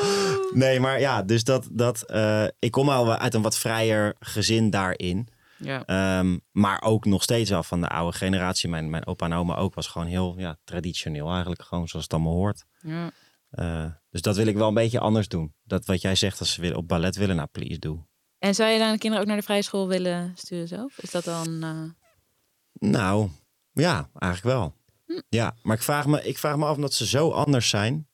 [0.54, 1.68] Nee, maar ja, dus dat...
[1.72, 5.28] dat eh, ik kom al uit een wat vrijer gezin daarin.
[5.60, 5.86] Ja.
[5.86, 8.70] Ehm, maar ook nog steeds wel van de oude generatie.
[8.70, 11.62] Mijn, mijn opa en oma ook was gewoon heel ja, traditioneel eigenlijk.
[11.64, 12.66] Gewoon zoals het allemaal hoort.
[12.82, 13.12] ja.
[13.50, 15.54] Eh, dus dat wil ik wel een beetje anders doen.
[15.64, 18.08] Dat wat jij zegt, als ze op ballet willen, nou please doe.
[18.40, 20.98] En zou je dan de kinderen ook naar de vrije school willen sturen zelf?
[20.98, 21.64] Is dat dan...
[21.64, 21.84] eh,
[22.90, 23.30] Nou,
[23.72, 24.76] ja, eigenlijk wel.
[25.06, 25.22] Hm.
[25.30, 28.08] Ja, maar ik vraag, me, ik vraag me af omdat ze zo anders zijn.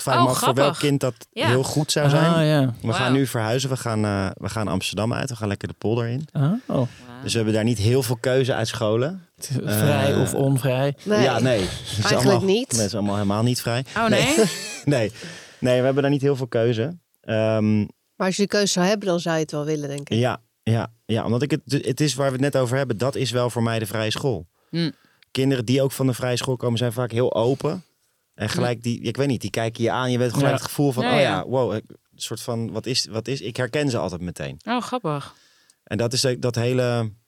[0.00, 1.46] Vraag Oh, me af voor welk kind dat Ja.
[1.46, 2.34] heel goed zou zijn.
[2.34, 2.74] Ah, ja.
[2.82, 3.70] We gaan nu verhuizen.
[3.70, 5.28] We gaan, eh, we gaan Amsterdam uit.
[5.30, 6.28] We gaan lekker de polder in.
[6.32, 6.86] Ah, oh.
[7.22, 9.26] Dus we hebben daar niet heel veel keuze uit scholen.
[9.36, 10.94] Het is Vrij Eh, of onvrij.
[11.02, 11.22] Nee.
[11.22, 11.60] Ja, nee.
[11.60, 12.70] Het is Eigenlijk allemaal- niet.
[12.72, 13.84] Nee, het is allemaal helemaal niet vrij.
[13.96, 14.34] Oh nee?
[14.84, 15.12] Nee,
[15.58, 16.98] nee we hebben daar niet heel veel keuze.
[17.20, 20.08] Ehm, Maar als je de keuze zou hebben, dan zou je het wel willen, denk
[20.10, 20.18] ik.
[20.18, 23.14] ja, ja, ja, omdat ik het, het is waar we het net over hebben, dat
[23.16, 24.46] is wel voor mij de vrije school.
[24.70, 24.90] Hm.
[25.30, 27.84] Kinderen die ook van de vrije school komen, zijn vaak heel open.
[28.40, 30.10] En gelijk die, ik weet niet, die kijken je aan.
[30.10, 30.54] Je weet gelijk Ja.
[30.54, 31.46] het gevoel van, Ja, oh ja.
[31.46, 31.82] wow, een
[32.14, 34.60] soort van, wat is, wat is, ik herken ze altijd meteen.
[34.64, 35.34] Oh, grappig.
[35.84, 36.82] En dat is ook dat hele,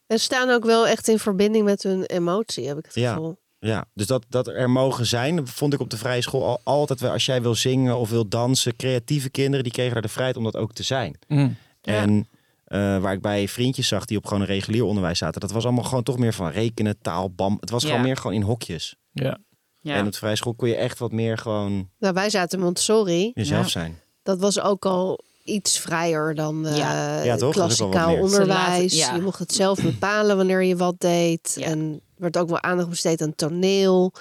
[0.07, 3.13] En ze staan ook wel echt in verbinding met hun emotie, heb ik het Ja.
[3.13, 3.37] gevoel.
[3.59, 7.01] ja, dus dat, dat er mogen zijn, vond ik op de vrije school al, altijd
[7.01, 7.11] wel.
[7.13, 10.45] Als jij wil zingen of wil dansen, creatieve kinderen, die kregen daar de vrijheid om
[10.45, 11.19] dat ook te zijn.
[11.29, 11.57] Mm.
[11.83, 11.93] Ja.
[11.95, 12.29] En
[12.65, 15.65] eh, waar ik bij vriendjes zag die op gewoon een regulier onderwijs zaten, dat was
[15.65, 17.57] allemaal gewoon toch meer van rekenen, taal, bam.
[17.61, 17.89] Het was Ja.
[17.89, 18.97] gewoon meer gewoon in hokjes.
[19.13, 19.39] Ja.
[19.83, 19.95] Ja.
[19.95, 23.31] En op de vrije school kon je echt wat meer gewoon Nou, wij zaten Montessori.
[23.35, 23.69] jezelf Ja.
[23.71, 24.01] zijn.
[24.23, 26.77] Dat was ook al iets vrijer dan eh
[27.25, 27.37] Ja.
[27.37, 27.53] Toch?
[27.53, 28.33] Klassikaal onderwijs.
[28.35, 29.15] Ze laten- ja.
[29.15, 31.55] Je mocht het zelf bepalen wanneer je wat deed.
[31.59, 31.67] Ja.
[31.67, 34.13] En er werd ook wel aandacht besteed aan toneel.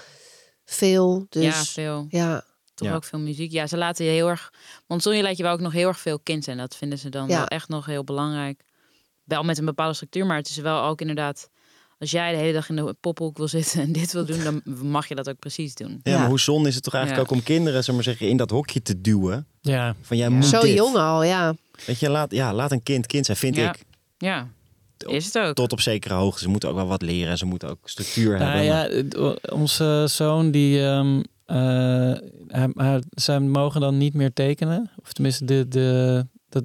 [0.66, 1.26] Veel.
[1.30, 2.06] Dus ja, veel.
[2.10, 2.44] ja.
[2.74, 2.96] Toch Ja.
[2.96, 3.52] ook veel muziek.
[3.52, 4.54] Ja, ze laten je heel erg...
[4.88, 6.58] Montessori laat je wel ook nog heel erg veel kind zijn.
[6.58, 7.38] Dat vinden ze dan Ja.
[7.38, 8.62] wel echt nog heel belangrijk.
[9.24, 11.50] Wel met een bepaalde structuur, maar het is wel ook inderdaad...
[12.02, 14.62] Als jij de hele dag in de pophoek wil zitten en dit wil doen, dan
[14.90, 16.00] mag je dat ook precies doen.
[16.04, 16.18] Ja, Ja.
[16.20, 17.32] maar hoe zonde is het toch eigenlijk Ja.
[17.34, 19.46] ook om kinderen, zeg maar zeggen, in dat hokje te duwen.
[19.62, 20.76] Ja, Van jij moet Zo dit.
[20.76, 21.56] jong al, ja.
[21.86, 23.70] Weet je, laat, ja, laat een kind kind zijn, vind Ja.
[23.74, 23.84] ik.
[24.18, 24.48] Ja,
[24.98, 25.56] is het ook.
[25.56, 26.42] Tot op zekere hoogte.
[26.42, 27.38] Ze moeten ook wel wat leren.
[27.38, 28.64] Ze moeten ook structuur Nou hebben.
[28.64, 30.84] ja, maar- onze zoon die.
[30.84, 31.56] ehm, eh,
[32.48, 34.92] hij, hij- zij mogen dan niet meer tekenen.
[35.04, 36.64] Of tenminste, de, de, dat,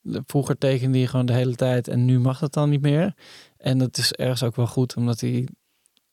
[0.00, 3.14] de- vroeger tekende hij gewoon de hele tijd en nu mag dat dan niet meer.
[3.64, 5.48] En dat is ergens ook wel goed, omdat hij.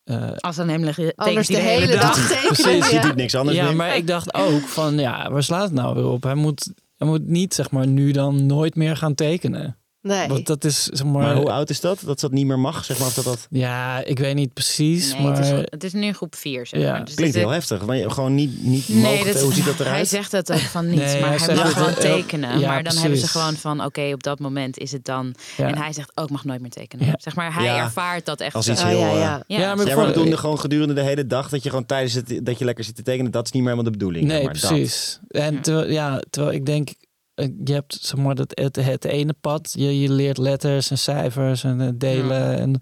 [0.04, 2.14] eh, Als dan hem liggen, Anders de tekent hij hele dag
[2.48, 2.94] Precies, tekenen.
[2.94, 3.76] Je doet niks anders ja, meer.
[3.76, 6.24] maar ik dacht ook van ja, waar slaat het nou weer op?
[6.24, 9.78] Hij moet, hij moet niet zeg maar nu dan nooit meer gaan tekenen.
[10.02, 10.28] Nee.
[10.28, 11.22] Want dat is zeg maar.
[11.22, 12.02] Maar hoe oud is dat?
[12.06, 13.08] Dat dat niet meer mag, zeg maar.
[13.08, 13.48] Of dat, dat...
[13.50, 15.36] Ja, ik weet niet precies, Nee, maar.
[15.38, 16.92] het, is, het is nu groep 4, zeg Ja.
[16.92, 17.06] maar.
[17.06, 17.86] Dus Klinkt het- heel heftig.
[17.86, 19.34] Maar je gewoon niet, niet Nee, mogen.
[19.34, 20.08] dat, hoe ziet dat Hij eruit?
[20.08, 22.60] zegt het ook van niet, Nee, maar hij hij, mag gewoon tekenen.
[22.60, 25.36] ja, maar dan hebben ze gewoon van, oké, op dat moment is het dan.
[25.58, 25.68] ja.
[25.68, 27.06] En hij zegt ook, mag nooit meer tekenen.
[27.06, 27.14] Ja.
[27.18, 27.78] Zeg maar, hij Ja.
[27.84, 29.44] ervaart dat echt Als iets Oh, heel, ja, eh, ja.
[29.48, 32.40] Ja, Ja, maar maar doen gewoon gedurende de hele dag dat je gewoon tijdens het
[32.44, 34.26] dat je lekker zit te tekenen, dat is niet meer helemaal de bedoeling.
[34.26, 34.52] Nee, dat.
[34.52, 35.20] precies.
[35.30, 35.62] En Ja.
[35.62, 36.90] terwijl, ja, terwijl ik denk,
[37.36, 41.82] je hebt zeg maar het, het ene pad, je, je leert letters en cijfers en
[41.82, 42.82] eh, delen en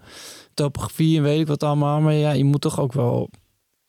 [0.54, 2.00] topografie en weet ik wat allemaal.
[2.00, 3.30] Maar ja, je moet toch ook wel,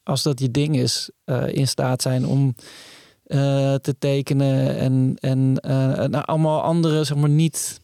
[0.04, 2.56] als dat je ding is, eh, in staat zijn om
[3.24, 7.81] eh, te tekenen en, en eh, nou, allemaal andere, zeg maar niet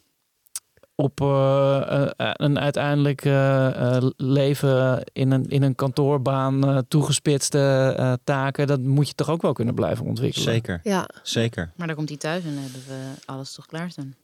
[1.00, 7.94] op eh, eh, een uiteindelijk eh, eh, leven in een, in een kantoorbaan eh, toegespitste
[7.98, 10.48] eh, taken, dat moet je toch ook wel kunnen blijven ontwikkelen.
[10.54, 11.10] Zeker, Ja.
[11.24, 11.72] zeker.
[11.76, 14.16] Maar dan komt hij thuis en dan hebben we alles toch klaarstaan.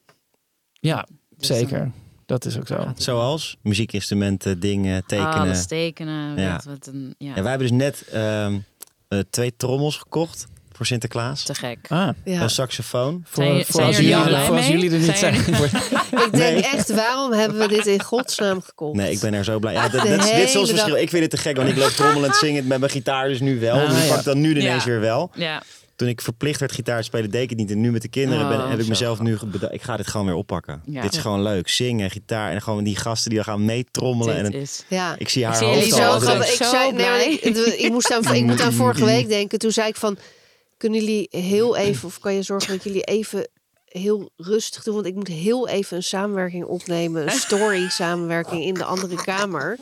[0.71, 1.05] Ja,
[1.37, 1.91] Dus dan zeker.
[2.25, 2.91] Dat is ook zo.
[2.95, 5.33] Zoals muziekinstrumenten, dingen, tekenen.
[5.33, 6.37] Alles tekenen.
[6.41, 6.53] Ja.
[6.53, 8.59] Wat, wat een, ja, Ja, wij hebben dus net ehm,
[9.07, 11.43] eh, twee trommels gekocht voor Sinterklaas.
[11.43, 11.77] te gek.
[11.87, 12.41] Ah, ja.
[12.41, 13.23] Een saxofoon.
[13.27, 14.75] voor, Zijn voor zijn als, jullie jullie, er blij voor als mee?
[14.77, 15.55] jullie er niet Zijn zijn.
[16.25, 16.61] Ik denk Nee.
[16.63, 18.95] echt, waarom hebben we dit in godsnaam gekocht?
[18.97, 19.73] Nee, ik ben er zo blij.
[19.73, 20.03] Ja, dit
[20.35, 20.95] is soms verschil.
[20.97, 23.59] Ik vind het te gek, want ik loop trommelend zingend met mijn gitaar dus nu
[23.59, 23.75] wel.
[23.79, 24.15] Ah, dus ik ja.
[24.15, 24.89] pak dan nu ineens Ja.
[24.89, 25.31] weer wel.
[25.35, 25.61] Ja,
[25.95, 27.71] Toen ik verplicht werd gitaar te spelen, deed ik het niet.
[27.71, 29.73] En nu met de kinderen ben, Oh, heb ik mezelf nu bedacht.
[29.73, 30.81] Ik ga dit gewoon weer oppakken.
[30.85, 31.01] Ja.
[31.01, 31.69] Dit is gewoon leuk.
[31.69, 34.35] Zingen, gitaar en gewoon die gasten die dan gaan meetrommelen.
[34.35, 34.83] En is...
[34.87, 35.15] Ja.
[35.17, 36.19] ik zie haar Ik zie hoofd jullie al.
[36.19, 39.59] zo ik Zo zei, nee, ik, ik moest aan, ik moet aan vorige week denken.
[39.59, 40.17] Toen zei ik van,
[40.83, 43.47] kunnen jullie heel even, of kan je zorgen dat jullie even
[43.85, 44.93] heel rustig doen?
[44.93, 49.77] Want ik moet heel even een samenwerking opnemen, een story samenwerking in de andere kamer.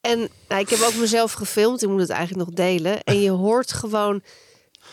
[0.00, 3.02] En nou, ik heb ook mezelf gefilmd, ik moet het eigenlijk nog delen.
[3.02, 4.22] En je hoort gewoon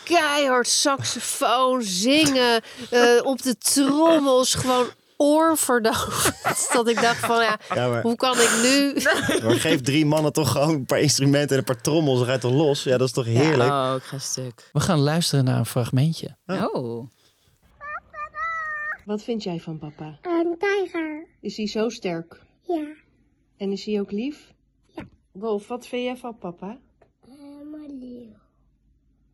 [0.04, 4.86] keihard saxofoon, zingen, eh, op de trommels, gewoon
[5.16, 6.68] oorverdovend.
[6.72, 8.92] Dat ik dacht van, ja, Ja, maar, hoe kan ik nu...
[9.46, 12.18] maar geef drie mannen toch gewoon een paar instrumenten en een paar trommels.
[12.18, 12.82] Dan ga je toch los?
[12.82, 13.70] Ja, dat is toch heerlijk?
[13.70, 14.70] Oh, ik ga stuk.
[14.72, 16.36] We gaan luisteren naar een fragmentje.
[16.46, 17.08] Oh.
[19.04, 20.18] Wat vind jij van papa?
[20.22, 21.26] Een tijger.
[21.40, 22.40] Is hij zo sterk?
[22.62, 22.86] Ja.
[23.56, 24.52] En is hij ook lief?
[24.86, 25.04] Ja.
[25.32, 26.78] Wolf, wat vind jij van papa?
[27.26, 28.36] Helemaal lief.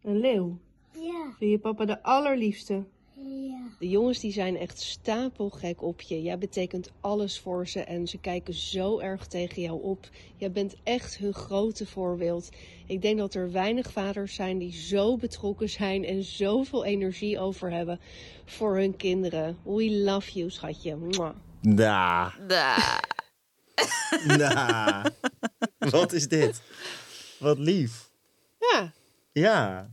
[0.03, 0.59] Een leeuw.
[0.93, 1.35] Ja.
[1.39, 2.85] Vind je papa de allerliefste?
[3.79, 6.23] De jongens die zijn echt stapelgek op je.
[6.23, 10.09] Jij betekent alles voor ze en ze kijken zo erg tegen jou op.
[10.37, 12.49] Jij bent echt hun grote voorbeeld.
[12.87, 17.71] Ik denk dat er weinig vaders zijn die zo betrokken zijn en zoveel energie over
[17.71, 18.01] hebben
[18.45, 19.59] voor hun kinderen.
[19.65, 20.97] We love you, schatje.
[20.97, 21.35] Mwah.
[21.61, 23.01] Da, Da.
[24.37, 25.05] da.
[25.79, 26.63] Wat is dit?
[27.39, 28.11] Wat lief.
[28.59, 28.93] Ja.
[29.33, 29.91] Ja.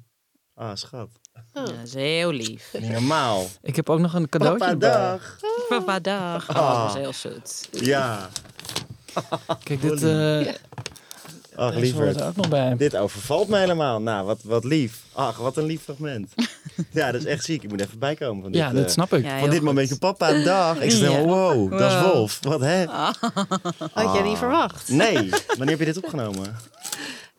[0.54, 1.10] Ah, schat.
[1.54, 2.74] Ja, dat is heel lief.
[2.80, 3.48] Niet normaal.
[3.62, 4.90] Ik heb ook nog een cadeautje Papa, bij.
[4.92, 5.38] dag.
[5.70, 6.50] Papa, dag.
[6.50, 6.86] Oh, Ah.
[6.88, 7.68] dat is heel zoet.
[7.72, 8.30] Ja.
[9.64, 10.54] Kijk, dit, eh
[11.56, 12.20] Ach, lieverd.
[12.20, 12.76] er ook nog bij.
[12.78, 14.02] Dit overvalt me helemaal.
[14.02, 15.00] Nou, wat, wat lief.
[15.14, 16.34] Ach, wat een lief fragment.
[16.92, 17.64] ja, dat is echt ziek.
[17.64, 19.24] Ik moet even bijkomen van dit, Ja, dat eh, snap ik.
[19.24, 19.68] Ja, van dit goed.
[19.68, 19.98] momentje.
[19.98, 20.80] Papa, dag.
[20.82, 21.22] Ik zeg, Ja.
[21.24, 22.02] wow, dat is.
[22.12, 22.40] Wolf.
[22.42, 22.86] Wat hè?
[23.94, 24.90] Had jij niet verwacht?
[24.90, 25.30] Nee.
[25.48, 26.56] Wanneer heb je dit opgenomen?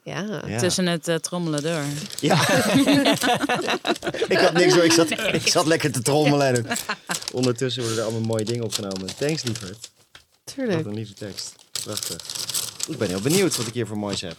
[0.08, 0.42] Ja.
[0.46, 0.58] Ja.
[0.58, 1.82] Tussen het eh, trommelen door.
[2.20, 2.40] Ja.
[4.28, 4.84] ik had niks hoor.
[4.84, 6.46] Ik zat, ik zat lekker te trommelen.
[6.46, 6.66] En
[7.32, 9.16] ondertussen worden er allemaal mooie dingen opgenomen.
[9.18, 9.90] Thanks, lieverd.
[10.12, 10.86] Wat Tuurlijk.
[10.86, 11.54] een lieve tekst.
[11.84, 12.16] Prachtig.
[12.88, 14.36] Ik ben heel benieuwd wat ik hier voor moois heb.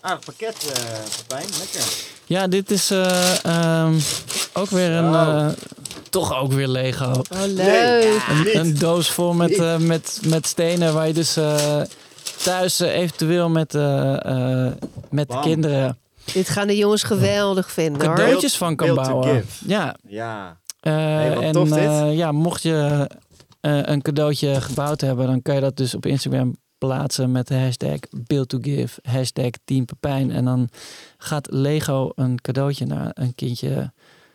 [0.00, 0.82] Aardig pakket, eh
[1.16, 1.46] Pepijn.
[1.58, 1.92] Lekker.
[2.26, 3.98] Ja, dit is eh, ehm,
[4.52, 5.14] ook weer een...
[5.14, 5.48] Eh,
[6.10, 7.22] toch ook weer Lego.
[7.32, 8.22] Oh, leuk.
[8.28, 11.80] Een, een doos vol met, eh, met, met stenen waar je dus eh,
[12.42, 14.72] thuis eh, eventueel met, eh, eh,
[15.10, 15.98] met de kinderen
[16.32, 19.28] Dit gaan de jongens geweldig vinden cadeautjes van kan bouwen.
[19.42, 19.68] give.
[19.68, 20.58] Ja, Ja.
[20.80, 23.08] eh, Hey, en tof eh, ja, mocht je
[23.60, 27.54] eh, een cadeautje gebouwd hebben, dan kan je dat dus op Instagram plaatsen met de
[27.58, 30.30] hashtag Build to Give, hashtag Team Pepijn.
[30.30, 30.68] En dan
[31.18, 33.92] gaat Lego een cadeautje naar een kindje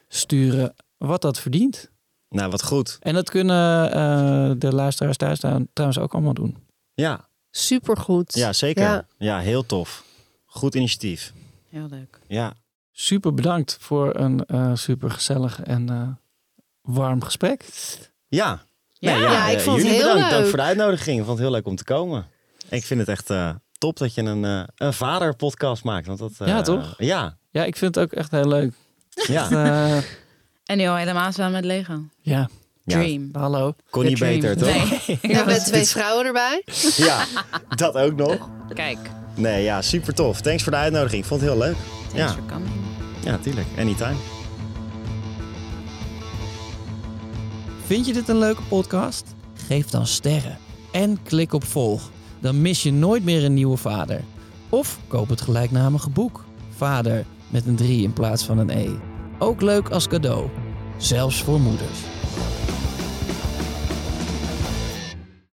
[0.07, 1.91] sturen wat dat verdient.
[2.29, 2.97] Nou, wat goed.
[2.99, 6.57] En dat kunnen eh, de luisteraars thuis dan trouwens ook allemaal doen.
[6.93, 8.33] Ja, Supergoed.
[8.33, 8.83] ja zeker.
[8.83, 9.05] Ja.
[9.17, 9.39] Ja.
[9.39, 10.03] heel tof.
[10.45, 11.33] Goed initiatief.
[11.69, 12.19] Heel leuk.
[12.27, 12.53] Ja.
[12.91, 16.07] Super bedankt voor een eh, super gezellig en eh,
[16.81, 17.65] warm gesprek.
[18.27, 18.65] Ja.
[18.93, 20.47] Ja, ja, ik eh, vond het heel bedankt ook leuk.
[20.49, 21.19] voor de uitnodiging.
[21.19, 22.25] Ik vond het heel leuk om te komen.
[22.69, 26.07] Ik vind het echt eh, top dat je een, een vader-podcast maakt.
[26.07, 26.93] Want dat, eh, Ja, toch?
[26.97, 27.37] Ja.
[27.51, 28.73] Ja, ik vind het ook echt heel leuk.
[29.27, 29.47] Ja.
[30.63, 32.01] En nu al helemaal samen met Lego.
[32.21, 32.49] ja,
[32.83, 32.97] ja.
[32.99, 33.29] Dream.
[33.31, 33.73] hallo.
[33.89, 34.67] Kon niet beter, toch?
[35.07, 35.19] Nee.
[35.39, 36.63] En met twee vrouwen erbij.
[36.95, 37.25] Ja,
[37.69, 38.49] dat ook nog.
[38.73, 38.97] Kijk.
[39.35, 40.41] Nee, ja, super tof.
[40.41, 41.21] Thanks voor de uitnodiging.
[41.21, 41.75] Ik vond het heel leuk.
[42.01, 42.29] Thanks Ja.
[42.29, 42.71] for coming.
[43.23, 43.67] Ja, tuurlijk.
[43.77, 44.15] Anytime.
[47.85, 49.35] Vind je dit een leuke podcast?
[49.67, 50.57] Geef dan sterren
[50.91, 52.09] en klik op volg.
[52.39, 54.21] Dan mis je nooit meer een nieuwe vader.
[54.69, 56.43] Of koop het gelijknamige boek.
[56.75, 58.89] Vader met een 3 in plaats van een E.
[59.39, 60.49] Ook leuk als cadeau.
[60.97, 61.99] Zelfs voor moeders.